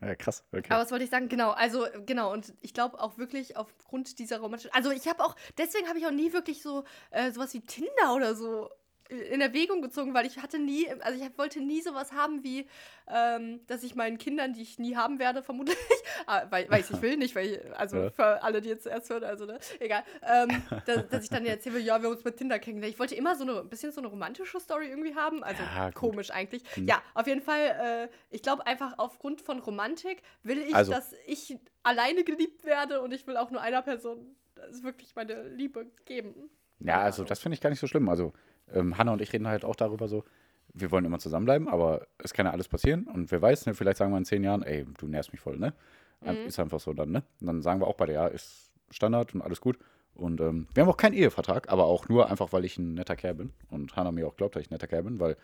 ja, 0.00 0.14
krass. 0.16 0.44
Okay. 0.52 0.66
aber 0.68 0.82
was 0.82 0.90
wollte 0.90 1.04
ich 1.04 1.10
sagen? 1.10 1.28
Genau, 1.28 1.50
also, 1.50 1.86
genau, 2.04 2.32
und 2.32 2.52
ich 2.60 2.74
glaube 2.74 3.00
auch 3.00 3.16
wirklich 3.16 3.56
aufgrund 3.56 4.18
dieser 4.18 4.38
romantischen, 4.40 4.74
also 4.74 4.90
ich 4.90 5.08
habe 5.08 5.24
auch, 5.24 5.36
deswegen 5.56 5.88
habe 5.88 5.98
ich 5.98 6.06
auch 6.06 6.10
nie 6.10 6.32
wirklich 6.32 6.62
so, 6.62 6.84
äh, 7.10 7.30
sowas 7.30 7.54
wie 7.54 7.60
Tinder 7.60 8.14
oder 8.14 8.34
so 8.34 8.70
in 9.08 9.40
Erwägung 9.40 9.82
gezogen, 9.82 10.14
weil 10.14 10.26
ich 10.26 10.38
hatte 10.38 10.58
nie, 10.58 10.88
also 11.00 11.22
ich 11.22 11.38
wollte 11.38 11.60
nie 11.60 11.82
sowas 11.82 12.12
haben 12.12 12.42
wie, 12.42 12.66
ähm, 13.06 13.60
dass 13.66 13.82
ich 13.82 13.94
meinen 13.94 14.16
Kindern, 14.18 14.54
die 14.54 14.62
ich 14.62 14.78
nie 14.78 14.96
haben 14.96 15.18
werde, 15.18 15.42
vermutlich, 15.42 15.76
ah, 16.26 16.44
weil, 16.50 16.70
weil 16.70 16.80
ich 16.80 16.90
nicht 16.90 17.02
will, 17.02 17.16
nicht, 17.16 17.34
weil 17.34 17.46
ich, 17.46 17.76
also 17.78 17.96
Ja. 17.98 18.10
für 18.10 18.42
alle, 18.42 18.60
die 18.62 18.70
jetzt 18.70 18.86
erst 18.86 19.10
hören, 19.10 19.24
also 19.24 19.44
ne, 19.44 19.58
egal, 19.78 20.02
ähm, 20.22 20.62
dass, 20.86 21.06
dass 21.08 21.24
ich 21.24 21.30
dann 21.30 21.44
erzähle, 21.44 21.78
ja, 21.80 22.00
wir 22.00 22.08
haben 22.08 22.14
uns 22.16 22.24
mit 22.24 22.36
Tinder 22.38 22.58
kennengelernt. 22.58 22.94
Ich 22.94 22.98
wollte 22.98 23.14
immer 23.14 23.36
so 23.36 23.42
eine, 23.44 23.60
ein 23.60 23.68
bisschen 23.68 23.92
so 23.92 24.00
eine 24.00 24.08
romantische 24.08 24.58
Story 24.58 24.88
irgendwie 24.88 25.14
haben, 25.14 25.44
also 25.44 25.62
Ja, 25.62 25.90
komisch 25.92 26.30
eigentlich. 26.30 26.62
Hm. 26.74 26.86
Ja, 26.86 27.02
auf 27.12 27.26
jeden 27.26 27.42
Fall, 27.42 28.08
äh, 28.10 28.34
ich 28.34 28.42
glaube 28.42 28.66
einfach 28.66 28.94
aufgrund 28.98 29.42
von 29.42 29.58
Romantik 29.58 30.22
will 30.42 30.58
ich, 30.58 30.74
Also- 30.74 30.92
dass 30.92 31.12
ich 31.26 31.58
alleine 31.82 32.24
geliebt 32.24 32.64
werde 32.64 33.02
und 33.02 33.12
ich 33.12 33.26
will 33.26 33.36
auch 33.36 33.50
nur 33.50 33.60
einer 33.60 33.82
Person 33.82 34.34
das 34.56 34.76
ist 34.76 34.84
wirklich 34.84 35.14
meine 35.16 35.48
Liebe 35.48 35.86
geben. 36.04 36.48
Ja, 36.78 37.00
also 37.00 37.24
das 37.24 37.40
finde 37.40 37.54
ich 37.54 37.60
gar 37.60 37.70
nicht 37.70 37.80
so 37.80 37.86
schlimm. 37.86 38.08
Also 38.08 38.32
ähm, 38.72 38.96
Hanna 38.98 39.12
und 39.12 39.22
ich 39.22 39.32
reden 39.32 39.48
halt 39.48 39.64
auch 39.64 39.76
darüber 39.76 40.08
so, 40.08 40.24
wir 40.72 40.90
wollen 40.90 41.04
immer 41.04 41.18
zusammenbleiben, 41.18 41.68
aber 41.68 42.06
es 42.18 42.32
kann 42.32 42.46
ja 42.46 42.52
alles 42.52 42.68
passieren. 42.68 43.06
Und 43.06 43.30
wer 43.30 43.40
weiß, 43.40 43.66
ne, 43.66 43.74
vielleicht 43.74 43.98
sagen 43.98 44.12
wir 44.12 44.18
in 44.18 44.24
zehn 44.24 44.42
Jahren, 44.42 44.62
ey, 44.62 44.86
du 44.98 45.06
nervst 45.06 45.32
mich 45.32 45.40
voll, 45.40 45.58
ne? 45.58 45.74
Mhm. 46.20 46.46
Ist 46.46 46.58
einfach 46.58 46.80
so 46.80 46.92
dann, 46.92 47.10
ne? 47.10 47.22
Und 47.40 47.46
dann 47.46 47.62
sagen 47.62 47.80
wir 47.80 47.86
auch 47.86 47.96
beide, 47.96 48.14
ja, 48.14 48.26
ist 48.26 48.70
Standard 48.90 49.34
und 49.34 49.42
alles 49.42 49.60
gut. 49.60 49.78
Und 50.14 50.40
ähm, 50.40 50.68
wir 50.74 50.82
haben 50.82 50.90
auch 50.90 50.96
keinen 50.96 51.14
Ehevertrag, 51.14 51.70
aber 51.70 51.84
auch 51.84 52.08
nur 52.08 52.30
einfach, 52.30 52.52
weil 52.52 52.64
ich 52.64 52.78
ein 52.78 52.94
netter 52.94 53.16
Kerl 53.16 53.34
bin. 53.34 53.52
Und 53.68 53.96
Hanna 53.96 54.12
mir 54.12 54.26
auch 54.26 54.36
glaubt, 54.36 54.54
dass 54.54 54.62
ich 54.62 54.70
ein 54.70 54.74
netter 54.74 54.86
Kerl 54.86 55.02
bin, 55.02 55.20
weil 55.20 55.36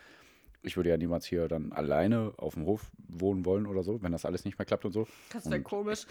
ich 0.62 0.76
würde 0.76 0.90
ja 0.90 0.96
niemals 0.96 1.26
hier 1.26 1.48
dann 1.48 1.72
alleine 1.72 2.32
auf 2.36 2.54
dem 2.54 2.66
Hof 2.66 2.90
wohnen 3.08 3.44
wollen 3.44 3.66
oder 3.66 3.82
so, 3.82 4.02
wenn 4.02 4.12
das 4.12 4.24
alles 4.24 4.44
nicht 4.44 4.58
mehr 4.58 4.66
klappt 4.66 4.84
und 4.84 4.92
so. 4.92 5.06
Das 5.32 5.50
wäre 5.50 5.62
komisch. 5.62 6.06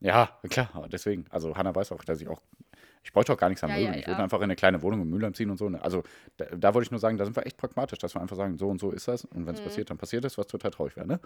Ja, 0.00 0.38
klar, 0.50 0.88
deswegen. 0.90 1.26
Also 1.30 1.56
Hanna 1.56 1.74
weiß 1.74 1.92
auch, 1.92 2.04
dass 2.04 2.20
ich 2.20 2.28
auch, 2.28 2.42
ich 3.04 3.12
bräuchte 3.12 3.32
auch 3.32 3.36
gar 3.36 3.48
nichts 3.50 3.62
an 3.62 3.70
Ja, 3.70 3.76
Möbeln. 3.76 3.92
ja, 3.94 4.00
ich 4.00 4.06
würde 4.06 4.18
ja. 4.18 4.24
einfach 4.24 4.38
in 4.38 4.44
eine 4.44 4.56
kleine 4.56 4.80
Wohnung 4.82 5.02
in 5.02 5.10
Mülheim 5.10 5.34
ziehen 5.34 5.50
und 5.50 5.58
so. 5.58 5.66
Also 5.80 6.02
da, 6.38 6.46
da 6.46 6.74
wollte 6.74 6.86
ich 6.86 6.90
nur 6.90 6.98
sagen, 6.98 7.18
da 7.18 7.24
sind 7.24 7.36
wir 7.36 7.46
echt 7.46 7.56
pragmatisch, 7.58 7.98
dass 7.98 8.14
wir 8.14 8.20
einfach 8.22 8.36
sagen, 8.36 8.56
so 8.58 8.68
und 8.68 8.80
so 8.80 8.90
ist 8.90 9.06
das. 9.06 9.24
Und 9.26 9.46
wenn 9.46 9.54
es 9.54 9.60
Mhm. 9.60 9.64
passiert, 9.64 9.90
dann 9.90 9.98
passiert 9.98 10.24
es, 10.24 10.36
was 10.38 10.46
total 10.48 10.70
traurig 10.70 10.96
wäre. 10.96 11.06
Ne? 11.06 11.20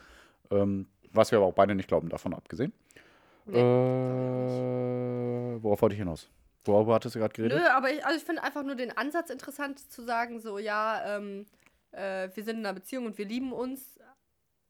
Ähm, 0.51 0.87
was 1.13 1.31
wir 1.31 1.39
aber 1.39 1.47
auch 1.47 1.55
beide 1.55 1.75
nicht 1.75 1.89
glauben, 1.89 2.09
davon 2.11 2.35
abgesehen. 2.35 2.73
Nee, 3.47 3.59
äh, 3.59 5.63
worauf 5.63 5.83
wollte 5.83 5.95
ich 5.95 5.99
hinaus? 6.01 6.29
Worüber 6.65 6.95
hattest 6.95 7.15
du 7.15 7.21
gerade 7.21 7.33
geredet? 7.33 7.59
Nö, 7.59 7.65
aber 7.71 7.91
ich, 7.91 8.05
also 8.05 8.19
ich 8.19 8.25
finde 8.25 8.43
einfach 8.43 8.63
nur 8.63 8.75
den 8.75 8.97
Ansatz 8.97 9.31
interessant 9.31 9.79
zu 9.91 10.03
sagen, 10.03 10.41
so, 10.41 10.59
ja, 10.59 11.17
ähm, 11.17 11.47
äh, 11.93 12.29
wir 12.35 12.45
sind 12.45 12.59
in 12.59 12.67
einer 12.67 12.75
Beziehung 12.75 13.07
und 13.07 13.19
wir 13.19 13.25
lieben 13.27 13.53
uns. 13.53 13.98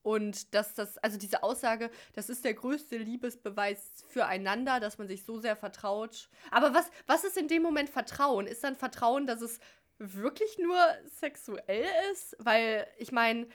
Und 0.09 0.55
dass 0.55 0.73
das, 0.73 0.97
also 0.99 1.19
diese 1.19 1.43
Aussage, 1.43 1.91
das 2.15 2.31
ist 2.31 2.43
der 2.43 2.55
größte 2.55 2.97
Liebesbeweis 2.97 4.07
füreinander, 4.09 4.81
dass 4.81 4.97
man 4.97 5.07
sich 5.07 5.23
so 5.23 5.39
sehr 5.39 5.55
vertraut. 5.55 6.31
Aber 6.51 6.73
was, 6.73 6.91
was 7.07 7.25
ist 7.25 7.37
in 7.37 7.47
dem 7.47 7.63
Moment 7.63 7.91
Vertrauen? 7.91 8.47
Ist 8.47 8.65
dann 8.65 8.75
Vertrauen, 8.75 9.27
dass 9.27 9.43
es 9.43 9.61
wirklich 9.99 10.57
nur 10.57 10.79
sexuell 11.21 11.85
ist? 12.11 12.35
Weil, 12.39 12.87
ich 12.97 13.13
meine, 13.13 13.49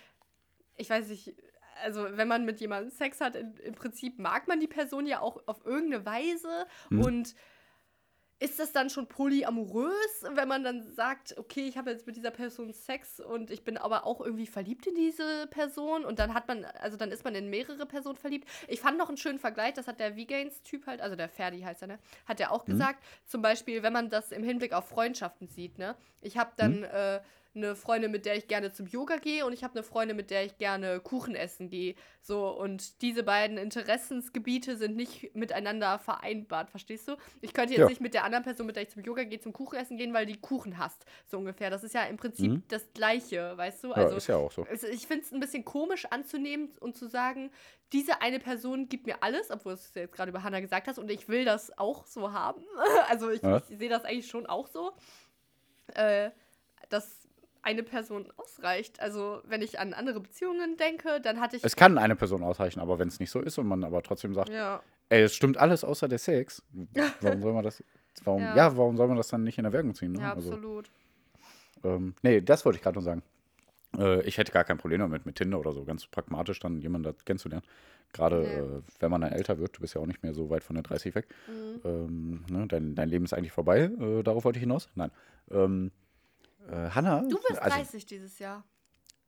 ich 0.75 0.91
weiß 0.91 1.07
nicht, 1.07 1.33
also 1.81 2.05
wenn 2.11 2.27
man 2.27 2.45
mit 2.45 2.61
jemandem 2.61 2.91
Sex 2.91 3.19
hat, 3.19 3.35
in, 3.35 3.57
im 3.57 3.73
Prinzip 3.73 4.19
mag 4.19 4.47
man 4.47 4.59
die 4.59 4.67
Person 4.67 5.07
ja 5.07 5.21
auch 5.21 5.41
auf 5.47 5.65
irgendeine 5.65 6.05
Weise. 6.05 6.67
Hm. 6.89 7.01
Und 7.01 7.35
ist 8.43 8.59
das 8.59 8.73
dann 8.73 8.89
schon 8.89 9.07
polyamorös, 9.07 10.25
wenn 10.33 10.49
man 10.49 10.65
dann 10.65 10.83
sagt, 10.83 11.37
okay, 11.37 11.65
ich 11.65 11.77
habe 11.77 11.91
jetzt 11.91 12.05
mit 12.05 12.17
dieser 12.17 12.29
Person 12.29 12.73
Sex 12.73 13.21
und 13.21 13.49
ich 13.49 13.63
bin 13.63 13.77
aber 13.77 14.05
auch 14.05 14.19
irgendwie 14.19 14.47
verliebt 14.47 14.85
in 14.85 14.95
diese 14.95 15.47
Person? 15.47 16.03
Und 16.03 16.19
dann 16.19 16.33
hat 16.33 16.49
man, 16.49 16.65
also 16.65 16.97
dann 16.97 17.09
ist 17.11 17.23
man 17.23 17.35
in 17.35 17.49
mehrere 17.49 17.85
Personen 17.85 18.17
verliebt. 18.17 18.49
Ich 18.67 18.81
fand 18.81 18.97
noch 18.97 19.07
einen 19.07 19.15
schönen 19.15 19.39
Vergleich, 19.39 19.75
das 19.75 19.87
hat 19.87 20.01
der 20.01 20.15
V-Gains-Typ 20.15 20.87
halt, 20.87 20.99
also 20.99 21.15
der 21.15 21.29
Ferdi 21.29 21.61
heißt 21.61 21.83
er, 21.83 21.87
ne, 21.87 21.99
hat 22.25 22.41
er 22.41 22.51
auch 22.51 22.65
gesagt, 22.65 23.01
zum 23.25 23.41
Beispiel, 23.41 23.81
wenn 23.81 23.93
man 23.93 24.09
das 24.09 24.33
im 24.33 24.43
Hinblick 24.43 24.73
auf 24.73 24.89
Freundschaften 24.89 25.47
sieht, 25.47 25.77
ne, 25.77 25.95
ich 26.19 26.37
habe 26.37 26.51
dann 26.57 26.83
äh, 26.83 27.21
eine 27.55 27.75
Freundin, 27.75 28.09
mit 28.11 28.25
der 28.25 28.35
ich 28.35 28.47
gerne 28.47 28.71
zum 28.71 28.87
Yoga 28.87 29.17
gehe 29.17 29.45
und 29.45 29.53
ich 29.53 29.63
habe 29.63 29.75
eine 29.75 29.83
Freundin, 29.83 30.17
mit 30.17 30.31
der 30.31 30.43
ich 30.43 30.57
gerne 30.57 30.99
Kuchen 30.99 31.35
essen 31.35 31.69
gehe. 31.69 31.93
So, 32.21 32.49
und 32.49 33.01
diese 33.03 33.21
beiden 33.23 33.57
Interessensgebiete 33.57 34.75
sind 34.75 34.95
nicht 34.95 35.35
miteinander 35.35 35.99
vereinbart, 35.99 36.69
verstehst 36.71 37.07
du? 37.07 37.15
Ich 37.41 37.53
könnte 37.53 37.73
jetzt 37.73 37.81
Ja. 37.81 37.87
nicht 37.87 38.01
mit 38.01 38.13
der 38.15 38.23
anderen 38.23 38.43
Person, 38.43 38.65
mit 38.65 38.75
der 38.75 38.83
ich 38.83 38.89
zum 38.89 39.03
Yoga 39.03 39.23
gehe, 39.23 39.39
zum 39.39 39.53
Kuchen 39.53 39.77
essen 39.77 39.97
gehen, 39.97 40.13
weil 40.13 40.25
die 40.25 40.39
Kuchen 40.41 40.77
hasst, 40.77 41.05
so 41.27 41.37
ungefähr. 41.37 41.69
Das 41.69 41.83
ist 41.83 41.93
ja 41.93 42.03
im 42.05 42.17
Prinzip 42.17 42.51
Mhm. 42.51 42.63
das 42.69 42.91
Gleiche, 42.93 43.55
weißt 43.55 43.83
du? 43.83 43.87
ja, 43.89 43.93
Also, 43.95 44.15
ist 44.17 44.27
ja 44.27 44.37
auch 44.37 44.51
so. 44.51 44.65
es- 44.71 44.83
ich 44.83 45.05
finde 45.05 45.23
es 45.23 45.31
ein 45.31 45.39
bisschen 45.39 45.63
komisch 45.63 46.05
anzunehmen 46.05 46.71
und 46.79 46.97
zu 46.97 47.07
sagen, 47.07 47.51
diese 47.91 48.21
eine 48.21 48.39
Person 48.39 48.89
gibt 48.89 49.05
mir 49.05 49.21
alles, 49.21 49.51
obwohl 49.51 49.73
du 49.73 49.79
es 49.79 49.93
jetzt 49.93 50.13
gerade 50.15 50.31
über 50.31 50.41
Hannah 50.41 50.59
gesagt 50.61 50.87
hast, 50.87 50.97
und 50.97 51.11
ich 51.11 51.29
will 51.29 51.45
das 51.45 51.77
auch 51.77 52.05
so 52.07 52.31
haben. 52.33 52.63
Also 53.09 53.29
ich, 53.29 53.43
Ja. 53.43 53.57
ich 53.57 53.77
sehe 53.77 53.89
das 53.89 54.05
eigentlich 54.05 54.27
schon 54.27 54.47
auch 54.47 54.67
so, 54.67 54.93
äh, 55.93 56.31
dass 56.89 57.22
eine 57.63 57.83
Person 57.83 58.27
ausreicht. 58.37 58.99
Also 58.99 59.41
wenn 59.45 59.61
ich 59.61 59.79
an 59.79 59.93
andere 59.93 60.19
Beziehungen 60.19 60.77
denke, 60.77 61.19
dann 61.21 61.39
hatte 61.41 61.57
ich... 61.57 61.63
Es 61.63 61.75
kann 61.75 61.97
eine 61.97 62.15
Person 62.15 62.43
ausreichen, 62.43 62.79
aber 62.79 62.99
wenn 62.99 63.07
es 63.07 63.19
nicht 63.19 63.31
so 63.31 63.39
ist 63.39 63.57
und 63.57 63.67
man 63.67 63.83
aber 63.83 64.03
trotzdem 64.03 64.33
sagt, 64.35 64.49
ja, 64.49 64.81
ey, 65.09 65.23
es 65.23 65.33
stimmt 65.35 65.57
alles 65.57 65.83
außer 65.83 66.07
der 66.07 66.19
Sex, 66.19 66.61
warum 67.21 67.41
soll 67.41 67.53
man 67.53 67.63
das, 67.63 67.83
warum, 68.23 68.41
Ja. 68.41 68.55
ja. 68.55 68.77
warum 68.77 68.97
soll 68.97 69.07
man 69.07 69.17
das 69.17 69.29
dann 69.29 69.43
nicht 69.43 69.57
in 69.57 69.65
Erwägung 69.65 69.95
ziehen? 69.95 70.11
Ne? 70.11 70.19
ja, 70.21 70.33
Also, 70.33 70.51
absolut. 70.51 70.91
Ähm, 71.83 72.13
nee, 72.21 72.41
das 72.41 72.63
wollte 72.65 72.77
ich 72.77 72.83
gerade 72.83 72.95
nur 72.95 73.03
sagen. 73.03 73.23
Äh, 73.97 74.21
ich 74.23 74.37
hätte 74.37 74.51
gar 74.51 74.63
kein 74.63 74.77
Problem 74.77 74.99
damit, 74.99 75.25
mit 75.25 75.35
Tinder 75.35 75.59
oder 75.59 75.71
so, 75.71 75.83
ganz 75.85 76.07
pragmatisch 76.07 76.59
dann 76.59 76.79
jemanden 76.81 77.11
da 77.11 77.13
kennenzulernen. 77.25 77.65
Gerade 78.11 78.39
Nee. 78.41 78.47
äh, 78.55 78.81
wenn 78.99 79.09
man 79.11 79.21
dann 79.21 79.31
älter 79.31 79.57
wird, 79.57 79.75
du 79.77 79.81
bist 79.81 79.95
ja 79.95 80.01
auch 80.01 80.05
nicht 80.05 80.21
mehr 80.21 80.33
so 80.33 80.49
weit 80.49 80.63
von 80.63 80.75
der 80.75 80.83
30 80.83 81.15
weg. 81.15 81.27
Mhm. 81.47 81.81
Ähm, 81.83 82.45
ne, 82.49 82.67
dein, 82.67 82.95
dein 82.95 83.09
Leben 83.09 83.25
ist 83.25 83.33
eigentlich 83.33 83.51
vorbei, 83.51 83.89
äh, 83.99 84.21
darauf 84.23 84.45
wollte 84.45 84.57
ich 84.59 84.63
hinaus. 84.63 84.89
Nein. 84.95 85.11
Ähm, 85.51 85.91
äh, 86.69 86.89
Hanna. 86.89 87.21
Du 87.21 87.37
bist 87.47 87.61
also, 87.61 87.77
30 87.77 88.05
dieses 88.05 88.39
Jahr. 88.39 88.63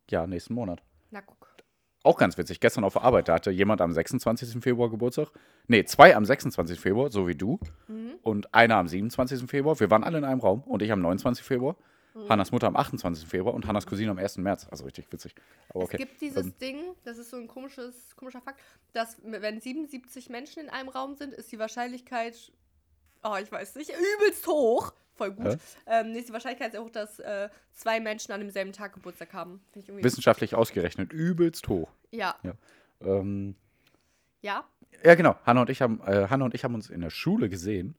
Ja, 0.09 0.27
nächsten 0.27 0.53
Monat. 0.53 0.83
Na 1.11 1.21
guck. 1.21 1.55
Auch 2.03 2.17
ganz 2.17 2.37
witzig. 2.37 2.59
Gestern 2.59 2.83
auf 2.83 2.93
der 2.93 3.01
Arbeit, 3.01 3.29
da 3.29 3.33
hatte 3.33 3.49
jemand 3.49 3.81
am 3.81 3.91
26. 3.91 4.61
Februar 4.63 4.91
Geburtstag. 4.91 5.29
Nee, 5.67 5.85
zwei 5.85 6.15
am 6.15 6.23
26. 6.23 6.79
Februar, 6.79 7.09
so 7.09 7.27
wie 7.27 7.33
du. 7.33 7.59
Mhm. 7.87 8.13
Und 8.21 8.53
einer 8.53 8.75
am 8.75 8.87
27. 8.87 9.49
Februar. 9.49 9.79
Wir 9.79 9.89
waren 9.89 10.03
alle 10.03 10.19
in 10.19 10.23
einem 10.23 10.39
Raum. 10.39 10.61
Und 10.61 10.83
ich 10.83 10.91
am 10.91 11.01
29. 11.01 11.43
Februar. 11.43 11.75
Mhm. 12.13 12.29
Hannas 12.29 12.51
Mutter 12.51 12.67
am 12.67 12.75
28. 12.75 13.27
Februar 13.27 13.55
und 13.55 13.65
Hannas 13.65 13.87
Cousine 13.87 14.11
am 14.11 14.19
1. 14.19 14.37
März. 14.37 14.67
Also 14.69 14.85
richtig 14.85 15.11
witzig. 15.11 15.33
Aber 15.69 15.85
okay. 15.85 15.97
Es 15.99 15.99
gibt 15.99 16.21
dieses 16.21 16.45
Ähm, 16.45 16.57
Ding, 16.59 16.77
das 17.03 17.17
ist 17.17 17.31
so 17.31 17.37
ein 17.37 17.47
komisches, 17.47 18.15
komischer 18.15 18.41
Fakt, 18.41 18.59
dass 18.93 19.17
wenn 19.23 19.59
77 19.59 20.29
Menschen 20.29 20.61
in 20.61 20.69
einem 20.69 20.89
Raum 20.89 21.15
sind, 21.15 21.33
ist 21.33 21.51
die 21.51 21.57
Wahrscheinlichkeit, 21.57 22.51
oh, 23.23 23.35
ich 23.41 23.51
weiß 23.51 23.75
nicht, 23.75 23.89
übelst 23.89 24.45
hoch, 24.45 24.93
voll 25.15 25.31
gut. 25.31 25.57
Ähm, 25.87 26.11
nächste 26.11 26.33
Wahrscheinlichkeit 26.33 26.73
ist 26.73 26.79
auch, 26.79 26.89
dass 26.89 27.19
äh, 27.19 27.49
zwei 27.73 27.99
Menschen 27.99 28.31
an 28.31 28.39
demselben 28.39 28.71
Tag 28.73 28.93
Geburtstag 28.93 29.33
haben. 29.33 29.61
Wissenschaftlich 29.87 30.55
ausgerechnet, 30.55 31.11
übelst 31.13 31.67
hoch. 31.67 31.89
Ja. 32.11 32.35
Ja. 32.43 32.53
Ähm, 33.01 33.55
Ja. 34.41 34.65
ja, 35.03 35.15
genau. 35.15 35.35
Hanna 35.45 35.61
und, 35.61 35.69
ich 35.69 35.81
haben, 35.81 36.01
äh, 36.05 36.27
Hanna 36.29 36.45
und 36.45 36.53
ich 36.53 36.63
haben 36.63 36.75
uns 36.75 36.89
in 36.89 37.01
der 37.01 37.09
Schule 37.09 37.49
gesehen. 37.49 37.95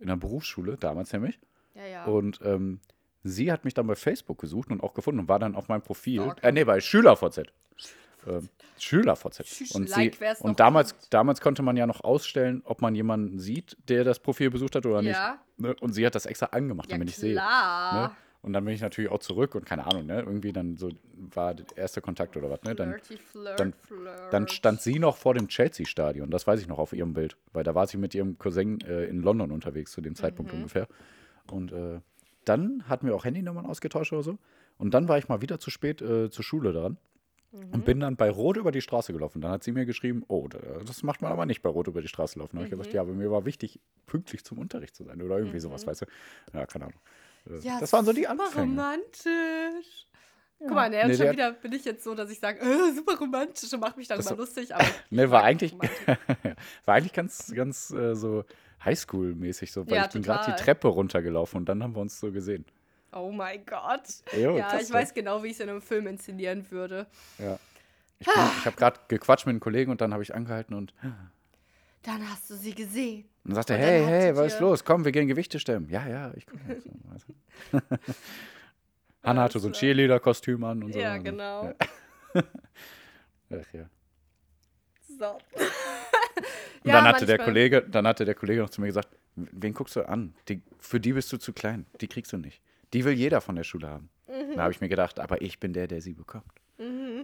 In 0.00 0.06
der 0.08 0.16
Berufsschule, 0.16 0.76
damals 0.76 1.12
nämlich. 1.12 1.38
Ja, 1.74 1.86
ja. 1.86 2.04
Und 2.04 2.40
ähm, 2.44 2.80
sie 3.24 3.50
hat 3.50 3.64
mich 3.64 3.74
dann 3.74 3.86
bei 3.86 3.96
Facebook 3.96 4.38
gesucht 4.38 4.70
und 4.70 4.82
auch 4.82 4.94
gefunden 4.94 5.20
und 5.20 5.28
war 5.28 5.38
dann 5.38 5.54
auf 5.56 5.68
meinem 5.68 5.82
Profil. 5.82 6.22
Stalker. 6.22 6.44
Äh, 6.44 6.52
nee, 6.52 6.64
bei 6.64 6.80
SchülerVZ. 6.80 7.42
Ähm, 8.28 8.48
SchülerVZ. 8.78 9.74
Und, 9.74 9.88
like, 9.90 10.14
sie, 10.16 10.24
noch 10.24 10.40
und 10.40 10.60
damals, 10.60 10.94
damals 11.10 11.40
konnte 11.40 11.62
man 11.62 11.76
ja 11.76 11.86
noch 11.86 12.02
ausstellen, 12.04 12.62
ob 12.64 12.80
man 12.82 12.94
jemanden 12.94 13.38
sieht, 13.38 13.76
der 13.88 14.04
das 14.04 14.18
Profil 14.20 14.50
besucht 14.50 14.74
hat 14.76 14.86
oder 14.86 15.00
Ja. 15.00 15.38
nicht. 15.56 15.60
Ne? 15.68 15.74
Und 15.80 15.92
sie 15.92 16.06
hat 16.06 16.14
das 16.14 16.26
extra 16.26 16.46
angemacht, 16.46 16.90
ja, 16.90 16.96
damit 16.96 17.10
ich 17.10 17.16
sehe. 17.16 17.32
klar. 17.34 18.08
Ne? 18.08 18.16
Und 18.40 18.52
dann 18.52 18.64
bin 18.64 18.72
ich 18.72 18.80
natürlich 18.80 19.10
auch 19.10 19.18
zurück 19.18 19.56
und 19.56 19.66
keine 19.66 19.84
Ahnung, 19.84 20.06
ne? 20.06 20.20
Irgendwie 20.20 20.52
dann 20.52 20.76
so 20.76 20.90
war 21.34 21.54
der 21.54 21.66
erste 21.76 22.00
Kontakt 22.00 22.36
oder 22.36 22.48
was, 22.48 22.62
ne? 22.62 22.76
Dann, 22.76 22.90
Flirty, 22.92 23.16
flirt, 23.16 23.58
dann- 23.58 23.72
flirt. 23.72 24.32
dann 24.32 24.46
stand 24.46 24.80
sie 24.80 25.00
noch 25.00 25.16
vor 25.16 25.34
dem 25.34 25.48
Chelsea-Stadion, 25.48 26.30
das 26.30 26.46
weiß 26.46 26.60
ich 26.60 26.68
noch 26.68 26.78
auf 26.78 26.92
ihrem 26.92 27.14
Bild, 27.14 27.36
weil 27.52 27.64
da 27.64 27.74
war 27.74 27.88
sie 27.88 27.96
mit 27.96 28.14
ihrem 28.14 28.38
Cousin 28.38 28.80
äh, 28.82 29.06
in 29.06 29.22
London 29.22 29.50
unterwegs 29.50 29.90
zu 29.90 30.00
dem 30.00 30.14
Zeitpunkt 30.14 30.52
Mhm. 30.52 30.58
ungefähr. 30.58 30.86
Und 31.50 31.72
äh, 31.72 32.00
dann 32.44 32.84
hatten 32.88 33.08
wir 33.08 33.16
auch 33.16 33.24
Handynummern 33.24 33.66
ausgetauscht 33.66 34.12
oder 34.12 34.22
so. 34.22 34.38
Und 34.78 34.94
dann 34.94 35.08
war 35.08 35.18
ich 35.18 35.28
mal 35.28 35.40
wieder 35.42 35.58
zu 35.58 35.70
spät 35.70 36.00
äh, 36.00 36.30
zur 36.30 36.44
Schule 36.44 36.72
dran 36.72 36.96
Mhm. 37.50 37.70
und 37.72 37.84
bin 37.86 38.00
dann 38.00 38.16
bei 38.16 38.28
Rot 38.30 38.56
über 38.58 38.70
die 38.72 38.80
Straße 38.82 39.12
gelaufen. 39.12 39.40
Dann 39.40 39.50
hat 39.50 39.64
sie 39.64 39.72
mir 39.72 39.86
geschrieben, 39.86 40.22
oh, 40.28 40.48
da- 40.48 40.58
das 40.84 41.02
macht 41.02 41.22
man 41.22 41.32
aber 41.32 41.46
nicht 41.46 41.62
bei 41.62 41.70
Rot 41.70 41.86
über 41.88 42.02
die 42.02 42.08
Straße 42.08 42.38
laufen. 42.38 42.56
Da 42.56 42.58
habe 42.60 42.66
ich 42.66 42.72
Mhm. 42.74 42.78
gesagt, 42.78 42.94
ja, 42.94 43.00
aber 43.00 43.12
mir 43.12 43.30
war 43.30 43.44
wichtig, 43.46 43.80
pünktlich 44.06 44.44
zum 44.44 44.58
Unterricht 44.58 44.94
zu 44.94 45.04
sein 45.04 45.22
oder 45.22 45.38
irgendwie 45.38 45.60
sowas, 45.60 45.86
weißt 45.86 46.02
du. 46.02 46.06
Ja, 46.52 46.66
keine 46.66 46.86
Ahnung. 46.86 47.00
Äh, 47.48 47.60
Ja, 47.60 47.80
das 47.80 47.92
waren 47.94 48.04
so 48.04 48.12
die 48.12 48.22
super 48.24 48.32
Anfänge. 48.44 48.66
romantisch. 48.72 50.06
Guck 50.60 50.70
mal, 50.72 50.90
ne, 50.90 51.06
Nee, 51.06 51.14
schon 51.14 51.22
der- 51.26 51.32
wieder 51.32 51.52
bin 51.52 51.72
ich 51.72 51.84
jetzt 51.84 52.02
so, 52.02 52.14
dass 52.16 52.30
ich 52.30 52.40
sage, 52.40 52.58
äh, 52.60 52.92
super 52.92 53.16
romantisch 53.18 53.72
und 53.72 53.80
mache 53.80 53.96
mich 53.96 54.08
darüber 54.08 54.28
Das- 54.30 54.36
lustig. 54.38 54.74
Aber 54.74 54.84
Ne, 55.10 55.30
war 55.30 55.44
eigentlich, 55.44 55.72
war 56.84 56.94
eigentlich 56.96 57.12
ganz, 57.12 57.52
ganz 57.54 57.90
äh, 57.92 58.14
so 58.14 58.44
Highschool-mäßig 58.84 59.72
so, 59.72 59.86
weil 59.86 59.94
Ja, 59.96 60.04
ich 60.06 60.10
bin 60.12 60.22
gerade 60.22 60.50
die. 60.52 60.60
Treppe 60.62 60.88
runtergelaufen 60.88 61.58
und 61.58 61.68
dann 61.68 61.82
haben 61.82 61.94
wir 61.94 62.00
uns 62.00 62.18
so 62.18 62.30
gesehen. 62.32 62.64
Oh 63.12 63.30
mein 63.32 63.64
Gott. 63.64 64.02
Jo, 64.36 64.56
ja, 64.58 64.78
ich 64.80 64.90
weiß 64.90 65.14
genau, 65.14 65.42
wie 65.42 65.48
ich 65.48 65.54
es 65.54 65.60
in 65.60 65.68
einem 65.70 65.80
Film 65.82 66.06
inszenieren 66.06 66.70
würde. 66.70 67.06
Ja. 67.38 67.58
Ich, 68.20 68.26
bin- 68.26 68.34
ich 68.58 68.66
habe 68.66 68.76
gerade 68.76 69.00
gequatscht 69.08 69.46
mit 69.46 69.52
einem 69.52 69.60
Kollegen 69.60 69.90
und 69.90 70.00
dann 70.00 70.12
habe 70.12 70.22
ich 70.22 70.34
angehalten 70.34 70.74
und, 70.74 70.92
Dann 72.02 72.28
hast 72.30 72.48
du 72.48 72.54
sie 72.54 72.74
gesehen. 72.74 73.28
und 73.44 73.54
sagte, 73.56 73.74
Und 73.74 73.80
dann 73.80 73.88
hey, 73.88 74.04
hey, 74.04 74.36
was 74.36 74.54
ist 74.54 74.60
los? 74.60 74.84
Komm, 74.84 75.04
wir 75.04 75.12
gehen 75.12 75.26
Gewichte 75.26 75.58
stemmen. 75.58 75.88
Ja, 75.90 76.06
ja, 76.06 76.32
ich 76.36 76.46
komme. 76.46 76.60
Hanna 79.22 79.42
hatte 79.42 79.58
so 79.58 79.68
ein. 79.68 79.72
Cheerleader-Kostüm 79.74 80.62
an 80.64 80.82
und 80.84 80.92
so. 80.92 80.98
Ja, 81.00 81.16
genau. 81.18 81.72
Ach, 82.34 83.72
ja. 83.72 83.88
So. 85.18 85.38
Und 86.84 86.92
dann 86.94 87.04
hatte 87.04 87.26
der 87.26 87.38
Kollege, 87.38 87.82
dann 87.82 88.06
hatte 88.06 88.24
der 88.24 88.34
Kollege 88.36 88.60
noch 88.62 88.70
zu 88.70 88.80
mir 88.80 88.86
gesagt, 88.86 89.08
wen 89.34 89.74
guckst 89.74 89.96
du 89.96 90.08
an? 90.08 90.34
Die, 90.48 90.62
für 90.78 91.00
die 91.00 91.12
bist 91.12 91.30
du 91.32 91.36
zu 91.36 91.52
klein. 91.52 91.84
Die 92.00 92.06
kriegst 92.06 92.32
du 92.32 92.38
nicht. 92.38 92.62
Die 92.92 93.04
will 93.04 93.12
jeder 93.12 93.40
von 93.40 93.56
der 93.56 93.64
Schule 93.64 93.88
haben. 93.88 94.10
Mhm. 94.28 94.56
Da 94.56 94.62
habe 94.62 94.72
ich 94.72 94.80
mir 94.80 94.88
gedacht, 94.88 95.20
aber 95.20 95.42
ich 95.42 95.58
bin 95.60 95.72
der, 95.72 95.86
der 95.86 96.00
sie 96.00 96.14
bekommt. 96.14 96.52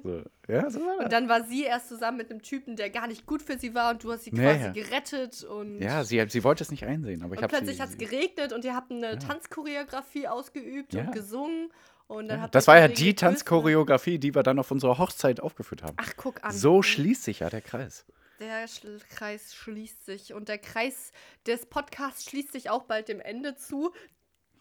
So, 0.03 0.22
ja, 0.48 0.68
so 0.68 0.81
war 0.81 0.96
das. 0.96 1.05
Und 1.05 1.12
dann 1.12 1.29
war 1.29 1.44
sie 1.44 1.62
erst 1.62 1.88
zusammen 1.88 2.18
mit 2.18 2.31
einem 2.31 2.42
Typen, 2.42 2.74
der 2.74 2.90
gar 2.90 3.07
nicht 3.07 3.24
gut 3.24 3.40
für 3.40 3.57
sie 3.57 3.72
war 3.72 3.92
und 3.92 4.03
du 4.03 4.12
hast 4.12 4.24
sie 4.24 4.33
quasi 4.33 4.64
ja. 4.64 4.72
gerettet 4.72 5.44
und, 5.44 5.81
Ja, 5.81 6.03
sie, 6.03 6.24
sie 6.29 6.42
wollte 6.42 6.64
es 6.64 6.72
nicht 6.72 6.85
einsehen, 6.85 7.22
aber 7.22 7.35
ich 7.37 7.40
und 7.40 7.48
plötzlich 7.48 7.81
hat 7.81 7.88
es 7.90 7.96
geregnet 7.96 8.53
und 8.53 8.64
ihr 8.64 8.74
habt 8.74 8.90
eine 8.90 9.16
Tanzchoreografie 9.18 10.27
ausgeübt 10.27 10.92
Ja. 10.92 11.05
und 11.05 11.12
gesungen. 11.12 11.70
Und 12.09 12.29
dann 12.29 12.38
ja, 12.38 12.42
habt 12.44 12.55
das 12.55 12.66
war 12.66 12.79
ja 12.79 12.88
die 12.88 13.14
Tanzchoreografie, 13.14 14.18
die 14.18 14.35
wir 14.35 14.42
dann 14.42 14.59
auf 14.59 14.70
unserer 14.72 14.98
Hochzeit 14.98 15.40
aufgeführt 15.40 15.83
haben. 15.85 15.96
Ach, 15.98 16.12
guck 16.16 16.42
an. 16.42 16.53
So 16.53 16.83
schließt 16.83 17.22
sich 17.22 17.40
ja 17.40 17.48
der 17.48 17.62
Kreis. 17.62 18.05
Der 18.40 18.66
Schl 18.66 18.98
Kreis 19.09 19.55
schließt 19.55 20.05
sich 20.05 20.35
und 20.35 20.48
der 20.48 20.59
Kreis 20.59 21.12
des 21.46 21.64
Podcasts 21.66 22.29
schließt 22.29 22.50
sich 22.53 22.68
auch 22.68 22.83
bald 22.83 23.09
dem 23.09 23.20
Ende 23.20 23.55
zu. 23.55 23.92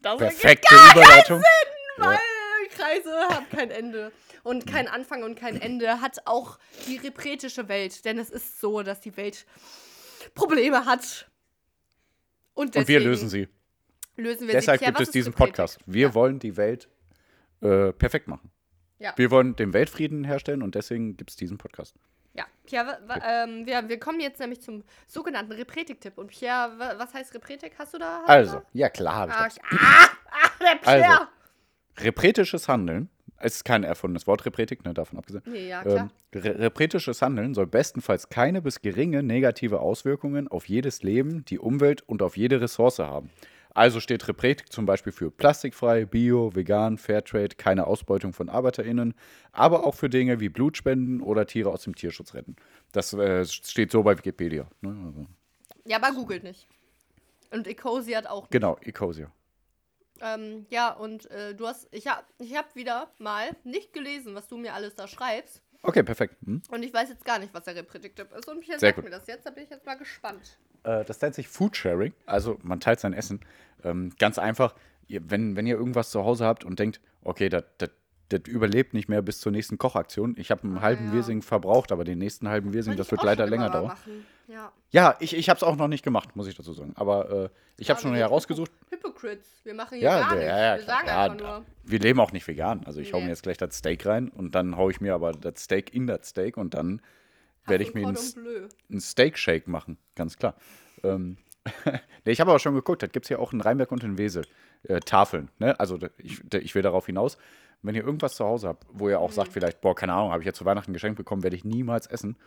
Das 0.03 0.17
Perfekte 0.17 0.75
Überleitung. 0.91 1.41
weil 1.97 2.17
Kreise 2.69 3.11
haben 3.29 3.49
kein 3.49 3.71
Ende. 3.71 4.11
Und 4.43 4.67
kein 4.67 4.87
Anfang 4.89 5.23
und 5.23 5.35
kein 5.35 5.59
Ende 5.59 6.01
hat 6.01 6.27
auch 6.27 6.59
die 6.87 6.97
repretische 6.97 7.69
Welt. 7.69 8.03
Denn 8.03 8.19
es 8.19 8.29
ist 8.29 8.59
so, 8.59 8.83
dass 8.83 8.99
die 8.99 9.15
Welt 9.15 9.45
Probleme 10.35 10.85
hat. 10.85 11.29
Und, 12.53 12.75
Und 12.75 12.87
wir 12.87 12.99
lösen 12.99 13.29
sie. 13.29 13.47
Lösen 14.17 14.47
wir 14.47 14.53
Deshalb 14.53 14.79
sie. 14.79 14.85
Gibt 14.85 14.99
was 14.99 15.07
es 15.07 15.11
diesen? 15.13 15.33
Podcast. 15.33 15.79
Wir 15.85 16.13
wollen 16.13 16.39
die 16.39 16.57
Welt 16.57 16.89
äh, 17.61 17.93
perfekt 17.93 18.27
machen. 18.27 18.51
Ja. 18.99 19.13
Wir 19.15 19.31
wollen 19.31 19.55
den 19.55 19.73
Weltfrieden 19.73 20.23
herstellen 20.23 20.61
und 20.61 20.75
deswegen 20.75 21.17
gibt 21.17 21.31
es 21.31 21.35
diesen 21.35 21.57
Podcast. 21.57 21.95
Ja, 22.35 22.45
Pierre, 22.65 22.99
ähm, 23.23 23.65
wir, 23.67 23.87
wir 23.87 23.99
kommen 23.99 24.19
jetzt 24.19 24.39
nämlich 24.39 24.61
zum 24.61 24.83
sogenannten 25.07 25.51
Repretik-Tipp. 25.51 26.17
Und 26.17 26.27
Pierre, 26.27 26.73
wa- 26.79 26.95
was 26.97 27.13
heißt 27.13 27.33
Repretik? 27.35 27.73
Hast 27.77 27.93
du 27.93 27.99
da? 27.99 28.21
hast 28.23 28.29
Also, 28.29 28.55
da? 28.57 28.63
ja 28.73 28.89
klar. 28.89 29.29
Ah, 29.29 29.47
ah, 29.69 30.07
ah, 30.31 30.49
der 30.59 30.75
Pierre! 30.77 31.05
Also, 31.19 31.27
repretisches 31.99 32.67
Handeln, 32.67 33.09
es 33.37 33.57
ist 33.57 33.65
kein 33.65 33.83
erfundenes 33.83 34.25
Wort, 34.25 34.45
Repretik, 34.45 34.83
ne, 34.85 34.93
davon 34.93 35.19
abgesehen. 35.19 35.43
Nee, 35.45 35.67
ja, 35.69 35.81
klar. 35.83 36.09
Ähm, 36.33 36.41
re 36.41 36.57
repretisches 36.59 37.21
Handeln 37.21 37.53
soll 37.53 37.67
bestenfalls 37.67 38.29
keine 38.29 38.61
bis 38.61 38.81
geringe 38.81 39.21
negative 39.21 39.79
Auswirkungen 39.79 40.47
auf 40.47 40.67
jedes 40.67 41.03
Leben, 41.03 41.45
die 41.45 41.59
Umwelt 41.59 42.01
und 42.01 42.23
auf 42.23 42.35
jede 42.37 42.61
Ressource 42.61 42.97
haben. 42.99 43.29
Also 43.73 43.99
steht 43.99 44.27
Repretik 44.27 44.71
zum 44.71 44.85
Beispiel 44.85 45.11
für 45.11 45.31
plastikfrei, 45.31 46.05
bio, 46.05 46.55
vegan, 46.55 46.97
Fairtrade, 46.97 47.55
keine 47.55 47.87
Ausbeutung 47.87 48.31
von 48.33 48.47
ArbeiterInnen, 48.47 49.15
aber 49.51 49.85
auch 49.85 49.95
für 49.95 50.09
Dinge 50.09 50.39
wie 50.39 50.49
Blutspenden 50.49 51.21
oder 51.21 51.47
Tiere 51.47 51.71
aus 51.71 51.83
dem 51.83 51.95
Tierschutz 51.95 52.35
retten. 52.35 52.55
Das 52.91 53.13
äh, 53.13 53.45
steht 53.45 53.91
so 53.91 54.03
bei 54.03 54.15
Wikipedia. 54.17 54.67
Ne? 54.81 54.95
Also, 55.07 55.25
Ja, 55.85 55.97
aber 55.97 56.13
googelt 56.13 56.43
nicht. 56.43 56.67
Und 57.49 57.67
Ecosia 57.67 58.19
hat 58.19 58.27
auch. 58.27 58.49
genau, 58.49 58.77
Ecosia. 58.81 59.31
Ähm, 60.21 60.67
ja, 60.69 60.93
und 60.93 61.29
äh, 61.31 61.55
du 61.55 61.67
hast. 61.67 61.87
Ich 61.91 62.07
habe 62.07 62.23
ich 62.37 62.55
hab 62.55 62.75
wieder 62.75 63.11
mal 63.17 63.55
nicht 63.63 63.91
gelesen, 63.91 64.35
was 64.35 64.47
du 64.47 64.57
mir 64.57 64.73
alles 64.73 64.95
da 64.95 65.07
schreibst. 65.07 65.62
Okay, 65.83 66.01
perfekt. 66.01 66.37
Hm? 66.45 66.61
Und 66.69 66.83
ich 66.83 66.93
weiß 66.93 67.09
jetzt 67.09 67.25
gar 67.25 67.39
nicht, 67.39 67.53
was 67.53 67.65
der 67.65 67.75
Repretik-Tipp 67.75 68.27
ist. 68.37 68.47
Und 68.47 68.61
Pierre 68.61 68.79
Sehr 68.79 68.89
sagt 68.89 68.95
gut. 68.95 69.05
mir 69.05 69.11
das 69.11 69.27
jetzt. 69.27 69.45
Da 69.45 69.51
bin 69.51 69.65
ich 69.65 69.69
jetzt 69.69 69.85
mal 69.85 69.95
gespannt. 69.95 70.57
Äh, 70.83 71.03
das 71.03 71.21
nennt 71.21 71.35
sich 71.35 71.47
Food 71.47 71.75
Sharing. 71.75 72.13
Also 72.25 72.57
man 72.63 72.79
teilt 72.79 73.01
sein 73.01 73.13
Essen. 73.13 73.41
Ähm, 73.83 74.11
ganz 74.17 74.39
einfach, 74.39 74.75
ihr, 75.07 75.29
wenn, 75.29 75.57
wenn 75.57 75.67
ihr 75.67 75.75
irgendwas 75.75 76.09
zu 76.09 76.23
Hause 76.23 76.45
habt 76.45 76.63
und 76.63 76.79
denkt, 76.79 77.01
okay, 77.21 77.49
das 77.49 77.65
das- 78.39 78.47
überlebt 78.47 78.93
nicht 78.93 79.09
mehr 79.09 79.21
bis 79.21 79.39
zur 79.39 79.51
nächsten 79.51 79.77
Kochaktion. 79.77 80.35
Ich 80.37 80.51
habe 80.51 80.63
einen 80.63 80.81
halben 80.81 81.07
ja. 81.07 81.13
Wirsing 81.13 81.41
verbraucht, 81.41 81.91
aber 81.91 82.03
den 82.03 82.17
nächsten 82.19 82.47
halben 82.49 82.73
Wirsing, 82.73 82.95
das 82.97 83.09
wird 83.11 83.23
leider 83.23 83.47
länger 83.47 83.69
dauern. 83.69 83.95
Ja. 84.47 84.71
Ja, 84.91 85.15
ich, 85.19 85.35
ich 85.35 85.49
habe 85.49 85.57
es 85.57 85.63
auch 85.63 85.75
noch 85.77 85.87
nicht 85.87 86.03
gemacht, 86.03 86.35
muss 86.35 86.47
ich 86.47 86.55
dazu 86.55 86.73
sagen. 86.73 86.91
Aber 86.95 87.29
äh, 87.45 87.49
ich 87.77 87.89
habe 87.89 87.97
Ja, 87.99 88.01
schon 88.01 88.13
herausgesucht. 88.15 88.71
Hypocrites. 88.91 89.61
Wir 89.63 89.73
machen 89.73 89.97
hier 89.97 90.03
Ja, 90.09 90.19
gar 90.19 90.35
nichts. 90.35 90.49
ja, 90.49 90.75
wir 90.77 90.83
sagen 90.83 91.09
einfach 91.09 91.37
nur. 91.39 91.65
wir 91.85 91.99
leben 91.99 92.19
auch 92.19 92.31
nicht 92.33 92.47
vegan. 92.47 92.83
Also 92.85 92.99
ich 92.99 93.13
hau 93.13 93.17
Nee. 93.19 93.23
mir 93.25 93.29
jetzt 93.29 93.43
gleich 93.43 93.57
das 93.57 93.77
Steak 93.77 94.05
rein 94.05 94.27
und 94.29 94.53
dann 94.55 94.75
hau 94.75 94.89
ich 94.89 94.99
mir 95.01 95.13
aber 95.15 95.31
das 95.31 95.63
Steak 95.63 95.93
in 95.93 96.07
das 96.07 96.27
Steak 96.29 96.57
und 96.57 96.73
dann 96.73 97.01
werde 97.65 97.83
ich 97.85 97.93
mir 97.93 98.05
ein, 98.07 98.17
einen 98.89 98.99
Steak 98.99 99.37
Shake 99.37 99.67
machen, 99.69 99.97
ganz 100.15 100.35
klar. 100.37 100.55
Ähm, 101.03 101.37
nee, 102.25 102.31
ich 102.33 102.41
habe 102.41 102.51
aber 102.51 102.59
schon 102.59 102.75
geguckt, 102.75 103.01
das 103.01 103.11
gibt 103.11 103.25
es 103.25 103.29
ja 103.29 103.39
auch 103.39 103.53
in 103.53 103.61
Rheinberg 103.61 103.91
und 103.93 104.03
in 104.03 104.17
Wesel. 104.17 104.45
Äh, 104.83 104.99
Tafeln. 104.99 105.49
Ne? 105.59 105.79
Also 105.79 105.97
ich, 106.17 106.41
ich 106.53 106.75
will 106.75 106.81
darauf 106.81 107.05
hinaus, 107.05 107.37
wenn 107.83 107.95
ihr 107.95 108.03
irgendwas 108.03 108.35
zu 108.35 108.45
Hause 108.45 108.69
habt, 108.69 108.85
wo 108.91 109.09
ihr 109.09 109.19
auch 109.19 109.31
sagt, 109.31 109.51
vielleicht, 109.51 109.81
boah, 109.81 109.95
keine 109.95 110.13
Ahnung, 110.13 110.31
habe 110.31 110.41
ich 110.41 110.47
ja 110.47 110.53
zu 110.53 110.65
Weihnachten 110.65 110.93
geschenkt 110.93 111.17
bekommen, 111.17 111.43
werde 111.43 111.55
ich 111.55 111.65
niemals 111.65 112.07
essen. 112.07 112.37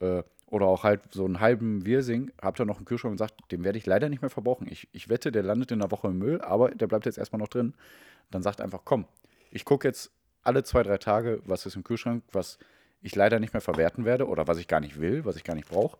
Äh, 0.00 0.22
oder 0.46 0.66
auch 0.66 0.82
halt 0.82 1.02
so 1.10 1.26
einen 1.26 1.40
halben 1.40 1.84
Wirsing, 1.84 2.32
habt 2.40 2.58
ihr 2.58 2.64
noch 2.64 2.78
einen 2.78 2.86
Kühlschrank 2.86 3.12
und 3.12 3.18
sagt, 3.18 3.52
den 3.52 3.64
werde 3.64 3.76
ich 3.76 3.84
leider 3.84 4.08
nicht 4.08 4.22
mehr 4.22 4.30
verbrauchen. 4.30 4.66
Ich, 4.70 4.88
ich 4.92 5.10
wette, 5.10 5.30
der 5.30 5.42
landet 5.42 5.70
in 5.72 5.82
einer 5.82 5.90
Woche 5.90 6.08
im 6.08 6.18
Müll, 6.18 6.40
aber 6.40 6.70
der 6.70 6.86
bleibt 6.86 7.04
jetzt 7.04 7.18
erstmal 7.18 7.38
noch 7.38 7.48
drin. 7.48 7.74
Dann 8.30 8.42
sagt 8.42 8.62
einfach, 8.62 8.80
komm, 8.84 9.04
ich 9.50 9.66
gucke 9.66 9.86
jetzt 9.86 10.10
alle 10.42 10.64
zwei, 10.64 10.82
drei 10.82 10.96
Tage, 10.96 11.42
was 11.44 11.66
ist 11.66 11.76
im 11.76 11.84
Kühlschrank, 11.84 12.24
was 12.32 12.58
ich 13.02 13.14
leider 13.14 13.40
nicht 13.40 13.52
mehr 13.52 13.60
verwerten 13.60 14.06
werde 14.06 14.26
oder 14.26 14.46
was 14.48 14.58
ich 14.58 14.68
gar 14.68 14.80
nicht 14.80 14.98
will, 14.98 15.26
was 15.26 15.36
ich 15.36 15.44
gar 15.44 15.54
nicht 15.54 15.68
brauche. 15.68 15.98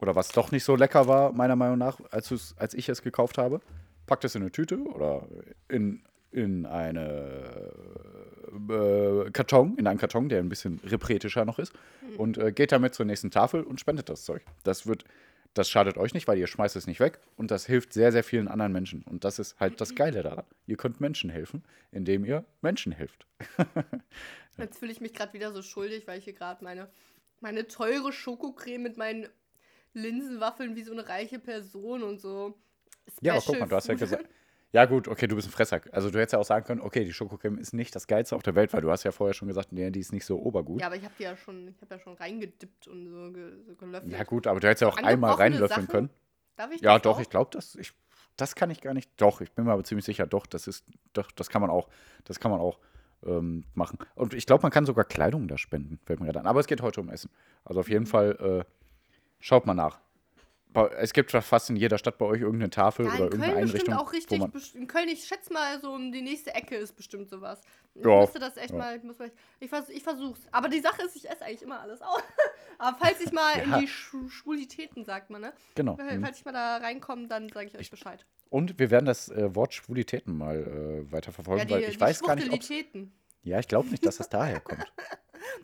Oder 0.00 0.14
was 0.14 0.28
doch 0.28 0.52
nicht 0.52 0.64
so 0.64 0.76
lecker 0.76 1.08
war, 1.08 1.32
meiner 1.32 1.56
Meinung 1.56 1.78
nach, 1.78 1.98
als, 2.10 2.54
als 2.56 2.74
ich 2.74 2.88
es 2.88 3.02
gekauft 3.02 3.38
habe. 3.38 3.60
Packt 4.06 4.24
es 4.24 4.34
in 4.34 4.42
eine 4.42 4.52
Tüte 4.52 4.78
oder 4.78 5.26
in, 5.68 6.04
in 6.34 6.66
eine 6.66 7.70
äh, 8.68 9.30
Karton, 9.30 9.76
in 9.76 9.86
einen 9.86 9.98
Karton, 9.98 10.28
der 10.28 10.40
ein 10.40 10.48
bisschen 10.48 10.80
repretischer 10.84 11.44
noch 11.44 11.58
ist, 11.58 11.72
und 12.18 12.38
äh, 12.38 12.52
geht 12.52 12.72
damit 12.72 12.94
zur 12.94 13.06
nächsten 13.06 13.30
Tafel 13.30 13.62
und 13.62 13.80
spendet 13.80 14.08
das 14.08 14.24
Zeug. 14.24 14.42
Das 14.64 14.86
wird, 14.86 15.04
das 15.54 15.70
schadet 15.70 15.96
euch 15.96 16.12
nicht, 16.12 16.26
weil 16.26 16.38
ihr 16.38 16.48
schmeißt 16.48 16.74
es 16.74 16.88
nicht 16.88 16.98
weg 16.98 17.20
und 17.36 17.50
das 17.50 17.66
hilft 17.66 17.92
sehr, 17.92 18.10
sehr 18.10 18.24
vielen 18.24 18.48
anderen 18.48 18.72
Menschen. 18.72 19.02
Und 19.02 19.24
das 19.24 19.38
ist 19.38 19.58
halt 19.60 19.80
das 19.80 19.94
Geile 19.94 20.22
daran. 20.22 20.44
Ihr 20.66 20.76
könnt 20.76 21.00
Menschen 21.00 21.30
helfen, 21.30 21.62
indem 21.92 22.24
ihr 22.24 22.44
Menschen 22.62 22.92
hilft. 22.92 23.26
Jetzt 24.58 24.78
fühle 24.78 24.92
ich 24.92 25.00
mich 25.00 25.14
gerade 25.14 25.32
wieder 25.32 25.52
so 25.52 25.62
schuldig, 25.62 26.06
weil 26.06 26.18
ich 26.18 26.24
hier 26.24 26.34
gerade 26.34 26.64
meine, 26.64 26.88
meine 27.40 27.68
teure 27.68 28.12
Schokocreme 28.12 28.82
mit 28.82 28.96
meinen 28.96 29.28
Linsenwaffeln 29.92 30.74
wie 30.74 30.82
so 30.82 30.92
eine 30.92 31.08
reiche 31.08 31.38
Person 31.38 32.02
und 32.02 32.20
so. 32.20 32.58
Ja, 33.20 33.34
aber 33.34 33.42
guck 33.46 33.60
mal, 33.60 33.68
du 33.68 33.76
hast 33.76 33.86
ja 33.86 33.94
gesagt. 33.94 34.28
Ja, 34.74 34.86
gut, 34.86 35.06
okay, 35.06 35.28
du 35.28 35.36
bist 35.36 35.46
ein 35.46 35.52
Fresser. 35.52 35.80
Also 35.92 36.10
du 36.10 36.18
hättest 36.18 36.32
ja 36.32 36.40
auch 36.40 36.44
sagen 36.44 36.66
können, 36.66 36.80
okay, 36.80 37.04
die 37.04 37.12
Schokocreme 37.12 37.58
ist 37.58 37.74
nicht 37.74 37.94
das 37.94 38.08
Geilste 38.08 38.34
auf 38.34 38.42
der 38.42 38.56
Welt, 38.56 38.72
weil 38.72 38.80
du 38.80 38.90
hast 38.90 39.04
ja 39.04 39.12
vorher 39.12 39.32
schon 39.32 39.46
gesagt, 39.46 39.70
nee, 39.70 39.88
die 39.92 40.00
ist 40.00 40.12
nicht 40.12 40.26
so 40.26 40.36
obergut. 40.36 40.80
Ja, 40.80 40.88
aber 40.88 40.96
ich 40.96 41.04
habe 41.04 41.14
die 41.16 41.22
ja 41.22 41.36
schon, 41.36 41.68
ich 41.68 41.80
habe 41.80 41.94
ja 41.94 42.00
schon 42.00 42.14
reingedippt 42.14 42.88
und 42.88 43.06
so, 43.08 43.32
ge, 43.32 43.52
so 43.68 43.76
gelöffelt. 43.76 44.10
Ja, 44.10 44.24
gut, 44.24 44.48
aber 44.48 44.58
du 44.58 44.66
hättest 44.66 44.82
ja 44.82 44.88
auch 44.88 44.96
einmal 44.96 45.34
reinlöffeln 45.34 45.68
Sachen? 45.68 45.86
können. 45.86 46.10
Darf 46.56 46.72
ich 46.72 46.82
Ja, 46.82 46.98
doch, 46.98 47.18
auch? 47.18 47.20
ich 47.20 47.30
glaube, 47.30 47.50
das, 47.52 47.76
ich, 47.76 47.92
das 48.36 48.56
kann 48.56 48.68
ich 48.70 48.80
gar 48.80 48.94
nicht. 48.94 49.08
Doch, 49.16 49.40
ich 49.40 49.52
bin 49.52 49.64
mir 49.64 49.70
aber 49.70 49.84
ziemlich 49.84 50.04
sicher, 50.04 50.26
doch, 50.26 50.44
das 50.44 50.66
ist, 50.66 50.84
doch, 51.12 51.30
das 51.30 51.48
kann 51.50 51.60
man 51.60 51.70
auch, 51.70 51.88
das 52.24 52.40
kann 52.40 52.50
man 52.50 52.58
auch 52.58 52.80
ähm, 53.24 53.62
machen. 53.74 53.98
Und 54.16 54.34
ich 54.34 54.44
glaube, 54.44 54.62
man 54.62 54.72
kann 54.72 54.86
sogar 54.86 55.04
Kleidung 55.04 55.46
da 55.46 55.56
spenden, 55.56 56.00
fällt 56.04 56.18
mir 56.18 56.26
gerade 56.26 56.40
an. 56.40 56.46
Aber 56.48 56.58
es 56.58 56.66
geht 56.66 56.82
heute 56.82 57.00
um 57.00 57.10
Essen. 57.10 57.30
Also 57.64 57.78
auf 57.78 57.86
Mhm. 57.86 57.92
jeden 57.92 58.06
Fall, 58.06 58.64
äh, 58.66 58.72
schaut 59.38 59.66
mal 59.66 59.74
nach. 59.74 60.00
Es 60.98 61.12
gibt 61.12 61.30
fast 61.30 61.70
in 61.70 61.76
jeder 61.76 61.98
Stadt 61.98 62.18
bei 62.18 62.26
euch 62.26 62.40
irgendeine 62.40 62.70
Tafel 62.70 63.06
Ja, 63.06 63.12
oder 63.12 63.18
in 63.18 63.24
irgendeine 63.32 63.52
Köln 63.54 63.64
Einrichtung. 63.68 63.94
auch 63.94 64.06
wo 64.06 64.10
richtig. 64.10 64.38
man, 64.40 64.50
best- 64.50 64.74
In 64.74 64.86
Köln, 64.86 65.08
ich 65.08 65.24
schätze 65.24 65.52
mal, 65.52 65.80
so 65.80 65.92
um 65.92 66.10
die 66.10 66.22
nächste 66.22 66.54
Ecke 66.54 66.74
ist 66.76 66.96
bestimmt 66.96 67.28
sowas. 67.30 67.60
Ich 67.94 68.04
Ja, 68.04 68.20
müsste 68.20 68.38
das 68.40 68.56
echt 68.56 68.70
ja. 68.70 68.76
mal, 68.76 68.96
ich, 68.96 69.02
muss 69.04 69.18
mal 69.18 69.30
ich, 69.60 69.68
vers, 69.70 69.88
ich 69.88 70.02
versuch's. 70.02 70.40
Aber 70.50 70.68
die 70.68 70.80
Sache 70.80 71.02
ist, 71.02 71.14
ich 71.16 71.30
esse 71.30 71.44
eigentlich 71.44 71.62
immer 71.62 71.80
alles 71.80 72.02
auf. 72.02 72.22
Aber 72.78 72.96
falls 72.98 73.20
ich 73.20 73.30
mal 73.32 73.56
Ja. 73.56 73.76
in 73.76 73.80
die 73.82 73.88
Sch 73.88 74.14
Schwulitäten, 74.28 75.04
sagt 75.04 75.30
man, 75.30 75.42
ne? 75.42 75.52
genau. 75.76 75.96
Falls 75.96 76.12
Mhm. 76.18 76.26
ich 76.34 76.44
mal 76.44 76.52
da 76.52 76.76
reinkomme, 76.78 77.28
dann 77.28 77.48
sage 77.50 77.66
ich 77.68 77.78
euch 77.78 77.90
Bescheid. 77.90 78.26
Und 78.50 78.78
wir 78.78 78.90
werden 78.90 79.06
das 79.06 79.28
äh, 79.28 79.54
Wort 79.54 79.74
Schwulitäten 79.74 80.36
mal 80.36 80.56
äh, 81.06 81.12
weiterverfolgen, 81.12 81.68
Ja, 81.68 81.76
die, 81.78 81.84
weil 81.84 81.90
ich 81.90 82.00
weiß 82.00 82.20
gar 82.22 82.34
nicht, 82.34 82.48
ob 82.50 82.54
Schwuchtelitäten. 82.62 83.12
Ja, 83.42 83.58
ich 83.60 83.68
glaube 83.68 83.88
nicht, 83.90 84.04
dass 84.04 84.16
das 84.16 84.28
daher 84.28 84.60
kommt. 84.60 84.84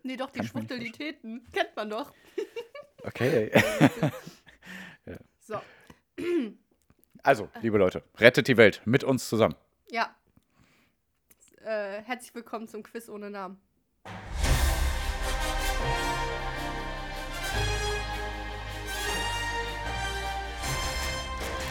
Nee, 0.03 0.17
doch, 0.17 0.31
die 0.31 0.45
Schwuchtelitäten. 0.47 1.43
Kennt 1.53 1.75
man 1.75 1.89
doch. 1.91 2.13
Okay. 3.03 3.51
So, 6.21 6.27
Also, 7.23 7.49
liebe 7.61 7.77
Leute, 7.79 8.03
rettet 8.19 8.49
die 8.49 8.57
Welt 8.57 8.81
mit 8.85 9.05
uns 9.05 9.29
zusammen. 9.29 9.55
ja. 9.91 10.15
Äh, 11.63 12.01
herzlich 12.05 12.35
willkommen 12.35 12.69
zum 12.69 12.83
Quiz 12.83 13.11
ohne 13.11 13.29
Namen. 13.31 13.61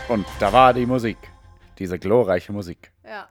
Und 0.08 0.26
da 0.40 0.52
war 0.52 0.74
die 0.74 0.86
Musik. 0.86 1.18
Diese 1.78 2.00
glorreiche 2.00 2.52
Musik. 2.52 2.92
Ja. 3.06 3.30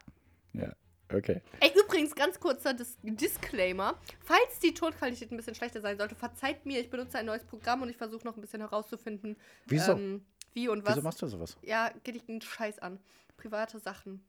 Ja, 0.55 0.73
okay. 1.13 1.43
Ey, 1.61 1.73
übrigens, 1.79 2.15
ganz 2.15 2.39
kurzer 2.41 2.73
Dis 2.73 2.97
Disclaimer. 3.03 3.95
Falls 4.21 4.59
die 4.63 4.73
Tonqualität 4.73 5.31
ein 5.31 5.37
bisschen 5.37 5.55
schlechter 5.55 5.81
sein 5.81 5.99
sollte, 5.99 6.15
verzeiht 6.15 6.65
mir, 6.65 6.81
ich 6.81 6.89
benutze 6.89 7.19
ein 7.19 7.27
neues 7.27 7.45
Programm 7.45 7.83
und 7.83 7.91
ich 7.91 7.97
versuche 7.97 8.25
noch 8.25 8.37
ein 8.37 8.41
bisschen 8.41 8.61
herauszufinden, 8.61 9.37
Wieso? 9.67 9.93
ähm, 9.93 10.25
wie 10.59 10.69
und 10.69 10.85
was. 10.85 10.97
Wieso 10.97 11.03
machst 11.03 11.23
du 11.23 11.27
sowas? 11.29 11.57
ja, 11.63 11.91
geht 12.03 12.17
dich 12.17 12.29
einen 12.29 12.41
Scheiß 12.43 12.81
an. 12.81 12.99
Private 13.37 13.79
Sachen. 13.79 14.25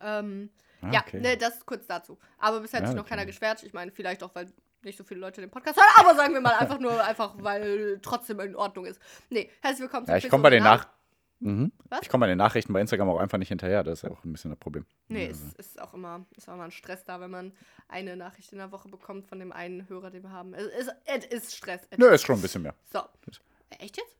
Ähm, 0.00 0.50
Ah, 0.80 0.92
ja, 0.92 1.00
okay. 1.00 1.18
ne, 1.20 1.36
das 1.36 1.66
kurz 1.66 1.86
dazu. 1.88 2.18
Aber 2.38 2.60
bisher 2.60 2.78
hat 2.78 2.84
Ja, 2.84 2.88
sich 2.90 2.96
noch 2.96 3.02
okay. 3.02 3.10
keiner 3.10 3.26
geschwert. 3.26 3.64
Ich 3.64 3.72
meine, 3.72 3.90
vielleicht 3.90 4.22
auch, 4.22 4.32
weil 4.36 4.52
nicht 4.82 4.96
so 4.96 5.02
viele 5.02 5.18
Leute 5.18 5.40
den 5.40 5.50
Podcast 5.50 5.76
hören, 5.76 5.88
aber 5.96 6.14
sagen 6.14 6.34
wir 6.34 6.40
mal 6.40 6.54
einfach 6.54 6.78
nur, 6.78 7.02
einfach, 7.04 7.34
weil 7.38 7.98
trotzdem 8.00 8.38
in 8.38 8.54
Ordnung 8.54 8.86
ist. 8.86 9.00
Nee, 9.28 9.50
herzlich 9.60 9.80
willkommen 9.80 10.06
Ja, 10.06 10.16
ich 10.16 10.28
komme 10.28 10.44
bei 10.44 10.50
den. 10.50 10.62
Nach 10.62 10.86
mhm. 11.40 11.72
Was? 11.88 12.02
Ich 12.02 12.08
komme 12.08 12.22
bei 12.22 12.26
den 12.28 12.38
Nachrichten 12.38 12.72
bei 12.72 12.80
Instagram 12.80 13.08
auch 13.08 13.18
einfach 13.18 13.38
nicht 13.38 13.48
hinterher. 13.48 13.82
Das 13.82 14.04
ist 14.04 14.10
auch 14.10 14.22
ein 14.24 14.30
bisschen 14.32 14.52
das 14.52 14.60
Problem. 14.60 14.86
Nee, 15.08 15.24
Ja, 15.24 15.30
es 15.32 15.52
ist 15.54 15.80
auch 15.80 15.94
immer, 15.94 16.24
ist 16.36 16.48
auch 16.48 16.54
immer 16.54 16.62
ein 16.64 16.70
Stress 16.70 17.02
da, 17.04 17.20
wenn 17.20 17.32
man 17.32 17.52
eine 17.88 18.16
Nachricht 18.16 18.52
in 18.52 18.58
der 18.58 18.70
Woche 18.70 18.88
bekommt 18.88 19.26
von 19.26 19.40
dem 19.40 19.50
einen 19.50 19.88
Hörer, 19.88 20.10
den 20.10 20.22
wir 20.22 20.30
haben. 20.30 20.54
Es 20.54 20.66
ist, 20.66 20.94
es 21.06 21.24
ist 21.26 21.56
Stress. 21.56 21.80
Es 21.90 21.98
Nö, 21.98 22.06
ist 22.08 22.22
schon 22.24 22.36
ein 22.38 22.42
bisschen 22.42 22.62
mehr. 22.62 22.74
So. 22.92 23.00
Echt 23.80 23.96
jetzt? 23.96 24.16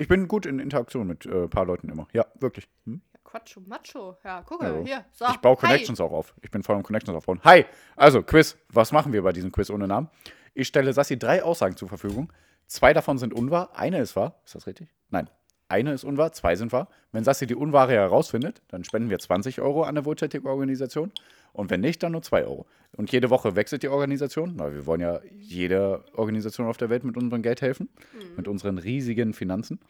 Ich 0.00 0.08
bin 0.08 0.28
gut 0.28 0.46
in 0.46 0.60
Interaktion 0.60 1.06
mit 1.06 1.26
ein 1.26 1.44
äh, 1.44 1.48
paar 1.48 1.66
Leuten 1.66 1.90
immer. 1.90 2.08
Ja, 2.14 2.24
wirklich. 2.40 2.66
Hm? 2.86 3.02
Ja, 3.12 3.20
Quatscho, 3.22 3.60
Macho. 3.60 4.16
Ja, 4.24 4.42
guck 4.46 4.62
mal, 4.62 4.78
so. 4.78 4.84
hier. 4.86 5.04
So. 5.12 5.26
Ich 5.30 5.36
baue 5.36 5.56
hi. 5.56 5.60
Connections 5.60 6.00
auch 6.00 6.10
auf. 6.10 6.34
Ich 6.40 6.50
bin 6.50 6.62
voll 6.62 6.74
am 6.74 6.82
Connections 6.82 7.14
aufbauen. 7.14 7.38
Hi! 7.44 7.66
Also, 7.96 8.22
Quiz. 8.22 8.56
Was 8.70 8.92
machen 8.92 9.12
wir 9.12 9.22
bei 9.22 9.32
diesem 9.32 9.52
Quiz 9.52 9.68
ohne 9.68 9.86
Namen? 9.86 10.08
Ich 10.54 10.68
stelle 10.68 10.94
Sassi 10.94 11.18
drei 11.18 11.44
Aussagen 11.44 11.76
zur 11.76 11.88
Verfügung. 11.88 12.32
Zwei 12.66 12.94
davon 12.94 13.18
sind 13.18 13.34
unwahr, 13.34 13.76
eine 13.76 13.98
ist 13.98 14.16
wahr. 14.16 14.40
Ist 14.42 14.54
das 14.54 14.66
richtig? 14.66 14.88
Nein. 15.10 15.28
Eine 15.68 15.92
ist 15.92 16.04
unwahr, 16.04 16.32
zwei 16.32 16.56
sind 16.56 16.72
wahr. 16.72 16.88
Wenn 17.12 17.22
Sassi 17.22 17.46
die 17.46 17.54
Unwahre 17.54 17.92
herausfindet, 17.92 18.62
dann 18.68 18.84
spenden 18.84 19.10
wir 19.10 19.18
20 19.18 19.60
Euro 19.60 19.82
an 19.82 19.90
eine 19.90 20.06
wohltätige 20.06 20.48
Organisation. 20.48 21.12
Und 21.52 21.70
wenn 21.70 21.80
nicht, 21.80 22.02
dann 22.02 22.12
nur 22.12 22.22
2 22.22 22.44
Euro. 22.44 22.66
Und 22.92 23.12
jede 23.12 23.30
Woche 23.30 23.54
wechselt 23.56 23.82
die 23.82 23.88
Organisation, 23.88 24.58
weil 24.58 24.74
wir 24.74 24.86
wollen 24.86 25.00
ja 25.00 25.20
jeder 25.38 26.04
Organisation 26.14 26.66
auf 26.66 26.76
der 26.76 26.90
Welt 26.90 27.04
mit 27.04 27.16
unserem 27.16 27.42
Geld 27.42 27.62
helfen, 27.62 27.88
mit 28.36 28.48
unseren 28.48 28.78
riesigen 28.78 29.32
Finanzen. 29.32 29.80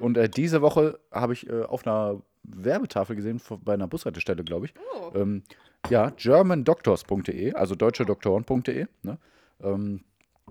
Und 0.00 0.16
äh, 0.16 0.28
diese 0.28 0.60
Woche 0.60 0.98
habe 1.12 1.32
ich 1.32 1.48
äh, 1.48 1.62
auf 1.62 1.86
einer 1.86 2.22
Werbetafel 2.42 3.16
gesehen, 3.16 3.40
bei 3.64 3.74
einer 3.74 3.86
Bushaltestelle, 3.86 4.42
glaube 4.42 4.66
ich. 4.66 4.74
Oh. 4.94 5.12
Ähm, 5.14 5.42
ja, 5.88 6.10
germandoctors.de, 6.10 7.54
also 7.54 7.74
deutschedoktoren.de. 7.74 8.86
Ne? 9.02 9.18
Ähm, 9.62 10.00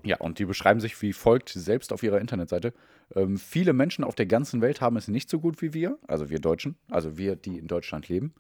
ja, 0.04 0.18
und 0.18 0.40
die 0.40 0.46
beschreiben 0.46 0.80
sich 0.80 1.02
wie 1.02 1.14
folgt 1.14 1.50
selbst 1.50 1.92
auf 1.92 2.04
ihrer 2.04 2.22
Internetseite. 2.22 2.74
Ähm, 3.16 3.38
viele 3.38 3.74
Menschen 3.74 4.04
auf 4.04 4.16
der 4.16 4.26
ganzen 4.26 4.62
Welt 4.62 4.82
haben 4.82 4.96
es 4.96 5.08
nicht 5.08 5.30
so 5.30 5.40
gut 5.40 5.62
wie 5.62 5.74
wir, 5.74 5.98
also 6.08 6.30
wir 6.30 6.40
Deutschen, 6.40 6.78
also 6.90 7.18
wir, 7.18 7.36
die 7.36 7.58
in 7.58 7.68
Deutschland 7.68 8.08
leben. 8.08 8.34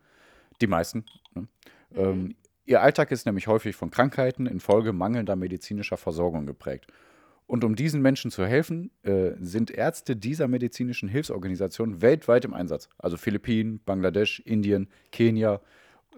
Die 0.61 0.67
meisten. 0.67 1.05
Ne? 1.35 1.47
Ähm, 1.95 2.35
ihr 2.65 2.81
Alltag 2.81 3.11
ist 3.11 3.25
nämlich 3.25 3.47
häufig 3.47 3.75
von 3.75 3.91
Krankheiten 3.91 4.45
infolge 4.45 4.93
mangelnder 4.93 5.35
medizinischer 5.35 5.97
Versorgung 5.97 6.45
geprägt. 6.45 6.87
Und 7.47 7.63
um 7.63 7.75
diesen 7.75 8.01
Menschen 8.03 8.29
zu 8.29 8.45
helfen, 8.45 8.91
äh, 9.01 9.31
sind 9.39 9.71
Ärzte 9.71 10.15
dieser 10.15 10.47
medizinischen 10.47 11.09
Hilfsorganisationen 11.09 12.01
weltweit 12.01 12.45
im 12.45 12.53
Einsatz. 12.53 12.89
Also 12.99 13.17
Philippinen, 13.17 13.79
Bangladesch, 13.83 14.39
Indien, 14.41 14.87
Kenia. 15.11 15.59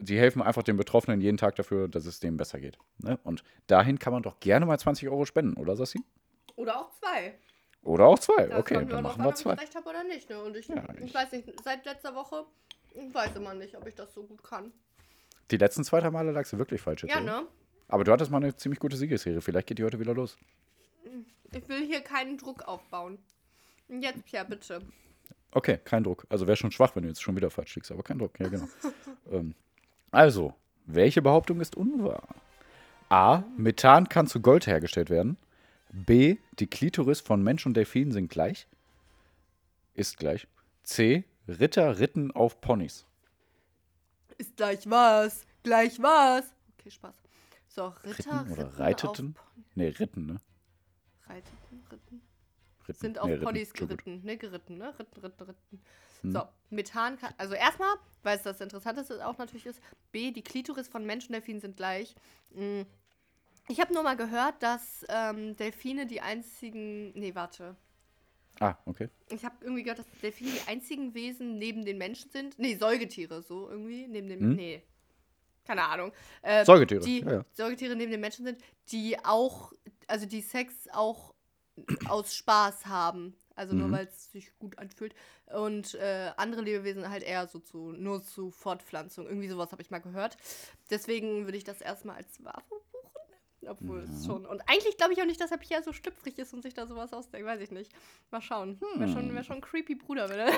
Sie 0.04 0.20
helfen 0.20 0.42
einfach 0.42 0.64
den 0.64 0.76
Betroffenen 0.76 1.22
jeden 1.22 1.38
Tag 1.38 1.56
dafür, 1.56 1.88
dass 1.88 2.06
es 2.06 2.20
denen 2.20 2.36
besser 2.36 2.60
geht. 2.60 2.78
Ne? 2.98 3.18
Und 3.24 3.44
dahin 3.68 3.98
kann 3.98 4.12
man 4.12 4.24
doch 4.24 4.40
gerne 4.42 4.66
mal 4.66 4.78
20 4.78 5.08
Euro 5.08 5.26
spenden, 5.26 5.54
oder 5.56 5.76
Sassi? 5.78 6.02
Oder 6.56 6.78
auch 6.82 6.92
zwei. 7.00 7.36
Oder 7.84 8.08
auch 8.08 8.20
zwei. 8.20 8.48
Das 8.48 8.60
okay, 8.60 8.86
dann 8.86 9.02
machen 9.04 9.22
an, 9.22 9.26
wir 9.28 9.30
ob 9.30 9.38
zwei. 9.38 9.54
ich 9.54 9.62
recht 9.62 9.76
habe 9.76 9.90
oder 9.90 10.04
nicht. 10.04 10.30
Ne? 10.30 10.42
Und 10.44 10.58
ich, 10.58 10.68
Ja, 10.68 10.84
ich, 10.98 11.06
ich- 11.06 11.14
weiß 11.14 11.32
nicht, 11.32 11.50
seit 11.64 11.86
letzter 11.86 12.14
Woche 12.14 12.46
weiß 13.14 13.38
immer 13.38 13.54
nicht, 13.54 13.78
ob 13.78 13.88
ich 13.88 13.96
das 13.96 14.14
so 14.14 14.24
gut 14.24 14.44
kann. 14.44 14.74
Die 15.52 15.58
letzten 15.58 15.84
zwei, 15.84 16.00
drei 16.00 16.12
Male 16.12 16.32
lagst 16.32 16.54
du 16.54 16.58
wirklich 16.58 16.82
falsch. 16.82 17.04
Ja, 17.04 17.20
ne? 17.20 17.46
Aber 17.88 18.04
du 18.06 18.12
hattest 18.12 18.32
mal 18.32 18.38
eine 18.38 18.56
ziemlich 18.56 18.80
gute 18.80 18.96
Siegesserie. 18.96 19.42
Vielleicht 19.42 19.68
geht 19.68 19.78
die 19.78 19.84
heute 19.84 20.00
wieder 20.00 20.14
los. 20.14 20.38
Ich 21.52 21.68
will 21.68 21.86
hier 21.86 22.02
keinen 22.02 22.38
Druck 22.38 22.64
aufbauen. 22.64 23.20
Jetzt, 23.90 24.26
Pierre, 24.26 24.46
bitte. 24.46 24.82
Okay, 25.52 25.80
kein 25.84 26.04
Druck. 26.04 26.26
Also 26.30 26.48
wäre 26.48 26.56
schon 26.56 26.72
schwach, 26.72 26.96
wenn 26.96 27.04
du 27.04 27.10
jetzt 27.10 27.22
schon 27.22 27.36
wieder 27.36 27.50
falsch 27.50 27.76
liegst, 27.76 27.92
aber 27.92 28.04
kein 28.04 28.18
Druck. 28.18 28.40
Ja, 28.40 28.48
genau. 28.48 28.68
ähm, 29.32 29.54
also, 30.12 30.54
welche 30.86 31.22
Behauptung 31.22 31.60
ist 31.60 31.76
unwahr? 31.76 32.24
A. 33.10 33.44
Methan 33.58 34.08
kann 34.08 34.28
zu 34.28 34.40
Gold 34.40 34.68
hergestellt 34.68 35.10
werden. 35.10 35.38
B. 35.92 36.38
Die 36.60 36.68
Klitoris 36.68 37.20
von 37.20 37.44
Mensch 37.44 37.66
und 37.66 37.76
Delfin 37.76 38.14
sind 38.14 38.30
gleich. 38.30 38.68
Ist 39.94 40.18
gleich. 40.18 40.48
C. 40.84 41.26
Ritter 41.50 42.00
ritten 42.00 42.32
auf 42.32 42.62
Ponys. 42.62 43.06
Ist 44.42 44.58
gleich 44.58 44.90
was. 44.90 45.46
Gleich 45.62 46.02
was. 46.02 46.52
Okay, 46.80 46.90
Spaß. 46.90 47.16
So, 47.68 47.94
Ritter, 48.04 48.42
Ritten 48.42 48.52
oder 48.52 48.66
Ritten 48.66 48.82
reiteten? 48.82 49.36
Nee, 49.76 49.90
ritten, 49.90 50.26
ne? 50.26 50.42
reiteten, 51.28 51.84
Ritten. 51.92 52.22
Ritten. 52.88 53.00
Sind 53.00 53.20
auf 53.20 53.30
nee. 53.30 53.38
Ponys 53.38 53.72
geritten, 53.72 54.24
ne? 54.24 54.38
Geritten, 54.38 54.80
ne? 54.80 54.98
Ritten, 54.98 55.20
ritten, 55.22 55.44
ritten. 55.44 55.82
Hm. 56.22 56.32
So, 56.32 56.42
Methan 56.72 57.20
kann, 57.20 57.36
also 57.38 57.54
erstmal, 57.54 57.94
weil 58.24 58.36
es 58.36 58.42
das 58.42 58.60
Interessanteste 58.62 59.24
auch 59.28 59.38
natürlich 59.38 59.68
ist, 59.68 59.80
B, 60.12 60.32
die 60.32 60.42
Klitoris 60.42 60.88
von 60.88 61.06
Menschendelfinen 61.06 61.62
sind 61.62 61.78
gleich. 61.78 62.16
Mm. 62.50 62.82
Ich 63.68 63.80
habe 63.80 63.94
nur 63.94 64.02
mal 64.02 64.18
gehört, 64.18 64.64
dass 64.64 65.06
ähm, 65.08 65.56
Delfine 65.56 66.08
die 66.08 66.22
einzigen, 66.22 67.12
nee, 67.12 67.36
warte. 67.36 67.76
Ah, 68.62 68.78
okay. 68.86 69.10
Ich 69.30 69.44
habe 69.44 69.56
irgendwie 69.62 69.82
gehört, 69.84 70.00
dass 70.00 70.06
Delfine 70.22 70.52
die 70.52 70.68
einzigen 70.70 71.14
Wesen 71.16 71.58
neben 71.58 71.84
den 71.84 71.98
Menschen 71.98 72.30
sind. 72.32 72.60
Nee, 72.60 72.76
Säugetiere, 72.76 73.42
so 73.42 73.70
irgendwie. 73.70 74.08
Neben 74.08 74.28
den, 74.30 74.40
Hm? 74.40 74.56
nee. 74.56 74.84
Keine 75.66 75.84
Ahnung. 75.84 76.12
Äh, 76.44 76.64
Säugetiere, 76.66 77.04
Die 77.04 77.22
ja, 77.22 77.32
ja. 77.34 77.46
Säugetiere 77.54 77.96
neben 77.96 78.12
den 78.12 78.22
Menschen 78.22 78.46
sind, 78.46 78.60
die 78.92 79.18
auch, 79.24 79.74
also 80.08 80.26
die 80.26 80.42
Sex 80.42 80.88
auch 80.94 81.34
aus 82.08 82.36
Spaß 82.36 82.86
haben. 82.86 83.36
Also 83.56 83.74
nur 83.76 83.88
Mhm. 83.88 83.92
weil 83.94 84.06
es 84.08 84.32
sich 84.32 84.58
gut 84.60 84.78
anfühlt. 84.80 85.14
Und 85.54 85.96
äh, 85.96 86.32
andere 86.38 86.62
Lebewesen 86.62 87.10
halt 87.10 87.24
eher 87.24 87.48
so 87.48 87.60
zu, 87.60 87.92
nur 87.92 88.24
zu 88.24 88.50
Fortpflanzung. 88.52 89.26
Irgendwie 89.28 89.50
sowas 89.50 89.72
habe 89.72 89.82
ich 89.82 89.92
mal 89.92 90.00
gehört. 90.00 90.38
Deswegen 90.90 91.46
würde 91.46 91.58
ich 91.58 91.64
das 91.64 91.82
erstmal 91.82 92.16
als 92.18 92.44
Waffe 92.44 92.64
buchen. 92.70 92.81
Obwohl 93.68 94.00
es 94.00 94.10
Mhm. 94.10 94.26
schon. 94.26 94.46
Und 94.46 94.62
eigentlich 94.68 94.98
glaube 94.98 95.14
ich 95.14 95.22
auch 95.22 95.26
nicht, 95.26 95.40
dass 95.40 95.52
er 95.52 95.58
Pierre 95.58 95.84
so 95.84 95.94
stüpfrig 95.94 96.38
ist 96.40 96.54
und 96.54 96.64
sich 96.64 96.74
da 96.74 96.88
sowas 96.88 97.14
ausdenkt. 97.14 97.48
Weiß 97.48 97.62
ich 97.62 97.72
nicht. 97.72 97.92
Mal 98.32 98.42
schauen. 98.42 98.80
Wäre 98.96 99.12
schon, 99.12 99.34
wär 99.36 99.44
schon 99.44 99.58
ein 99.58 99.62
creepy 99.62 99.96
Bruder, 99.96 100.30
wenn 100.30 100.40
er 100.40 100.48
sich 100.52 100.58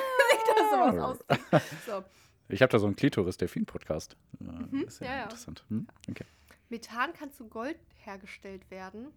da 0.55 0.69
sowas 0.71 0.97
ausdenkt. 0.99 1.63
So. 1.85 2.03
Ich 2.49 2.61
habe 2.61 2.71
da 2.71 2.79
so 2.79 2.85
einen 2.85 2.95
Klitoris-Delfin-Podcast. 2.95 4.15
Äh, 4.41 4.83
ist 4.83 5.01
ja, 5.01 5.15
ja. 5.17 5.23
interessant. 5.23 5.65
Hm? 5.69 5.87
Okay. 6.09 6.25
Methan 6.69 7.13
kann 7.13 7.31
zu 7.31 7.47
Gold 7.47 7.77
hergestellt 7.97 8.69
werden. 8.71 9.07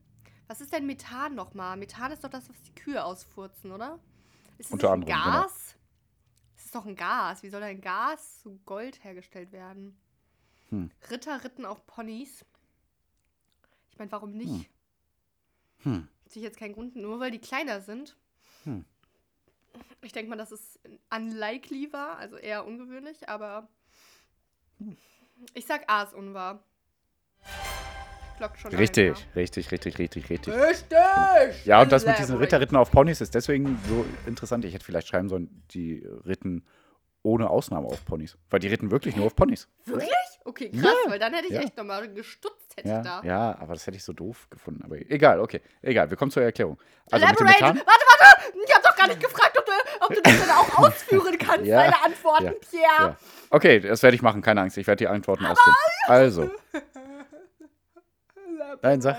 Was 0.48 0.60
ist 0.60 0.72
denn 0.72 0.86
Methan 0.86 1.34
nochmal? 1.34 1.76
Methan 1.76 2.12
ist 2.12 2.22
doch 2.24 2.30
das, 2.30 2.48
was 2.48 2.60
die 2.62 2.74
Kühe 2.74 3.04
ausfurzen, 3.04 3.72
oder? 3.72 3.98
Ist 4.58 4.70
das 4.70 4.72
Unter 4.74 4.96
nicht 4.96 5.08
ein 5.08 5.12
anderem, 5.14 5.24
genau. 5.24 5.42
Gas? 5.42 5.76
Es 6.56 6.64
ist 6.66 6.74
doch 6.74 6.86
ein 6.86 6.96
Gas. 6.96 7.42
Wie 7.42 7.50
soll 7.50 7.62
ein 7.62 7.80
Gas 7.80 8.40
zu 8.42 8.58
Gold 8.64 9.02
hergestellt 9.04 9.52
werden? 9.52 9.96
Hm. 10.70 10.90
Ritter 11.10 11.42
ritten 11.44 11.64
auf 11.64 11.86
Ponys. 11.86 12.44
Ich 13.96 13.98
meine, 13.98 14.12
warum 14.12 14.32
nicht? 14.32 14.50
Hm. 14.50 14.66
Hm. 15.84 16.08
Sehe 16.28 16.42
ich 16.42 16.46
jetzt 16.46 16.58
keinen 16.58 16.74
Grund, 16.74 16.96
nur 16.96 17.18
weil 17.18 17.30
die 17.30 17.38
kleiner 17.38 17.80
sind. 17.80 18.14
Hm. 18.64 18.84
Ich 20.02 20.12
denke 20.12 20.28
mal, 20.28 20.36
dass 20.36 20.52
es 20.52 20.78
unlikely 21.08 21.94
war, 21.94 22.18
also 22.18 22.36
eher 22.36 22.66
ungewöhnlich, 22.66 23.26
aber 23.30 23.70
ich 25.54 25.64
sag 25.64 25.90
A 25.90 26.02
ist 26.02 26.12
unwahr. 26.12 26.62
Schon 28.60 28.74
Richtig, 28.74 29.26
richtig, 29.34 29.72
richtig, 29.72 29.98
richtig, 29.98 30.28
richtig. 30.28 30.54
Richtig! 30.54 31.64
Ja, 31.64 31.80
und 31.80 31.90
das 31.90 32.04
mit 32.04 32.18
diesen. 32.18 32.36
Ritterritten 32.36 32.76
auf 32.76 32.90
Ponys 32.90 33.22
ist 33.22 33.34
deswegen 33.34 33.78
so 33.88 34.04
interessant. 34.26 34.66
Ich 34.66 34.74
hätte 34.74 34.84
vielleicht 34.84 35.08
schreiben 35.08 35.30
sollen, 35.30 35.62
die 35.70 36.04
ritten 36.26 36.66
ohne 37.26 37.50
Ausnahme 37.50 37.88
auf 37.88 38.04
Ponys. 38.04 38.36
Weil 38.50 38.60
die 38.60 38.68
ritten 38.68 38.90
wirklich 38.90 39.16
nur 39.16 39.26
auf 39.26 39.34
Ponys. 39.36 39.68
Wirklich? 39.84 40.08
Okay, 40.44 40.70
krass, 40.70 40.94
Ja, 41.04 41.10
weil 41.10 41.18
dann 41.18 41.34
hätte 41.34 41.48
ich 41.48 41.54
ja. 41.54 41.60
echt 41.60 41.76
nochmal 41.76 42.08
gestutzt, 42.12 42.76
hätte 42.76 42.88
Ja, 42.88 42.98
ich 43.00 43.04
da. 43.04 43.22
ja, 43.24 43.56
aber 43.58 43.74
das 43.74 43.86
hätte 43.86 43.96
ich 43.96 44.04
so 44.04 44.12
doof 44.12 44.46
gefunden. 44.48 44.82
Aber 44.84 44.96
egal, 44.96 45.40
okay. 45.40 45.60
Egal, 45.82 46.08
wir 46.08 46.16
kommen 46.16 46.30
zur 46.30 46.44
Erklärung. 46.44 46.78
Also 47.10 47.26
mit 47.26 47.38
dem 47.40 47.46
Elaborate! 47.46 47.74
Methan. 47.74 47.86
Warte, 47.86 48.00
warte! 48.08 48.58
Ich 48.64 48.74
hab 48.74 48.82
doch 48.82 48.96
gar 48.96 49.08
nicht 49.08 49.20
gefragt, 49.20 49.58
ob 49.58 49.66
du, 49.66 49.72
ob 50.02 50.14
du 50.14 50.22
das 50.22 50.40
dann 50.46 50.50
auch 50.56 50.78
ausführen 50.84 51.38
kannst, 51.38 51.68
deine 51.68 52.04
Antworten, 52.04 52.54
Pierre. 52.70 53.16
Okay, 53.50 53.80
das 53.80 54.02
werde 54.02 54.14
ich 54.14 54.22
machen, 54.22 54.40
keine 54.40 54.60
Angst. 54.60 54.76
Ich 54.78 54.86
werde 54.86 54.98
die 54.98 55.08
Antworten 55.08 55.46
ausführen. 55.46 55.76
Also, 56.06 56.50
Nein, 58.82 59.00
sag. 59.00 59.16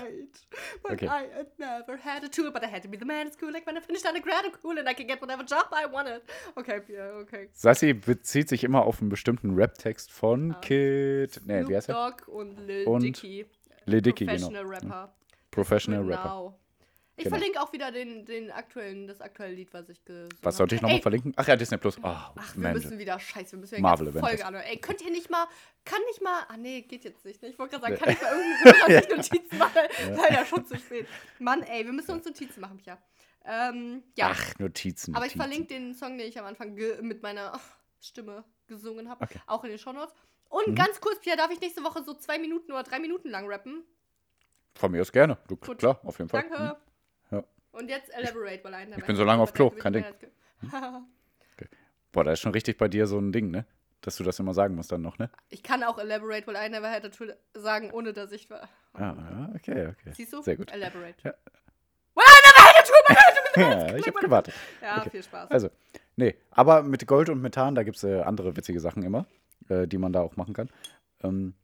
But 0.82 0.92
Okay. 0.92 1.06
I 1.06 1.28
had 1.36 1.48
never 1.58 1.96
had 1.96 2.24
a 2.24 2.28
tour, 2.28 2.50
but 2.50 2.62
I 2.64 2.66
had 2.66 2.82
to 2.82 2.88
be 2.88 2.96
the 2.98 3.04
man 3.04 3.26
at 3.26 3.34
school. 3.34 3.52
Like 3.52 3.66
when 3.66 3.76
I 3.76 3.80
finished 3.80 4.06
undergrad, 4.06 4.44
I'm 4.44 4.52
cool 4.62 4.78
and 4.78 4.88
I 4.88 4.94
can 4.94 5.06
get 5.06 5.20
whatever 5.20 5.44
job 5.44 5.66
I 5.72 5.86
wanted. 5.86 6.22
Okay, 6.56 6.80
Pierre, 6.80 7.14
okay. 7.22 7.48
Sassi 7.52 7.92
bezieht 7.92 8.48
sich 8.48 8.64
immer 8.64 8.84
auf 8.86 9.00
einen 9.00 9.10
bestimmten 9.10 9.54
Rap-Text 9.54 10.10
von 10.10 10.56
Kid. 10.60 11.40
Nee, 11.44 11.58
Snoop 11.60 11.68
wie 11.70 11.76
heißt 11.76 11.88
er? 11.90 11.94
Dogg 11.94 12.28
und 12.28 12.56
Lil 12.66 12.84
Dicky. 13.00 13.46
Lil 13.84 14.02
Dicky, 14.02 14.26
genau. 14.26 14.36
Professional 14.48 14.64
Rapper. 14.66 15.14
Professional. 15.50 16.02
Rapper. 16.04 16.57
Ich 17.18 17.24
Genau. 17.24 17.36
verlinke 17.36 17.60
auch 17.60 17.72
wieder 17.72 17.90
den, 17.90 18.24
den 18.24 18.50
aktuellen, 18.52 19.08
das 19.08 19.20
aktuelle 19.20 19.52
Lied, 19.54 19.74
was 19.74 19.88
ich 19.88 20.04
gesungen 20.04 20.28
Was 20.40 20.56
sollte 20.56 20.76
ich 20.76 20.80
habe. 20.80 20.92
nochmal 20.92 21.02
verlinken? 21.02 21.32
Ach 21.36 21.46
ja, 21.48 21.56
Disney 21.56 21.76
Plus. 21.76 21.98
Oh, 21.98 22.02
Ach, 22.04 22.54
wir 22.54 22.62
Mensch. 22.62 22.84
müssen 22.84 22.98
wieder, 22.98 23.18
scheiße, 23.18 23.52
wir 23.52 23.58
müssen 23.58 23.72
wieder 23.72 23.82
Marvel 23.82 24.06
Folge 24.12 24.26
Avengers. 24.26 24.42
anhören. 24.46 24.64
Ey, 24.66 24.76
könnt 24.78 25.00
ihr 25.02 25.10
nicht 25.10 25.28
mal, 25.28 25.46
kann 25.84 26.00
nicht 26.06 26.22
mal, 26.22 26.44
ah 26.48 26.56
nee, 26.56 26.82
geht 26.82 27.02
jetzt 27.04 27.24
nicht. 27.24 27.42
ne? 27.42 27.48
Ich 27.48 27.58
wollte 27.58 27.78
gerade 27.78 27.96
sagen, 27.96 28.02
kann 28.04 28.12
ich 28.14 28.22
mal 28.22 28.32
irgendeine 28.32 29.00
sich 29.26 29.32
Notizen 29.32 29.58
machen? 29.58 29.80
Leider 30.16 30.46
schon 30.46 30.64
zu 30.64 30.78
spät. 30.78 31.08
Mann, 31.40 31.62
ey, 31.64 31.84
wir 31.84 31.92
müssen 31.92 32.12
uns 32.12 32.24
Notizen 32.24 32.60
machen, 32.60 32.76
Pia. 32.78 32.98
Ähm, 33.44 34.04
ja, 34.16 34.28
Ach, 34.32 34.58
Notizen. 34.58 35.14
aber 35.16 35.26
ich 35.26 35.34
Notizen. 35.34 35.50
verlinke 35.52 35.74
den 35.74 35.94
Song, 35.94 36.18
den 36.18 36.28
ich 36.28 36.38
am 36.38 36.44
Anfang 36.46 36.74
mit 37.02 37.22
meiner 37.22 37.54
ach, 37.54 37.60
Stimme 38.00 38.44
gesungen 38.68 39.08
habe, 39.08 39.24
Okay. 39.24 39.40
auch 39.46 39.64
in 39.64 39.70
den 39.70 39.78
Shownotes. 39.78 40.14
Und 40.50 40.68
Mhm. 40.68 40.74
ganz 40.76 41.00
kurz, 41.00 41.18
Pia, 41.20 41.34
darf 41.34 41.50
ich 41.50 41.60
nächste 41.60 41.82
Woche 41.82 42.02
so 42.04 42.14
zwei 42.14 42.38
Minuten 42.38 42.70
oder 42.72 42.84
drei 42.84 43.00
Minuten 43.00 43.28
lang 43.28 43.46
rappen? 43.50 43.82
Von 44.76 44.92
mir 44.92 45.00
aus 45.02 45.10
gerne. 45.10 45.36
Du, 45.48 45.56
Gut. 45.56 45.78
klar, 45.78 46.00
auf 46.04 46.18
jeden 46.18 46.28
Fall. 46.30 46.42
Danke. 46.42 46.58
Hm. 46.70 46.76
Und 47.78 47.88
jetzt 47.88 48.12
elaborate, 48.12 48.64
weil 48.64 48.74
einer 48.74 48.98
ich 48.98 49.04
bin 49.04 49.14
so 49.14 49.22
lange 49.22 49.40
auf 49.40 49.52
Klo, 49.52 49.70
kein 49.70 49.92
Ding. 49.92 50.04
Ding. 50.20 51.68
Boah, 52.10 52.24
da 52.24 52.32
ist 52.32 52.40
schon 52.40 52.50
richtig 52.52 52.76
bei 52.76 52.88
dir 52.88 53.06
so 53.06 53.18
ein 53.18 53.30
Ding, 53.30 53.52
ne? 53.52 53.66
Dass 54.00 54.16
du 54.16 54.24
das 54.24 54.38
immer 54.40 54.52
sagen 54.52 54.74
musst 54.74 54.90
dann 54.90 55.02
noch, 55.02 55.18
ne? 55.18 55.30
Ich 55.48 55.62
kann 55.62 55.84
auch 55.84 55.98
elaborate, 55.98 56.44
weil 56.48 56.56
I 56.56 56.68
never 56.68 56.90
had 56.90 57.04
a 57.04 57.08
tool 57.08 57.36
sagen, 57.54 57.90
ohne 57.92 58.12
dass 58.12 58.32
ich 58.32 58.50
war. 58.50 58.68
Ah, 58.94 59.14
ja, 59.16 59.50
okay, 59.54 59.86
okay. 59.88 60.12
Siehst 60.12 60.32
du? 60.32 60.42
Sehr 60.42 60.56
gut. 60.56 60.72
Elaborate. 60.72 61.14
Ja. 61.22 61.34
Well, 62.16 62.24
I 62.26 62.40
never 62.46 62.68
had 62.68 62.76
a 62.76 62.82
tool, 62.82 63.62
ja, 63.90 63.96
ich 63.96 64.06
habe 64.08 64.18
gewartet. 64.20 64.54
Ja, 64.82 64.98
Okay. 65.00 65.10
viel 65.10 65.22
Spaß. 65.22 65.50
Also, 65.50 65.70
nee, 66.16 66.34
aber 66.50 66.82
mit 66.82 67.06
Gold 67.06 67.28
und 67.28 67.40
Methan, 67.42 67.76
da 67.76 67.84
gibt 67.84 67.96
es 67.98 68.02
äh, 68.04 68.22
andere 68.22 68.56
witzige 68.56 68.80
Sachen 68.80 69.04
immer, 69.04 69.26
äh, 69.68 69.86
die 69.86 69.98
man 69.98 70.12
da 70.12 70.20
auch 70.22 70.36
machen 70.36 70.54
kann. 70.54 70.68
Ähm, 71.22 71.54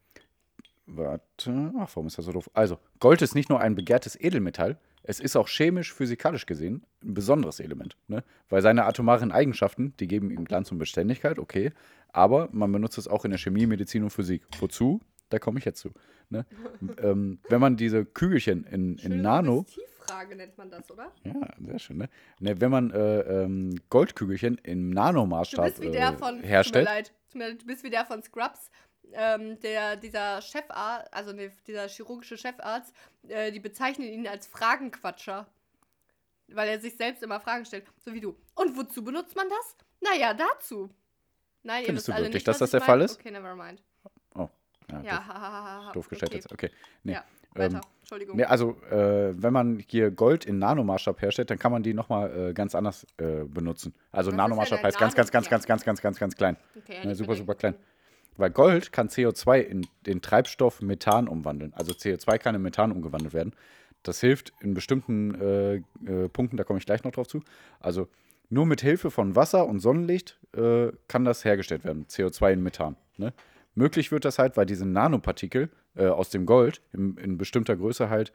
warte, 0.86 1.72
ach, 1.78 1.88
warum 1.94 2.06
ist 2.06 2.18
das 2.18 2.24
so 2.26 2.32
doof? 2.32 2.50
Also, 2.54 2.78
Gold 3.00 3.20
ist 3.22 3.34
nicht 3.34 3.48
nur 3.48 3.60
ein 3.60 3.74
begehrtes 3.74 4.14
Edelmetall, 4.20 4.76
es 5.05 5.20
ist 5.20 5.36
auch 5.36 5.48
chemisch, 5.48 5.92
physikalisch 5.92 6.46
gesehen 6.46 6.84
ein 7.02 7.14
besonderes 7.14 7.61
Element. 7.61 7.96
Ne? 8.09 8.24
Weil 8.48 8.62
seine 8.62 8.84
atomaren 8.84 9.32
Eigenschaften, 9.32 9.94
die 10.00 10.09
geben 10.09 10.30
ihm 10.30 10.44
Glanz 10.44 10.72
und 10.72 10.78
Beständigkeit, 10.78 11.38
okay, 11.38 11.72
aber 12.12 12.48
man 12.52 12.72
benutzt 12.72 12.98
es 12.98 13.07
auch 13.09 13.24
in 13.24 13.30
der 13.30 13.38
Chemie, 13.38 13.66
Medizin 13.66 14.02
und 14.02 14.11
Physik. 14.11 14.42
Wozu? 14.59 15.00
Da 15.28 15.38
komme 15.38 15.59
ich 15.59 15.64
jetzt 15.64 15.80
zu. 15.80 15.90
Ne? 16.30 16.46
ähm, 16.98 17.38
wenn 17.48 17.61
man 17.61 17.76
diese 17.76 18.05
Kügelchen 18.05 18.64
in, 18.64 18.96
in 18.98 19.20
Nano. 19.20 19.66
Suggestivfrage 19.68 20.36
nennt 20.36 20.57
man 20.57 20.70
das, 20.70 20.90
oder? 20.90 21.12
Ja, 21.24 21.48
sehr 21.66 21.78
schön, 21.78 21.98
ne? 21.98 22.09
ne 22.40 22.61
wenn 22.61 22.70
man 22.70 22.90
äh, 22.90 23.20
ähm, 23.20 23.74
Goldkügelchen 23.90 24.59
im 24.62 24.90
Du 24.90 24.94
Nanomaßstab 24.94 25.66
bist 25.66 25.82
wie 25.82 25.90
der 25.90 26.11
äh, 26.11 26.16
von, 26.16 26.40
herstellt. 26.42 26.86
Tut 26.86 26.94
mir 26.94 26.96
leid, 26.96 27.12
tut 27.30 27.38
mir 27.38 27.48
leid, 27.48 27.62
du 27.62 27.66
bist 27.66 27.84
wie 27.84 27.90
der 27.90 28.07
von 28.07 28.22
Scrubs, 28.22 28.70
ähm, 29.12 29.61
der, 29.61 29.96
dieser 29.96 30.40
Chefarzt, 30.42 31.12
also 31.12 31.32
ne, 31.32 31.52
dieser 31.66 31.88
chirurgische 31.88 32.36
Chefarzt, 32.36 32.94
äh, 33.28 33.52
die 33.52 33.61
bezeichnen 33.61 34.09
ihn 34.09 34.26
als 34.26 34.46
Fragenquatscher. 34.46 35.46
Weil 36.48 36.68
er 36.68 36.78
sich 36.78 36.96
selbst 36.96 37.22
immer 37.22 37.40
Fragen 37.40 37.64
stellt, 37.64 37.86
so 38.05 38.12
wie 38.12 38.20
du. 38.20 38.36
Und 38.55 38.76
wozu 38.76 39.02
benutzt 39.02 39.34
man 39.34 39.48
das? 39.48 39.76
Naja, 40.00 40.34
dazu. 40.34 40.90
Nein, 41.62 41.84
Findest 41.86 42.09
du 42.09 42.12
wirklich, 42.12 42.34
nicht, 42.34 42.48
dass 42.48 42.59
das 42.59 42.70
der 42.72 42.82
Fall 42.82 43.00
ist? 43.00 43.18
Okay, 43.18 43.30
never 43.30 43.57
mind. 43.57 43.82
Oh, 44.34 44.50
ja, 44.90 45.00
Ja, 45.02 45.80
doof, 45.86 45.92
doof 45.94 46.09
gestellt 46.11 46.32
okay. 46.32 46.36
jetzt. 46.36 46.52
Okay. 46.52 46.70
Nee. 47.02 47.12
Ja, 47.14 47.24
weiter. 47.55 47.76
Ähm, 47.76 47.80
Entschuldigung. 48.00 48.36
nee, 48.36 48.44
also, 48.44 48.76
äh, 48.90 49.32
wenn 49.42 49.55
man 49.55 49.78
hier 49.88 50.11
Gold 50.11 50.44
in 50.44 50.59
Nanomaßstab 50.59 51.22
herstellt, 51.22 51.48
dann 51.48 51.59
kann 51.59 51.72
man 51.72 51.82
die 51.82 51.94
nochmal 51.94 52.50
äh, 52.50 52.52
ganz 52.52 52.74
anders 52.74 53.07
äh, 53.16 53.44
benutzen. 53.44 53.94
Also, 54.12 54.30
Was 54.30 54.36
Nanomaßstab 54.36 54.82
heißt 54.82 54.98
ganz, 54.98 55.14
ganz, 55.14 55.30
ganz, 55.30 55.48
ganz, 55.48 55.66
ganz, 55.66 55.84
ganz, 55.84 56.02
ganz, 56.02 56.18
ganz 56.18 56.36
klein. 56.36 56.59
okay, 56.76 57.00
Ne, 57.00 57.07
nicht 57.07 57.18
super, 57.18 57.34
super 57.34 57.55
klein. 57.55 57.76
Weil 58.37 58.51
Gold 58.51 58.93
kann 58.93 59.09
CO2 59.09 59.61
in 59.61 59.87
den 60.07 60.20
Treibstoff 60.20 60.80
Methan 60.82 61.28
umwandeln. 61.28 61.72
Also 61.74 61.93
CO2 61.93 62.39
kann 62.39 62.55
in 62.55 62.62
Methan 62.62 62.93
umgewandelt 62.93 63.35
werden. 63.35 63.53
Das 64.03 64.20
hilft 64.20 64.53
in 64.61 64.74
bestimmten 64.74 65.35
äh, 65.41 65.74
äh, 65.76 66.28
Punkten, 66.28 66.57
da 66.57 66.64
komme 66.64 66.78
ich 66.78 66.87
gleich 66.87 67.05
noch 67.05 67.12
drauf 67.12 67.28
zu. 67.28 67.43
Also 67.80 68.09
nur 68.51 68.66
mit 68.66 68.82
Hilfe 68.82 69.11
von 69.11 69.35
Wasser 69.35 69.66
und 69.66 69.80
Sonnenlicht 69.80 70.39
äh, 70.55 70.93
kann 71.09 71.24
das 71.24 71.45
hergestellt 71.45 71.85
werden, 71.85 72.07
CO2 72.07 72.53
in 72.53 72.62
Methan. 72.62 72.97
Ne? 73.16 73.32
Möglich 73.74 74.12
wird 74.12 74.24
das 74.24 74.39
halt, 74.39 74.57
weil 74.57 74.66
diese 74.66 74.87
Nanopartikel 74.87 75.70
äh, 75.97 76.07
aus 76.07 76.30
dem 76.30 76.45
Gold 76.47 76.82
in, 76.93 77.16
in 77.16 77.39
bestimmter 77.39 77.76
Größe 77.76 78.11
halt 78.11 78.32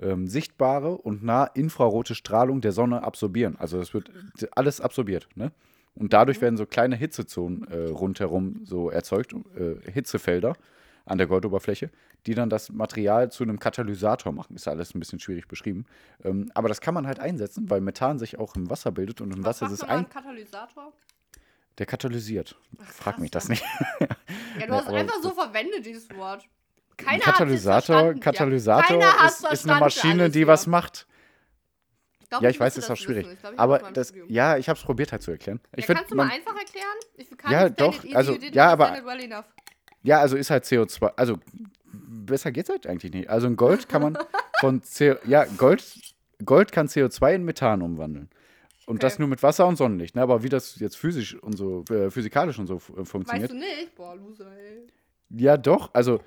ähm, 0.00 0.26
sichtbare 0.26 0.96
und 0.96 1.24
nah 1.24 1.44
infrarote 1.44 2.14
Strahlung 2.14 2.60
der 2.60 2.72
Sonne 2.72 3.02
absorbieren. 3.02 3.56
Also 3.58 3.78
das 3.78 3.92
wird 3.94 4.10
alles 4.52 4.80
absorbiert. 4.80 5.28
Ne? 5.34 5.50
Und 5.98 6.12
dadurch 6.12 6.40
werden 6.40 6.56
so 6.56 6.64
kleine 6.64 6.94
Hitzezonen 6.94 7.66
äh, 7.68 7.88
rundherum 7.88 8.60
so 8.64 8.88
erzeugt, 8.88 9.32
äh, 9.32 9.90
Hitzefelder 9.90 10.54
an 11.04 11.18
der 11.18 11.26
Goldoberfläche, 11.26 11.90
die 12.26 12.34
dann 12.34 12.48
das 12.48 12.70
Material 12.70 13.32
zu 13.32 13.42
einem 13.42 13.58
Katalysator 13.58 14.32
machen. 14.32 14.54
Ist 14.54 14.66
ja 14.66 14.72
alles 14.72 14.94
ein 14.94 15.00
bisschen 15.00 15.18
schwierig 15.18 15.48
beschrieben. 15.48 15.86
Ähm, 16.22 16.52
aber 16.54 16.68
das 16.68 16.80
kann 16.80 16.94
man 16.94 17.08
halt 17.08 17.18
einsetzen, 17.18 17.68
weil 17.68 17.80
Methan 17.80 18.20
sich 18.20 18.38
auch 18.38 18.54
im 18.54 18.70
Wasser 18.70 18.92
bildet 18.92 19.20
und 19.20 19.34
im 19.34 19.44
Was 19.44 19.60
Wasser 19.60 19.66
ist 19.66 19.82
es 19.82 19.88
ein. 19.88 20.08
Katalysator? 20.08 20.92
Der 21.78 21.86
katalysiert. 21.86 22.56
Frag 22.78 23.14
krass, 23.14 23.20
mich 23.20 23.30
das 23.32 23.48
nicht. 23.48 23.64
Ja, 24.60 24.66
du 24.66 24.72
hast 24.74 24.88
einfach 24.88 25.20
so 25.20 25.30
verwendet, 25.30 25.84
dieses 25.84 26.08
Wort. 26.16 26.44
Ein 26.98 27.06
Keiner 27.06 27.22
Katalysator, 27.22 27.96
hat 27.96 28.20
Katalysator 28.20 28.98
Keiner 28.98 29.18
hat's 29.18 29.40
ist, 29.40 29.52
ist 29.52 29.68
eine 29.68 29.80
Maschine, 29.80 30.30
die 30.30 30.46
was 30.46 30.66
macht. 30.68 31.06
Glaub, 32.28 32.42
ja, 32.42 32.50
ich 32.50 32.60
weiß, 32.60 32.76
es 32.76 32.84
ist 32.84 32.90
auch 32.90 32.96
schwierig. 32.96 33.26
Ich 33.32 33.40
glaub, 33.40 33.52
ich 33.54 33.58
aber 33.58 33.78
das, 33.92 34.08
Studium. 34.08 34.28
ja, 34.30 34.56
ich 34.58 34.68
habe 34.68 34.78
es 34.78 34.84
probiert 34.84 35.12
halt 35.12 35.22
zu 35.22 35.30
erklären. 35.30 35.60
Ich 35.74 35.80
Ja, 35.84 35.86
find, 35.86 35.98
kannst 35.98 36.12
du 36.12 36.16
man, 36.16 36.28
mal 36.28 36.34
einfach 36.34 36.56
erklären? 36.56 36.86
Ich 37.16 37.30
kann 37.38 37.52
Ja, 37.52 37.68
doch, 37.70 38.04
it 38.04 38.14
also, 38.14 38.32
you 38.34 38.50
ja, 38.52 38.70
aber- 38.70 38.90
well. 39.04 39.44
Ja, 40.02 40.20
also 40.20 40.36
ist 40.36 40.50
halt 40.50 40.64
CO2, 40.64 41.12
also 41.16 41.38
besser 41.92 42.52
geht's 42.52 42.68
halt 42.68 42.86
eigentlich 42.86 43.12
nicht. 43.12 43.28
Also 43.30 43.46
in 43.46 43.56
Gold 43.56 43.88
kann 43.88 44.02
man 44.02 44.18
von 44.60 44.82
CO, 44.82 45.16
ja, 45.26 45.44
Gold, 45.56 45.82
Gold 46.44 46.70
kann 46.72 46.86
CO2 46.86 47.34
in 47.34 47.44
Methan 47.44 47.82
umwandeln. 47.82 48.28
Und 48.86 48.96
Okay. 48.96 49.00
das 49.06 49.18
nur 49.18 49.28
mit 49.28 49.42
Wasser 49.42 49.66
und 49.66 49.76
Sonnenlicht. 49.76 50.14
Ne? 50.16 50.22
Aber 50.22 50.42
wie 50.42 50.48
das 50.48 50.78
jetzt 50.78 50.96
physisch 50.96 51.34
und 51.34 51.56
so, 51.58 51.84
äh, 51.90 52.10
physikalisch 52.10 52.58
und 52.58 52.66
so 52.66 52.76
äh, 52.76 52.98
Weißt 52.98 53.10
funktioniert. 53.10 53.50
du 53.50 53.56
nicht? 53.56 53.94
Boah, 53.94 54.14
Loser, 54.16 54.50
ey. 54.56 54.86
Ja, 55.30 55.56
doch. 55.58 55.90
Also 55.92 56.20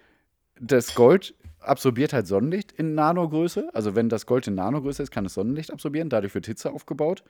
das 0.60 0.94
Gold 0.94 1.34
absorbiert 1.62 2.14
halt 2.14 2.28
Sonnenlicht 2.28 2.72
in 2.72 2.96
Nanogröße. 2.96 3.70
Also 3.74 3.96
wenn 3.96 4.10
das 4.10 4.26
Gold 4.26 4.48
in 4.48 4.56
Nanogröße 4.56 5.04
ist, 5.04 5.12
kann 5.12 5.26
es 5.26 5.34
Sonnenlicht 5.34 5.72
absorbieren. 5.72 6.10
Dadurch 6.10 6.34
wird 6.36 6.46
Hitze 6.48 6.72
aufgebaut. 6.72 7.24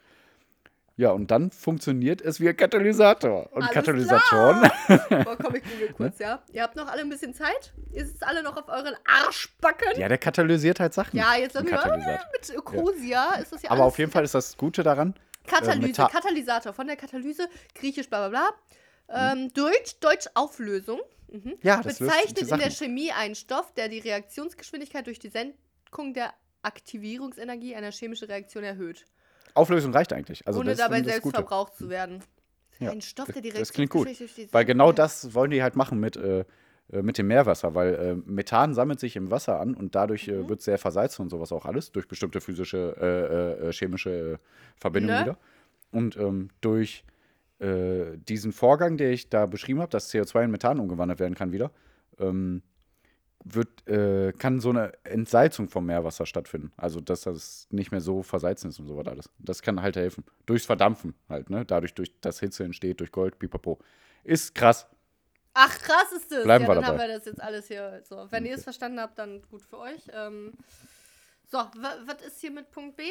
Ja, 0.97 1.11
und 1.11 1.31
dann 1.31 1.51
funktioniert 1.51 2.21
es 2.21 2.39
wie 2.41 2.49
ein 2.49 2.55
Katalysator. 2.57 3.51
Und 3.53 3.63
Alles 3.63 3.73
Katalysatoren. 3.73 4.61
Boah, 5.23 5.37
komm, 5.41 5.55
ich 5.55 5.63
google 5.63 5.93
kurz, 5.95 6.19
ja? 6.19 6.43
Ihr 6.51 6.61
habt 6.61 6.75
noch 6.75 6.87
alle 6.87 7.01
ein 7.01 7.09
bisschen 7.09 7.33
Zeit? 7.33 7.73
Ihr 7.91 8.05
sitzt 8.05 8.23
alle 8.23 8.43
noch 8.43 8.55
auf 8.57 8.67
euren 8.67 8.93
Arschbacken? 9.05 9.97
ja, 9.99 10.07
der 10.09 10.17
katalysiert 10.17 10.79
halt 10.79 10.93
Sachen. 10.93 11.17
Ja, 11.17 11.35
jetzt 11.35 11.53
lassen 11.53 11.67
wir 11.69 12.19
mit 12.33 12.49
Ökosia 12.55 13.35
ist 13.35 13.51
das 13.53 13.63
ja 13.63 13.71
Aber 13.71 13.85
auf 13.85 13.97
jeden 13.97 14.11
Fall 14.11 14.23
ist 14.23 14.35
das 14.35 14.57
Gute 14.57 14.83
daran. 14.83 15.15
Katalyse, 15.47 15.87
Meta- 15.87 16.07
Katalysator, 16.09 16.73
von 16.73 16.85
der 16.87 16.97
Katalyse, 16.97 17.47
griechisch 17.73 18.09
bla 18.09 18.27
bla 18.27 18.51
bla. 19.07 19.31
Ähm, 19.33 19.51
Deutsch, 19.53 19.95
Deutsch 20.01 20.27
Auflösung. 20.35 20.99
Mhm. 21.31 21.53
Ja, 21.63 21.81
das 21.81 21.99
Bezeichnet 21.99 22.37
die 22.41 22.49
in 22.51 22.57
der. 22.59 22.71
Chemie 22.71 23.11
einen 23.11 23.35
Stoff, 23.35 23.73
der 23.73 23.87
die 23.89 23.99
Reaktionsgeschwindigkeit 23.99 25.07
durch 25.07 25.17
die 25.19 25.29
Senkung 25.29 26.13
der 26.13 26.33
Aktivierungsenergie 26.61 27.75
einer 27.75 27.91
chemischen 27.91 28.27
Reaktion 28.27 28.63
erhöht, 28.63 29.05
Auflösung 29.53 29.93
reicht 29.93 30.13
eigentlich. 30.13 30.45
Also 30.47 30.59
ohne 30.59 30.75
dabei 30.75 31.03
selbst 31.03 31.23
Gute. 31.23 31.35
verbraucht 31.35 31.75
zu 31.75 31.89
werden. 31.89 32.23
Ein 32.79 33.01
Stoff, 33.01 33.27
der 33.31 33.41
direkt 33.41 33.61
das 33.61 33.73
klingt 33.73 33.91
gut. 33.91 34.07
durch 34.07 34.17
die 34.35 34.51
Weil 34.53 34.65
genau 34.65 34.91
das 34.91 35.33
wollen 35.33 35.51
die 35.51 35.61
halt 35.61 35.75
machen 35.75 35.99
mit, 35.99 36.15
äh, 36.15 36.45
äh, 36.91 37.01
mit 37.03 37.17
dem 37.17 37.27
Meerwasser, 37.27 37.75
weil 37.75 37.93
äh, 37.95 38.15
Methan 38.15 38.73
sammelt 38.73 38.99
sich 38.99 39.15
im 39.15 39.29
Wasser 39.29 39.59
an 39.59 39.75
und 39.75 39.93
dadurch 39.93 40.27
Mhm. 40.27 40.33
äh, 40.45 40.49
wird 40.49 40.61
sehr 40.61 40.77
versalzt 40.77 41.19
und 41.19 41.29
sowas 41.29 41.51
auch 41.51 41.65
alles, 41.65 41.91
durch 41.91 42.07
bestimmte 42.07 42.41
physische, 42.41 42.95
äh, 42.99 43.65
äh, 43.65 43.69
äh, 43.69 43.73
chemische 43.73 44.09
äh, 44.09 44.37
Verbindungen 44.79 45.15
Ne? 45.17 45.21
wieder. 45.25 45.37
Und 45.91 46.15
ähm, 46.17 46.49
durch 46.61 47.03
äh, 47.61 48.17
diesen 48.17 48.51
Vorgang, 48.51 48.97
den 48.97 49.11
ich 49.13 49.29
da 49.29 49.45
beschrieben 49.45 49.81
habe, 49.81 49.89
dass 49.91 50.11
CO2 50.11 50.45
in 50.45 50.51
Methan 50.51 50.79
umgewandelt 50.79 51.19
werden 51.19 51.35
kann 51.35 51.51
wieder, 51.51 51.71
ähm, 52.19 52.61
wird, 53.43 53.87
äh, 53.87 54.33
kann 54.33 54.59
so 54.59 54.69
eine 54.69 54.93
Entsalzung 55.03 55.67
vom 55.67 55.85
Meerwasser 55.85 56.25
stattfinden. 56.25 56.71
Also, 56.77 56.99
dass 57.01 57.21
das 57.21 57.67
nicht 57.71 57.91
mehr 57.91 58.01
so 58.01 58.21
versalzen 58.21 58.69
ist 58.69 58.79
und 58.79 58.87
so 58.87 58.97
was 58.97 59.07
alles. 59.07 59.29
Das 59.39 59.61
kann 59.61 59.81
halt 59.81 59.95
helfen. 59.95 60.23
Durchs 60.45 60.65
Verdampfen 60.65 61.15
halt, 61.27 61.49
ne? 61.49 61.65
Dadurch, 61.65 61.93
durch 61.95 62.11
das 62.21 62.39
Hitze 62.39 62.63
entsteht, 62.63 62.99
durch 62.99 63.11
Gold, 63.11 63.39
pipapo. 63.39 63.79
Ist 64.23 64.53
krass. 64.53 64.87
Ach, 65.53 65.77
krass 65.79 66.11
ist 66.15 66.31
das. 66.31 66.43
Bleiben 66.43 66.63
ja, 66.65 66.69
wir 66.69 66.75
dann 66.75 66.83
dabei. 66.83 67.03
haben 67.03 67.09
wir 67.09 67.17
das 67.17 67.25
jetzt 67.25 67.41
alles 67.41 67.67
hier. 67.67 68.01
So, 68.07 68.27
wenn 68.29 68.45
ihr 68.45 68.55
es 68.55 68.63
verstanden 68.63 68.99
habt, 68.99 69.17
dann 69.17 69.41
gut 69.49 69.61
für 69.63 69.79
euch. 69.79 70.01
Ähm, 70.13 70.53
so, 71.51 71.57
wa- 71.57 71.97
was 72.05 72.21
ist 72.25 72.39
hier 72.39 72.51
mit 72.51 72.69
Punkt 72.71 72.95
B? 72.95 73.03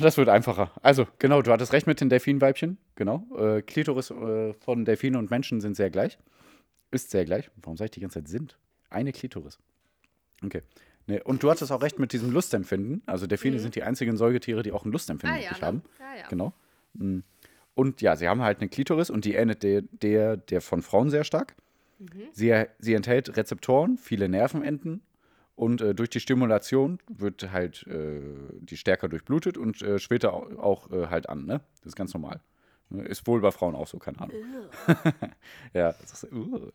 Das 0.00 0.16
wird 0.18 0.28
einfacher. 0.28 0.70
Also, 0.82 1.06
genau, 1.18 1.40
du 1.42 1.50
hattest 1.50 1.72
recht 1.72 1.86
mit 1.86 2.00
den 2.00 2.08
Delfinweibchen. 2.10 2.78
Genau. 2.94 3.26
Äh, 3.38 3.62
Klitoris 3.62 4.10
äh, 4.10 4.52
von 4.54 4.84
Delfinen 4.84 5.18
und 5.18 5.30
Menschen 5.30 5.60
sind 5.60 5.76
sehr 5.76 5.90
gleich. 5.90 6.18
Ist 6.90 7.10
sehr 7.10 7.24
gleich. 7.24 7.50
Warum 7.62 7.76
sage 7.76 7.86
ich 7.86 7.90
die 7.92 8.00
ganze 8.00 8.18
Zeit 8.18 8.28
sind? 8.28 8.58
Eine 8.90 9.12
Klitoris. 9.12 9.58
Okay. 10.44 10.62
Nee, 11.06 11.20
und 11.22 11.42
du 11.42 11.50
hattest 11.50 11.72
auch 11.72 11.82
recht 11.82 11.98
mit 11.98 12.12
diesem 12.12 12.30
Lustempfinden. 12.30 13.02
Also, 13.06 13.26
Delfine 13.26 13.58
sind 13.58 13.74
die 13.74 13.82
einzigen 13.82 14.16
Säugetiere, 14.16 14.62
die 14.62 14.72
auch 14.72 14.84
ein 14.84 14.92
Lustempfinden 14.92 15.38
Mhm. 15.38 15.44
Ah 15.46 15.52
ja, 15.52 15.58
ne? 15.58 15.66
haben. 15.66 15.82
Ja, 15.98 16.20
ja. 16.20 16.28
Genau. 16.28 16.52
Mm. 16.94 17.20
Und 17.74 18.02
ja, 18.02 18.16
sie 18.16 18.28
haben 18.28 18.42
halt 18.42 18.60
eine 18.60 18.68
Klitoris 18.68 19.08
und 19.08 19.24
die 19.24 19.34
ähnelt 19.34 19.62
der, 19.62 19.82
der, 19.82 20.36
der 20.36 20.60
von 20.60 20.82
Frauen 20.82 21.08
sehr 21.08 21.24
stark. 21.24 21.54
Mhm. 21.98 22.06
Sie, 22.32 22.64
sie 22.78 22.94
enthält 22.94 23.36
Rezeptoren, 23.36 23.96
viele 23.96 24.28
Nervenenden 24.28 25.00
und 25.54 25.80
äh, 25.80 25.94
durch 25.94 26.10
die 26.10 26.20
Stimulation 26.20 26.98
wird 27.08 27.50
halt 27.52 27.86
äh, 27.86 28.20
die 28.60 28.76
stärker 28.76 29.08
durchblutet 29.08 29.56
und 29.58 29.82
äh, 29.82 29.98
später 29.98 30.32
auch, 30.32 30.50
auch 30.58 30.90
äh, 30.90 31.06
halt 31.08 31.28
an. 31.28 31.44
Ne? 31.46 31.60
Das 31.80 31.86
ist 31.88 31.96
ganz 31.96 32.14
normal. 32.14 32.40
Ne? 32.90 33.04
Ist 33.04 33.26
wohl 33.26 33.40
bei 33.40 33.50
Frauen 33.50 33.74
auch 33.74 33.86
so, 33.86 33.98
keine 33.98 34.20
Ahnung. 34.20 34.36
ja, 35.74 35.92
das 35.92 36.24
ist, 36.24 36.32
uh. 36.32 36.70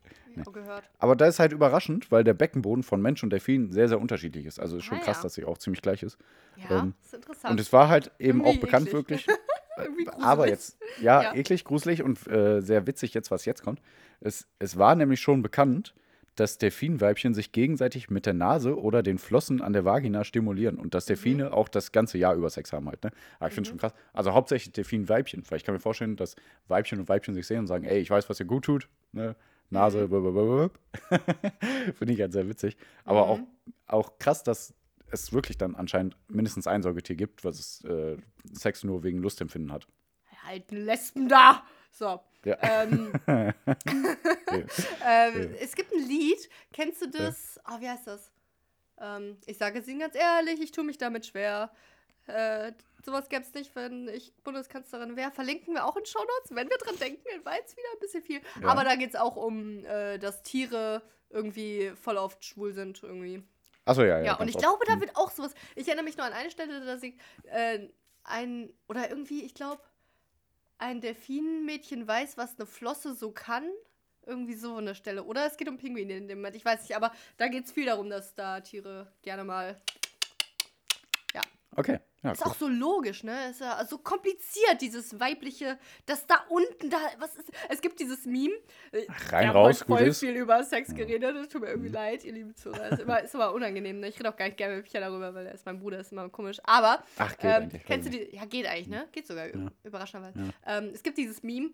Gehört. 0.52 0.88
Aber 0.98 1.16
da 1.16 1.26
ist 1.26 1.38
halt 1.40 1.52
überraschend, 1.52 2.10
weil 2.12 2.22
der 2.24 2.34
Beckenboden 2.34 2.82
von 2.84 3.02
Mensch 3.02 3.22
und 3.24 3.30
Delfin 3.30 3.72
sehr, 3.72 3.88
sehr 3.88 4.00
unterschiedlich 4.00 4.46
ist. 4.46 4.60
Also 4.60 4.76
ist 4.78 4.84
schon 4.84 4.98
Ah, 4.98 5.02
krass, 5.02 5.16
ja. 5.18 5.22
dass 5.24 5.34
sie 5.34 5.44
auch 5.44 5.58
ziemlich 5.58 5.82
gleich 5.82 6.02
ist. 6.02 6.16
Ja, 6.56 6.82
Ähm, 6.82 6.94
ist 7.04 7.14
interessant. 7.14 7.52
Und 7.52 7.60
es 7.60 7.72
war 7.72 7.88
halt 7.88 8.12
eben 8.18 8.38
Irgendwie 8.44 8.56
auch 8.56 8.60
bekannt 8.60 8.86
eklig. 8.88 8.94
wirklich. 8.94 9.26
Irgendwie 9.76 10.08
aber 10.08 10.48
jetzt, 10.48 10.78
ja, 11.00 11.22
Ja. 11.22 11.34
eklig, 11.34 11.64
gruselig 11.64 12.02
und 12.02 12.26
äh, 12.28 12.60
sehr 12.60 12.86
witzig 12.86 13.14
jetzt, 13.14 13.30
was 13.30 13.44
jetzt 13.44 13.62
kommt. 13.62 13.80
Es, 14.20 14.48
es 14.58 14.76
war 14.76 14.94
nämlich 14.96 15.20
schon 15.20 15.42
bekannt, 15.42 15.94
dass 16.40 16.58
Delfinweibchen 16.58 17.34
sich 17.34 17.52
gegenseitig 17.52 18.10
mit 18.10 18.26
der 18.26 18.34
Nase 18.34 18.78
oder 18.78 19.02
den 19.02 19.18
Flossen 19.18 19.60
an 19.62 19.72
der 19.72 19.84
Vagina 19.84 20.24
stimulieren 20.24 20.76
und 20.78 20.94
dass 20.94 21.06
Delfine 21.06 21.46
Mhm. 21.46 21.52
auch 21.52 21.68
das 21.68 21.92
ganze 21.92 22.18
Jahr 22.18 22.34
über 22.34 22.48
Sex 22.50 22.72
haben 22.72 22.88
halt. 22.88 23.02
Ne? 23.04 23.10
Aber 23.38 23.48
ich 23.48 23.54
finde 23.54 23.66
es 23.66 23.70
schon 23.70 23.78
krass. 23.78 23.92
Also 24.12 24.32
hauptsächlich 24.34 24.72
Delfinweibchen, 24.72 25.42
weil 25.48 25.56
ich 25.58 25.64
kann 25.64 25.74
mir 25.74 25.80
vorstellen, 25.80 26.16
dass 26.16 26.36
Weibchen 26.68 27.00
und 27.00 27.08
Weibchen 27.08 27.34
sich 27.34 27.46
sehen 27.46 27.60
und 27.60 27.66
sagen, 27.66 27.84
ey, 27.84 27.98
ich 27.98 28.10
weiß, 28.10 28.28
was 28.30 28.36
dir 28.38 28.44
gut 28.44 28.64
tut. 28.64 28.88
Ne? 29.12 29.34
Nase, 29.70 30.06
Mhm. 30.08 30.70
finde 31.94 32.14
ich 32.14 32.20
halt 32.20 32.32
sehr 32.32 32.48
witzig. 32.48 32.76
Aber 33.04 33.24
Mhm. 33.36 33.46
auch, 33.86 33.94
auch 33.94 34.18
krass, 34.18 34.42
dass 34.42 34.74
es 35.10 35.32
wirklich 35.32 35.58
dann 35.58 35.74
anscheinend 35.74 36.16
mindestens 36.28 36.66
ein 36.66 36.82
Säugetier 36.82 37.16
gibt, 37.16 37.44
was 37.44 37.58
es, 37.58 37.84
äh, 37.84 38.16
Sex 38.52 38.84
nur 38.84 39.02
wegen 39.02 39.18
Lustempfinden 39.18 39.72
hat. 39.72 39.86
Alten 40.46 40.76
Lesben 40.76 41.28
da! 41.28 41.62
So. 41.90 42.20
Ja. 42.44 42.56
Ähm, 42.62 43.12
ähm, 45.04 45.54
Es 45.60 45.74
gibt 45.74 45.92
ein 45.92 46.06
Lied, 46.06 46.48
kennst 46.72 47.02
du 47.02 47.08
das? 47.08 47.58
Ah, 47.64 47.80
wie 47.80 47.88
heißt 47.88 48.06
das? 48.06 48.30
Ähm, 49.00 49.38
ich 49.46 49.58
sage 49.58 49.80
es 49.80 49.88
Ihnen 49.88 50.00
ganz 50.00 50.14
ehrlich, 50.14 50.60
ich 50.60 50.72
tue 50.72 50.84
mich 50.84 50.98
damit 50.98 51.26
schwer. 51.26 51.70
Äh, 52.26 52.72
sowas 53.04 53.28
gäbe 53.28 53.42
es 53.42 53.54
nicht, 53.54 53.74
wenn 53.74 54.08
ich 54.08 54.34
Bundeskanzlerin 54.44 55.16
wäre. 55.16 55.30
Verlinken 55.30 55.74
wir 55.74 55.86
auch 55.86 55.96
in 55.96 56.04
Shownotes, 56.04 56.50
wenn 56.50 56.68
wir 56.68 56.76
dran 56.76 56.96
denken. 56.98 57.24
War 57.44 57.56
jetzt 57.56 57.76
wieder 57.76 57.88
ein 57.94 58.00
bisschen 58.00 58.22
viel. 58.22 58.40
Ja. 58.60 58.68
Aber 58.68 58.84
da 58.84 58.96
geht 58.96 59.10
es 59.10 59.16
auch 59.16 59.36
um, 59.36 59.84
äh, 59.84 60.18
dass 60.18 60.42
Tiere 60.42 61.02
irgendwie 61.30 61.92
voll 62.00 62.16
oft 62.16 62.44
schwul 62.44 62.72
sind 62.72 63.02
irgendwie. 63.02 63.42
Achso, 63.84 64.02
ja, 64.02 64.18
ja. 64.18 64.24
Ja, 64.24 64.34
und 64.36 64.48
ich 64.48 64.56
oft. 64.56 64.64
glaube, 64.64 64.84
da 64.86 65.00
wird 65.00 65.16
auch 65.16 65.30
sowas. 65.30 65.54
Ich 65.74 65.86
erinnere 65.88 66.04
mich 66.04 66.16
nur 66.16 66.26
an 66.26 66.34
eine 66.34 66.50
Stelle, 66.50 66.84
dass 66.84 67.02
ich 67.02 67.14
äh, 67.44 67.88
ein. 68.24 68.70
Oder 68.88 69.08
irgendwie, 69.08 69.44
ich 69.44 69.54
glaube, 69.54 69.80
ein 70.78 71.00
Delfinmädchen 71.00 72.06
weiß, 72.06 72.36
was 72.36 72.58
eine 72.58 72.66
Flosse 72.66 73.14
so 73.14 73.30
kann. 73.30 73.68
Irgendwie 74.26 74.54
so 74.54 74.76
eine 74.76 74.94
Stelle. 74.94 75.24
Oder 75.24 75.46
es 75.46 75.56
geht 75.56 75.68
um 75.68 75.78
Pinguine 75.78 76.16
in 76.16 76.28
dem 76.28 76.38
Moment. 76.38 76.56
Ich 76.56 76.64
weiß 76.64 76.82
nicht, 76.82 76.94
aber 76.94 77.12
da 77.38 77.48
geht 77.48 77.64
es 77.64 77.72
viel 77.72 77.86
darum, 77.86 78.10
dass 78.10 78.34
da 78.34 78.60
Tiere 78.60 79.10
gerne 79.22 79.44
mal. 79.44 79.80
Okay, 81.78 82.00
ja, 82.24 82.32
Ist 82.32 82.44
cool. 82.44 82.50
auch 82.50 82.54
so 82.56 82.66
logisch, 82.66 83.22
ne? 83.22 83.50
Ist 83.50 83.60
ja 83.60 83.84
so 83.88 83.98
kompliziert, 83.98 84.80
dieses 84.80 85.20
weibliche, 85.20 85.78
das 86.06 86.26
da 86.26 86.44
unten, 86.48 86.90
da, 86.90 86.96
was 87.20 87.36
ist. 87.36 87.52
Es 87.68 87.80
gibt 87.80 88.00
dieses 88.00 88.26
Meme. 88.26 88.52
äh, 88.90 89.06
Ach, 89.08 89.32
rein, 89.32 89.50
raus, 89.50 89.66
heute 89.82 89.84
gut 89.86 89.98
voll 89.98 90.06
ist. 90.08 90.18
viel 90.18 90.34
über 90.34 90.64
Sex 90.64 90.92
geredet. 90.92 91.36
Das 91.36 91.48
tut 91.48 91.60
mir 91.60 91.68
irgendwie 91.68 91.90
leid, 91.90 92.24
ihr 92.24 92.32
lieben 92.32 92.56
Zuhörer. 92.56 92.88
Ist 92.90 93.00
immer, 93.02 93.22
ist 93.22 93.32
immer 93.34 93.52
unangenehm. 93.52 94.00
Ne? 94.00 94.08
Ich 94.08 94.18
rede 94.18 94.28
auch 94.28 94.36
gar 94.36 94.46
nicht 94.46 94.56
gerne 94.56 94.74
mit 94.74 94.86
Micha 94.86 94.98
darüber, 94.98 95.32
weil 95.32 95.46
er 95.46 95.54
ist 95.54 95.64
mein 95.66 95.78
Bruder, 95.78 96.00
ist 96.00 96.10
immer 96.10 96.28
komisch. 96.30 96.58
Aber, 96.64 97.04
Ach, 97.18 97.30
geht 97.36 97.44
ähm, 97.44 97.50
eigentlich, 97.62 97.84
kennst 97.84 98.08
du 98.08 98.10
die? 98.10 98.34
Ja, 98.34 98.44
geht 98.46 98.66
eigentlich, 98.66 98.88
ne? 98.88 99.06
Geht 99.12 99.28
sogar, 99.28 99.46
Ja. 99.46 99.70
überraschenderweise. 99.84 100.52
Ähm, 100.66 100.90
es 100.92 101.04
gibt 101.04 101.16
dieses 101.16 101.44
Meme. 101.44 101.70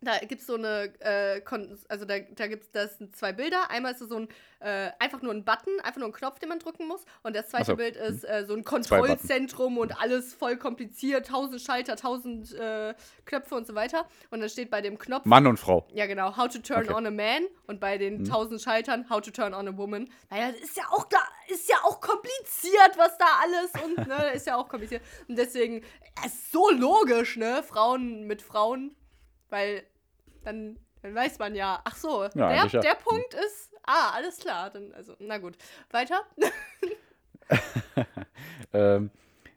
Da 0.00 0.18
gibt 0.18 0.40
es 0.40 0.46
so 0.46 0.54
eine, 0.54 0.92
äh, 1.00 1.42
also 1.88 2.04
da, 2.04 2.18
da 2.20 2.46
gibt 2.46 2.64
es 2.64 2.70
das 2.70 2.98
sind 2.98 3.16
zwei 3.16 3.32
Bilder. 3.32 3.70
Einmal 3.70 3.92
ist 3.92 4.00
es 4.00 4.08
so 4.08 4.16
ein, 4.16 4.28
äh, 4.60 4.90
einfach 5.00 5.22
nur 5.22 5.32
ein 5.32 5.44
Button, 5.44 5.80
einfach 5.82 5.98
nur 5.98 6.08
ein 6.08 6.12
Knopf, 6.12 6.38
den 6.38 6.48
man 6.48 6.60
drücken 6.60 6.86
muss. 6.86 7.04
Und 7.22 7.34
das 7.34 7.48
zweite 7.48 7.64
so. 7.66 7.76
Bild 7.76 7.96
ist 7.96 8.24
äh, 8.24 8.44
so 8.46 8.54
ein. 8.54 8.62
Kontrollzentrum 8.64 9.78
und 9.78 10.00
alles 10.00 10.34
voll 10.34 10.56
kompliziert. 10.56 11.26
Tausend 11.26 11.60
Schalter, 11.60 11.96
tausend 11.96 12.52
äh, 12.54 12.94
Knöpfe 13.24 13.54
und 13.54 13.66
so 13.66 13.74
weiter. 13.74 14.06
Und 14.30 14.40
dann 14.40 14.48
steht 14.48 14.70
bei 14.70 14.80
dem 14.80 14.98
Knopf, 14.98 15.24
Mann 15.24 15.46
und 15.46 15.58
Frau. 15.58 15.86
ja 15.92 16.06
genau, 16.06 16.36
how 16.36 16.48
to 16.48 16.58
turn 16.58 16.84
Okay. 16.84 16.94
on 16.94 17.06
a 17.06 17.10
man. 17.10 17.44
Und 17.66 17.80
bei 17.80 17.98
den 17.98 18.24
tausend 18.24 18.60
Schaltern, 18.62 19.08
how 19.10 19.20
to 19.20 19.30
turn 19.30 19.52
on 19.52 19.66
a 19.68 19.76
woman. 19.76 20.08
Naja, 20.30 20.52
das 20.52 20.60
ist 20.60 20.76
ja 20.76 20.84
auch 20.90 21.04
da, 21.08 21.18
ist 21.48 21.68
ja 21.68 21.76
auch 21.84 22.00
kompliziert, 22.00 22.96
was 22.96 23.16
da 23.18 23.26
alles 23.42 23.72
und, 23.84 24.06
ne, 24.06 24.30
ist 24.34 24.46
ja 24.46 24.56
auch 24.56 24.68
kompliziert. 24.68 25.02
Und 25.26 25.36
deswegen, 25.36 25.82
es 26.24 26.32
ist 26.34 26.52
so 26.52 26.70
logisch, 26.70 27.36
ne, 27.36 27.62
Frauen 27.62 28.24
mit 28.26 28.42
Frauen, 28.42 28.94
weil 29.50 29.82
dann, 30.44 30.78
dann 31.02 31.14
weiß 31.14 31.38
man 31.38 31.54
ja, 31.54 31.80
ach 31.84 31.96
so, 31.96 32.28
der, 32.28 32.54
ja. 32.54 32.66
der 32.66 32.94
Punkt 32.94 33.34
ist, 33.34 33.72
ah, 33.84 34.12
alles 34.14 34.38
klar, 34.38 34.70
dann, 34.70 34.92
also, 34.94 35.14
na 35.18 35.38
gut. 35.38 35.56
Weiter? 35.90 36.22
Ähm, 38.74 39.10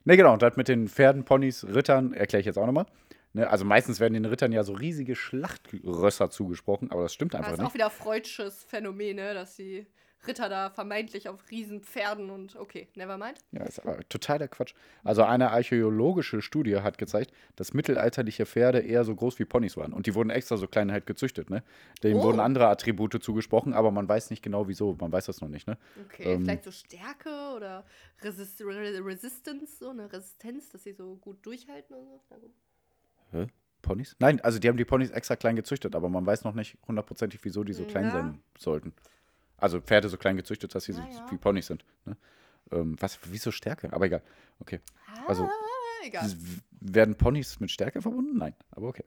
ne, 0.06 0.16
genau, 0.16 0.34
und 0.34 0.42
das 0.42 0.56
mit 0.56 0.68
den 0.70 0.88
Pferden, 0.88 1.26
Ponys, 1.26 1.66
Rittern 1.66 2.14
erkläre 2.14 2.40
ich 2.40 2.46
jetzt 2.46 2.58
auch 2.58 2.66
nochmal. 2.66 2.86
Ne, 3.34 3.50
also 3.50 3.66
meistens 3.66 4.00
werden 4.00 4.14
den 4.14 4.26
Rittern 4.26 4.52
ja 4.52 4.64
so 4.64 4.74
riesige 4.74 5.16
Schlachtrösser 5.16 6.30
zugesprochen, 6.30 6.92
aber 6.92 7.04
das 7.04 7.14
stimmt 7.14 7.34
Das 7.34 7.40
einfach 7.40 7.52
ist 7.54 7.60
nicht. 7.60 7.68
auch 7.68 7.74
wieder 7.74 7.90
freudsches 7.90 8.64
Phänomen, 8.64 9.18
ne, 9.18 9.34
dass 9.34 9.56
die 9.56 9.86
Ritter 10.28 10.50
da 10.50 10.70
vermeintlich 10.70 11.28
auf 11.30 11.50
Riesenpferden 11.50 12.30
und, 12.30 12.56
okay, 12.56 12.88
never 12.96 13.18
mind. 13.18 13.40
Ja, 13.52 13.64
ist 13.64 13.80
aber 13.80 14.00
totaler 14.10 14.48
Quatsch. 14.48 14.74
Also 15.04 15.24
eine 15.24 15.52
archäologische 15.52 16.42
Studie 16.42 16.78
hat 16.78 16.98
gezeigt, 16.98 17.32
dass 17.56 17.74
mittelalterliche 17.74 18.46
Pferde 18.46 18.80
eher 18.80 19.04
so 19.04 19.16
groß 19.16 19.40
wie 19.40 19.46
Ponys 19.46 19.78
waren. 19.78 19.94
Und 19.94 20.06
die 20.06 20.14
wurden 20.16 20.30
extra 20.30 20.58
so 20.58 20.68
klein 20.68 20.92
halt 20.92 21.06
gezüchtet, 21.08 21.50
ne? 21.50 21.64
Denen 22.04 22.20
Oh. 22.20 22.24
wurden 22.24 22.40
andere 22.40 22.68
Attribute 22.68 23.22
zugesprochen, 23.24 23.74
aber 23.74 23.92
man 23.92 24.08
weiß 24.08 24.30
nicht 24.30 24.44
genau 24.44 24.68
wieso. 24.68 24.96
Man 25.00 25.12
weiß 25.12 25.26
das 25.26 25.42
noch 25.42 25.50
nicht, 25.50 25.68
ne? 25.68 25.78
Okay, 26.06 26.34
Ähm. 26.34 26.44
vielleicht 26.44 26.64
so 26.66 26.72
Stärke 26.72 27.30
oder 27.56 27.84
Resist 28.22 28.62
Re 28.62 29.04
Resistance, 29.04 29.78
so 29.80 29.90
eine 29.90 30.12
Resistenz, 30.12 30.70
dass 30.70 30.84
sie 30.84 30.94
so 30.94 31.16
gut 31.16 31.46
durchhalten 31.46 31.96
oder 31.96 32.06
so. 32.06 32.22
Na 32.30 32.38
gut. 32.38 32.52
Hä? 33.32 33.48
Ponys? 33.82 34.16
Nein, 34.20 34.40
also 34.42 34.60
die 34.60 34.68
haben 34.68 34.78
die 34.78 34.86
Ponys 34.86 35.10
extra 35.10 35.36
klein 35.36 35.56
gezüchtet, 35.56 35.96
aber 35.96 36.08
man 36.10 36.24
weiß 36.26 36.44
noch 36.44 36.54
nicht 36.54 36.78
hundertprozentig, 36.88 37.40
wieso 37.44 37.64
die 37.64 37.74
so 37.74 37.84
klein 37.86 38.06
Ja. 38.06 38.12
sein 38.12 38.44
sollten. 38.58 38.94
Also 39.62 39.80
Pferde 39.80 40.10
so 40.10 40.18
klein 40.18 40.36
gezüchtet, 40.38 40.76
dass 40.76 40.84
sie 40.86 40.94
so 40.94 41.02
Ja, 41.02 41.08
ja. 41.08 41.32
wie 41.32 41.38
Ponys 41.38 41.68
sind. 41.68 41.86
Ne? 42.06 42.18
Ähm, 42.72 42.96
was, 43.00 43.20
wieso 43.26 43.52
Stärke? 43.52 43.92
Aber 43.94 44.06
egal. 44.06 44.22
Okay. 44.60 44.80
Also, 45.28 45.44
Ah, 45.46 45.50
egal. 46.06 46.30
werden 46.82 47.16
Ponys 47.16 47.60
mit 47.60 47.72
Stärke 47.72 48.02
verbunden? 48.02 48.38
Nein, 48.38 48.56
aber 48.72 48.88
okay. 48.88 49.06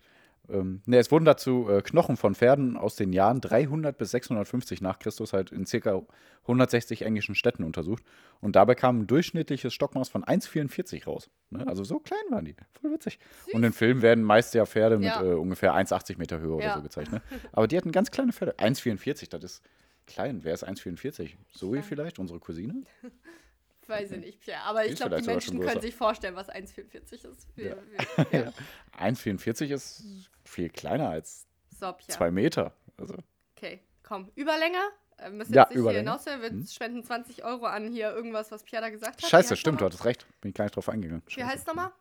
Ähm, 0.50 0.82
ne, 0.84 0.98
es 0.98 1.10
wurden 1.10 1.24
dazu 1.24 1.70
äh, 1.70 1.80
Knochen 1.80 2.18
von 2.18 2.34
Pferden 2.34 2.76
aus 2.76 2.96
den 2.96 3.14
Jahren 3.14 3.40
300 3.40 3.96
bis 3.96 4.10
650 4.10 4.82
nach 4.82 4.98
Christus 4.98 5.32
halt 5.32 5.50
in 5.52 5.64
circa 5.64 6.02
160 6.42 7.00
englischen 7.00 7.34
Städten 7.34 7.64
untersucht. 7.64 8.02
Und 8.42 8.54
dabei 8.54 8.74
kam 8.74 9.00
ein 9.00 9.06
durchschnittliches 9.06 9.72
Stockmaß 9.72 10.10
von 10.10 10.22
1,44 10.22 11.06
raus. 11.06 11.30
Ne? 11.48 11.66
Also 11.66 11.82
so 11.82 11.98
klein 11.98 12.20
waren 12.28 12.44
die. 12.44 12.54
Voll 12.78 12.92
witzig. 12.92 13.18
Und 13.54 13.64
in 13.64 13.72
Filmen 13.72 14.02
werden 14.02 14.22
meist 14.22 14.52
ja 14.52 14.66
Pferde 14.66 14.98
mit 14.98 15.06
Ja. 15.06 15.22
äh, 15.22 15.32
ungefähr 15.32 15.72
1,80 15.72 16.18
Meter 16.18 16.38
Höhe 16.40 16.52
oder 16.52 16.64
Ja. 16.66 16.74
so 16.76 16.82
gezeigt. 16.82 17.10
Ne? 17.10 17.22
Aber 17.52 17.66
die 17.66 17.78
hatten 17.78 17.90
ganz 17.90 18.10
kleine 18.10 18.34
Pferde. 18.34 18.54
1,44, 18.58 19.30
das 19.30 19.44
ist 19.44 19.62
klein. 20.06 20.44
Wer 20.44 20.54
ist 20.54 20.66
1,44? 20.66 21.34
Zoe 21.52 21.82
vielleicht, 21.82 22.18
unsere 22.18 22.40
Cousine? 22.40 22.84
Weiß 23.86 24.12
ich 24.12 24.18
nicht, 24.18 24.40
Pierre. 24.40 24.62
Aber 24.62 24.86
ich 24.86 24.96
glaube, 24.96 25.16
die 25.20 25.26
Menschen 25.26 25.60
können 25.60 25.80
sich 25.82 25.94
vorstellen, 25.94 26.34
was 26.36 26.48
1,44 26.48 27.28
ist. 27.30 27.48
Ja. 27.56 27.76
ja. 28.32 28.52
1,44 28.98 29.70
ist 29.74 30.04
viel 30.44 30.70
kleiner 30.70 31.10
als 31.10 31.46
So, 31.78 31.94
zwei 32.08 32.30
Meter. 32.30 32.72
Also, 32.96 33.16
Okay, 33.56 33.80
komm. 34.02 34.30
Überlänge? 34.36 34.78
Äh, 35.18 35.24
Wir 35.24 35.30
müssen 35.30 35.52
Ja, 35.52 35.62
jetzt 35.62 35.70
nicht 35.70 35.78
Überlänge. 35.80 36.02
hier 36.10 36.12
hinaus. 36.12 36.24
Wir 36.42 36.48
Hm. 36.50 36.66
spenden 36.66 37.04
20 37.04 37.44
Euro 37.44 37.66
an 37.66 37.92
hier 37.92 38.10
irgendwas, 38.14 38.50
was 38.50 38.64
Pierre 38.64 38.82
da 38.84 38.88
gesagt 38.90 39.22
hat. 39.22 39.28
Scheiße, 39.30 39.54
stimmt, 39.56 39.80
du 39.82 39.84
hattest 39.84 40.04
recht. 40.06 40.26
Bin 40.40 40.48
ich 40.50 40.54
gar 40.54 40.64
nicht 40.64 40.76
drauf 40.76 40.88
eingegangen. 40.88 41.22
Wie 41.26 41.32
Scheiße. 41.32 41.46
heißt 41.46 41.66
nochmal? 41.66 41.92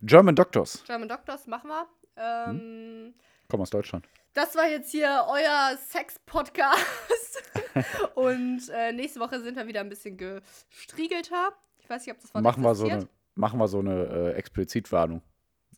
German 0.00 0.36
Doctors. 0.36 0.84
German 0.86 1.08
Doctors, 1.08 1.46
machen 1.46 1.68
wir. 1.68 1.86
Ähm, 2.16 2.58
Hm? 2.60 3.14
Komm 3.48 3.60
aus 3.60 3.70
Deutschland. 3.70 4.06
Das 4.38 4.54
war 4.54 4.68
jetzt 4.68 4.92
hier 4.92 5.26
euer 5.28 5.76
Sex-Podcast. 5.88 7.42
Und 8.14 8.68
äh, 8.68 8.92
nächste 8.92 9.18
Woche 9.18 9.40
sind 9.42 9.56
wir 9.56 9.66
wieder 9.66 9.80
ein 9.80 9.88
bisschen 9.88 10.16
gestriegelter. 10.16 11.54
Ich 11.80 11.90
weiß 11.90 12.06
nicht, 12.06 12.14
ob 12.14 12.20
das 12.22 12.32
Wort 12.32 12.44
Machen 12.44 12.62
wir, 12.62 12.72
so 12.76 12.86
eine, 12.86 13.08
machen 13.34 13.58
wir 13.58 13.66
so 13.66 13.80
eine 13.80 14.04
äh, 14.04 14.32
Explizitwarnung 14.34 15.22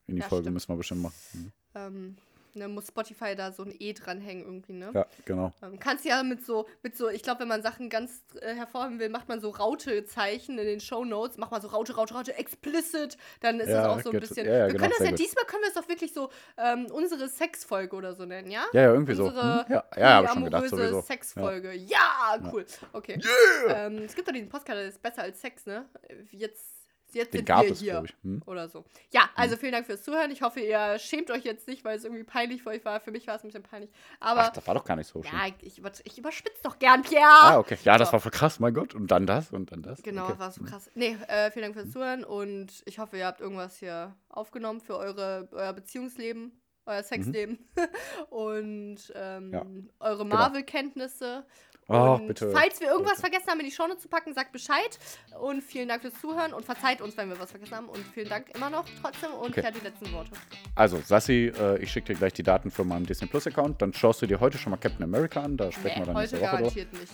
in 0.07 0.17
die 0.17 0.21
Ja, 0.21 0.29
Folge, 0.29 0.43
stimmt. 0.45 0.55
müssen 0.57 0.69
wir 0.69 0.77
bestimmt 0.77 1.01
machen. 1.01 1.15
Mhm. 1.33 1.53
Ähm, 1.75 2.17
ne, 2.57 2.69
muss 2.69 2.89
Spotify 2.89 3.35
da 3.37 3.53
so 3.53 3.63
ein 3.63 3.75
E 3.79 3.93
dranhängen 3.93 4.45
irgendwie, 4.45 4.73
ne? 4.73 4.91
Ja, 4.95 5.07
genau. 5.25 5.53
Ähm, 5.63 5.79
kannst 5.79 6.05
ja 6.05 6.23
mit 6.23 6.45
so, 6.45 6.67
mit 6.83 6.97
so, 6.97 7.09
ich 7.09 7.23
glaube, 7.23 7.41
wenn 7.41 7.49
man 7.49 7.63
Sachen 7.63 7.89
ganz 7.89 8.23
äh, 8.41 8.55
hervorheben 8.55 8.99
will, 8.99 9.09
macht 9.09 9.29
man 9.29 9.41
so 9.41 9.51
Raute-Zeichen 9.51 10.59
in 10.59 10.67
den 10.67 10.81
Shownotes, 10.81 11.39
macht 11.39 11.51
man 11.51 11.61
so 11.61 11.69
Raute, 11.69 11.95
Raute, 11.95 12.15
Raute, 12.15 12.37
explicit, 12.37 13.17
dann 13.41 13.61
ist 13.61 13.69
Ja, 13.69 13.83
das 13.83 13.87
auch 13.87 14.01
so 14.01 14.11
ein 14.11 14.21
bisschen. 14.21 14.47
ja, 14.47 14.53
ja, 14.53 14.67
wir 14.67 14.75
genau, 14.75 14.81
können 14.81 14.95
das 14.99 15.05
ja, 15.05 15.11
gut. 15.11 15.19
diesmal 15.19 15.45
können 15.45 15.63
wir 15.63 15.69
es 15.69 15.75
doch 15.75 15.89
wirklich 15.89 16.13
so 16.13 16.31
ähm, 16.57 16.87
unsere 16.93 17.29
Sexfolge 17.29 17.95
oder 17.97 18.15
so 18.15 18.25
nennen, 18.25 18.51
ja? 18.51 18.65
Ja, 18.73 18.83
ja, 18.83 18.93
irgendwie 18.93 19.15
so. 19.15 19.25
Unsere 19.27 19.67
Hm? 19.67 19.73
Ja, 19.73 19.85
ja 19.97 20.09
habe 20.15 20.27
ich 20.27 20.33
schon 20.33 20.45
gedacht, 20.45 20.69
sowieso. 20.69 21.01
Sexfolge. 21.03 21.73
Ja, 21.75 22.39
cool. 22.53 22.67
Okay. 22.93 23.21
Ähm, 23.69 23.99
es 24.05 24.15
gibt 24.15 24.29
doch 24.29 24.33
diesen 24.33 24.49
Podcast, 24.49 24.79
der 24.79 24.89
ist 24.89 25.03
besser 25.03 25.23
als 25.23 25.41
Sex, 25.41 25.67
ne? 25.67 25.87
Jetzt, 26.31 26.80
jetzt 27.15 27.33
Den 27.35 27.39
sind 27.39 27.47
gab 27.47 27.65
wir 27.65 27.73
es, 27.73 27.81
hier. 27.81 28.03
ich. 28.05 28.15
Hm? 28.23 28.43
Oder 28.47 28.69
so. 28.69 28.85
Ja, 29.13 29.29
also 29.35 29.57
vielen 29.57 29.73
Dank 29.73 29.87
fürs 29.87 30.03
Zuhören. 30.03 30.31
Ich 30.31 30.43
hoffe, 30.43 30.61
ihr 30.61 30.99
schämt 30.99 31.31
euch 31.31 31.45
jetzt 31.45 31.67
nicht, 31.69 31.85
weil 31.85 31.97
es 31.97 32.05
irgendwie 32.05 32.25
peinlich 32.25 32.63
für 32.63 32.71
euch 32.71 32.85
war. 32.85 33.01
Für 33.01 33.11
mich 33.11 33.27
war 33.27 33.37
es 33.37 33.45
ein 33.45 33.49
bisschen 33.49 33.63
peinlich. 33.63 33.91
Aber 34.21 34.43
Ach, 34.43 34.53
das 34.53 34.67
war 34.67 34.75
doch 34.75 34.85
gar 34.85 34.97
nicht 34.97 35.09
so 35.09 35.23
schlimm. 35.23 35.39
ja, 35.39 35.55
ich, 35.63 35.81
ich 36.05 36.19
überspitze 36.19 36.63
doch 36.63 36.79
gern, 36.79 37.03
Pierre. 37.03 37.25
Ah, 37.25 37.59
okay. 37.59 37.79
Ja, 37.85 37.99
das 37.99 38.09
So. 38.09 38.13
war 38.15 38.21
voll 38.21 38.33
krass, 38.33 38.61
mein 38.61 38.75
Gott. 38.75 38.95
Und 38.95 39.11
dann 39.11 39.27
das 39.27 39.53
und 39.53 39.73
dann 39.73 39.83
das. 39.83 40.03
Genau, 40.03 40.25
okay. 40.29 40.39
war 40.39 40.51
so 40.51 40.63
krass. 40.63 40.91
Nee, 40.95 41.17
äh, 41.29 41.51
vielen 41.51 41.65
Dank 41.65 41.75
fürs 41.75 41.91
Zuhören 41.91 42.25
und 42.25 42.83
ich 42.85 42.99
hoffe, 42.99 43.17
ihr 43.19 43.27
habt 43.27 43.41
irgendwas 43.41 43.77
hier 43.79 44.17
aufgenommen 44.29 44.81
für 44.81 44.97
eure, 44.97 45.49
euer 45.53 45.73
Beziehungsleben, 45.73 46.53
euer 46.87 47.03
Sexleben 47.03 47.59
und 48.31 49.13
ähm, 49.15 49.49
Mhm. 49.49 49.53
Ja, 49.53 49.67
eure 50.01 50.25
Marvel-Kenntnisse. 50.27 51.45
Oh, 51.93 52.19
bitte. 52.19 52.51
falls 52.53 52.81
wir 52.81 52.89
irgendwas 52.89 53.17
Bitte. 53.17 53.23
vergessen 53.31 53.49
haben, 53.51 53.61
in 53.61 53.67
die 53.67 53.73
Shownotes 53.73 54.03
zu 54.03 54.09
packen, 54.09 54.33
sagt 54.33 54.53
Bescheid. 54.53 54.99
Und 55.41 55.63
vielen 55.63 55.89
Dank 55.89 56.03
fürs 56.03 56.15
Zuhören 56.21 56.53
und 56.53 56.65
verzeiht 56.65 57.01
uns, 57.01 57.17
wenn 57.17 57.29
wir 57.29 57.39
was 57.41 57.51
vergessen 57.51 57.75
haben. 57.75 57.89
Und 57.89 58.05
vielen 58.15 58.29
Dank 58.29 58.47
immer 58.55 58.71
noch 58.71 58.85
trotzdem 59.03 59.33
und 59.33 59.51
Okay. 59.51 59.63
ja, 59.65 59.71
die 59.71 59.81
letzten 59.81 60.13
Worte. 60.13 60.31
Also, 60.77 61.01
Sassi, 61.05 61.53
äh, 61.59 61.79
ich 61.83 61.91
schicke 61.91 62.13
dir 62.13 62.19
gleich 62.19 62.33
die 62.35 62.43
Daten 62.43 62.71
von 62.71 62.87
meinem 62.87 63.07
Disney 63.07 63.27
Plus 63.27 63.47
Account. 63.47 63.83
Dann 63.83 63.93
schaust 63.93 64.23
du 64.23 64.27
dir 64.27 64.39
heute 64.41 64.57
schon 64.59 64.71
mal 64.71 64.77
Captain 64.77 65.03
America 65.03 65.41
an. 65.43 65.57
Da 65.57 65.73
sprechen 65.73 66.01
Nee, 66.01 66.07
wir 66.07 66.07
dann 66.07 66.17
heute 66.17 66.35
nächste 66.37 66.41
Woche 66.41 66.57
garantiert 66.57 66.93
nicht. 66.93 67.13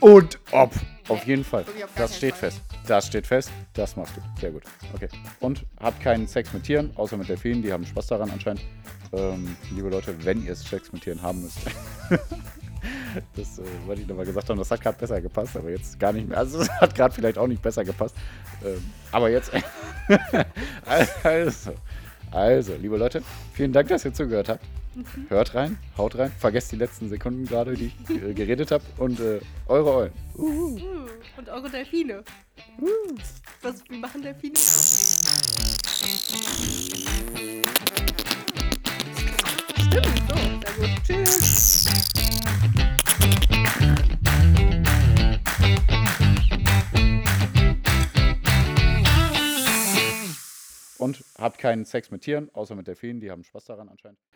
Und 0.00 0.38
ob. 0.52 0.72
Auf 1.08 1.24
jeden 1.26 1.42
Fall. 1.44 1.62
auf 1.62 1.90
Das 1.96 2.16
steht 2.16 2.34
Fall. 2.36 2.50
fest. 2.52 2.62
Das 2.86 3.06
steht 3.08 3.26
fest. 3.26 3.50
Das 3.74 3.96
machst 3.96 4.14
du. 4.16 4.20
Sehr 4.40 4.50
gut. 4.52 4.62
Okay. 4.94 5.08
Und 5.40 5.64
habt 5.80 6.00
keinen 6.00 6.26
Sex 6.28 6.52
mit 6.52 6.62
Tieren, 6.64 6.92
außer 6.96 7.16
mit 7.16 7.28
Delfinen. 7.28 7.62
Die 7.62 7.72
haben 7.72 7.84
Spaß 7.84 8.06
daran 8.06 8.30
anscheinend. 8.30 8.62
Ähm, 9.12 9.56
liebe 9.74 9.88
Leute, 9.90 10.14
wenn 10.24 10.44
ihr 10.46 10.54
Sex 10.54 10.92
mit 10.92 11.02
Tieren 11.02 11.20
haben 11.22 11.42
müsst. 11.42 11.58
das 13.36 13.58
äh, 13.58 13.62
wollte 13.86 14.02
ich 14.02 14.08
nochmal 14.08 14.26
gesagt 14.26 14.48
haben. 14.48 14.58
Das 14.58 14.70
hat 14.70 14.80
gerade 14.80 14.98
besser 14.98 15.20
gepasst, 15.20 15.56
aber 15.56 15.70
jetzt 15.70 15.98
gar 15.98 16.12
nicht 16.12 16.28
mehr. 16.28 16.38
Also, 16.38 16.60
es 16.60 16.70
hat 16.80 16.94
gerade 16.94 17.14
vielleicht 17.14 17.38
auch 17.38 17.46
nicht 17.46 17.62
besser 17.62 17.84
gepasst. 17.84 18.14
Ähm, 18.64 18.82
aber 19.10 19.30
jetzt. 19.30 19.50
also. 21.22 21.72
Also, 22.30 22.74
liebe 22.80 22.96
Leute, 22.96 23.22
vielen 23.52 23.72
Dank, 23.72 23.88
dass 23.88 24.06
ihr 24.06 24.14
zugehört 24.14 24.48
habt. 24.48 24.64
Hört 25.28 25.54
rein, 25.54 25.78
haut 25.96 26.18
rein, 26.18 26.30
vergesst 26.38 26.72
die 26.72 26.76
letzten 26.76 27.08
Sekunden 27.08 27.46
gerade, 27.46 27.74
die 27.74 27.86
ich 27.86 28.10
äh, 28.10 28.34
geredet 28.34 28.70
habe 28.70 28.84
und 28.98 29.20
äh, 29.20 29.40
eure 29.66 29.94
Eulen. 29.94 30.12
Uh, 30.36 30.78
und 31.36 31.48
eure 31.48 31.70
Delfine. 31.70 32.22
Uh, 32.78 32.88
was, 33.62 33.82
wie 33.88 33.98
machen 33.98 34.22
Delfine? 34.22 34.54
Stimmt, 39.88 40.22
so, 40.28 40.34
gut. 40.80 40.90
Tschüss. 41.06 42.21
Und 51.02 51.24
habt 51.36 51.58
keinen 51.58 51.84
Sex 51.84 52.12
mit 52.12 52.22
Tieren, 52.22 52.48
außer 52.54 52.76
mit 52.76 52.86
Delfinen, 52.86 53.20
die 53.20 53.32
haben 53.32 53.42
Spaß 53.42 53.64
daran 53.64 53.88
anscheinend. 53.88 54.20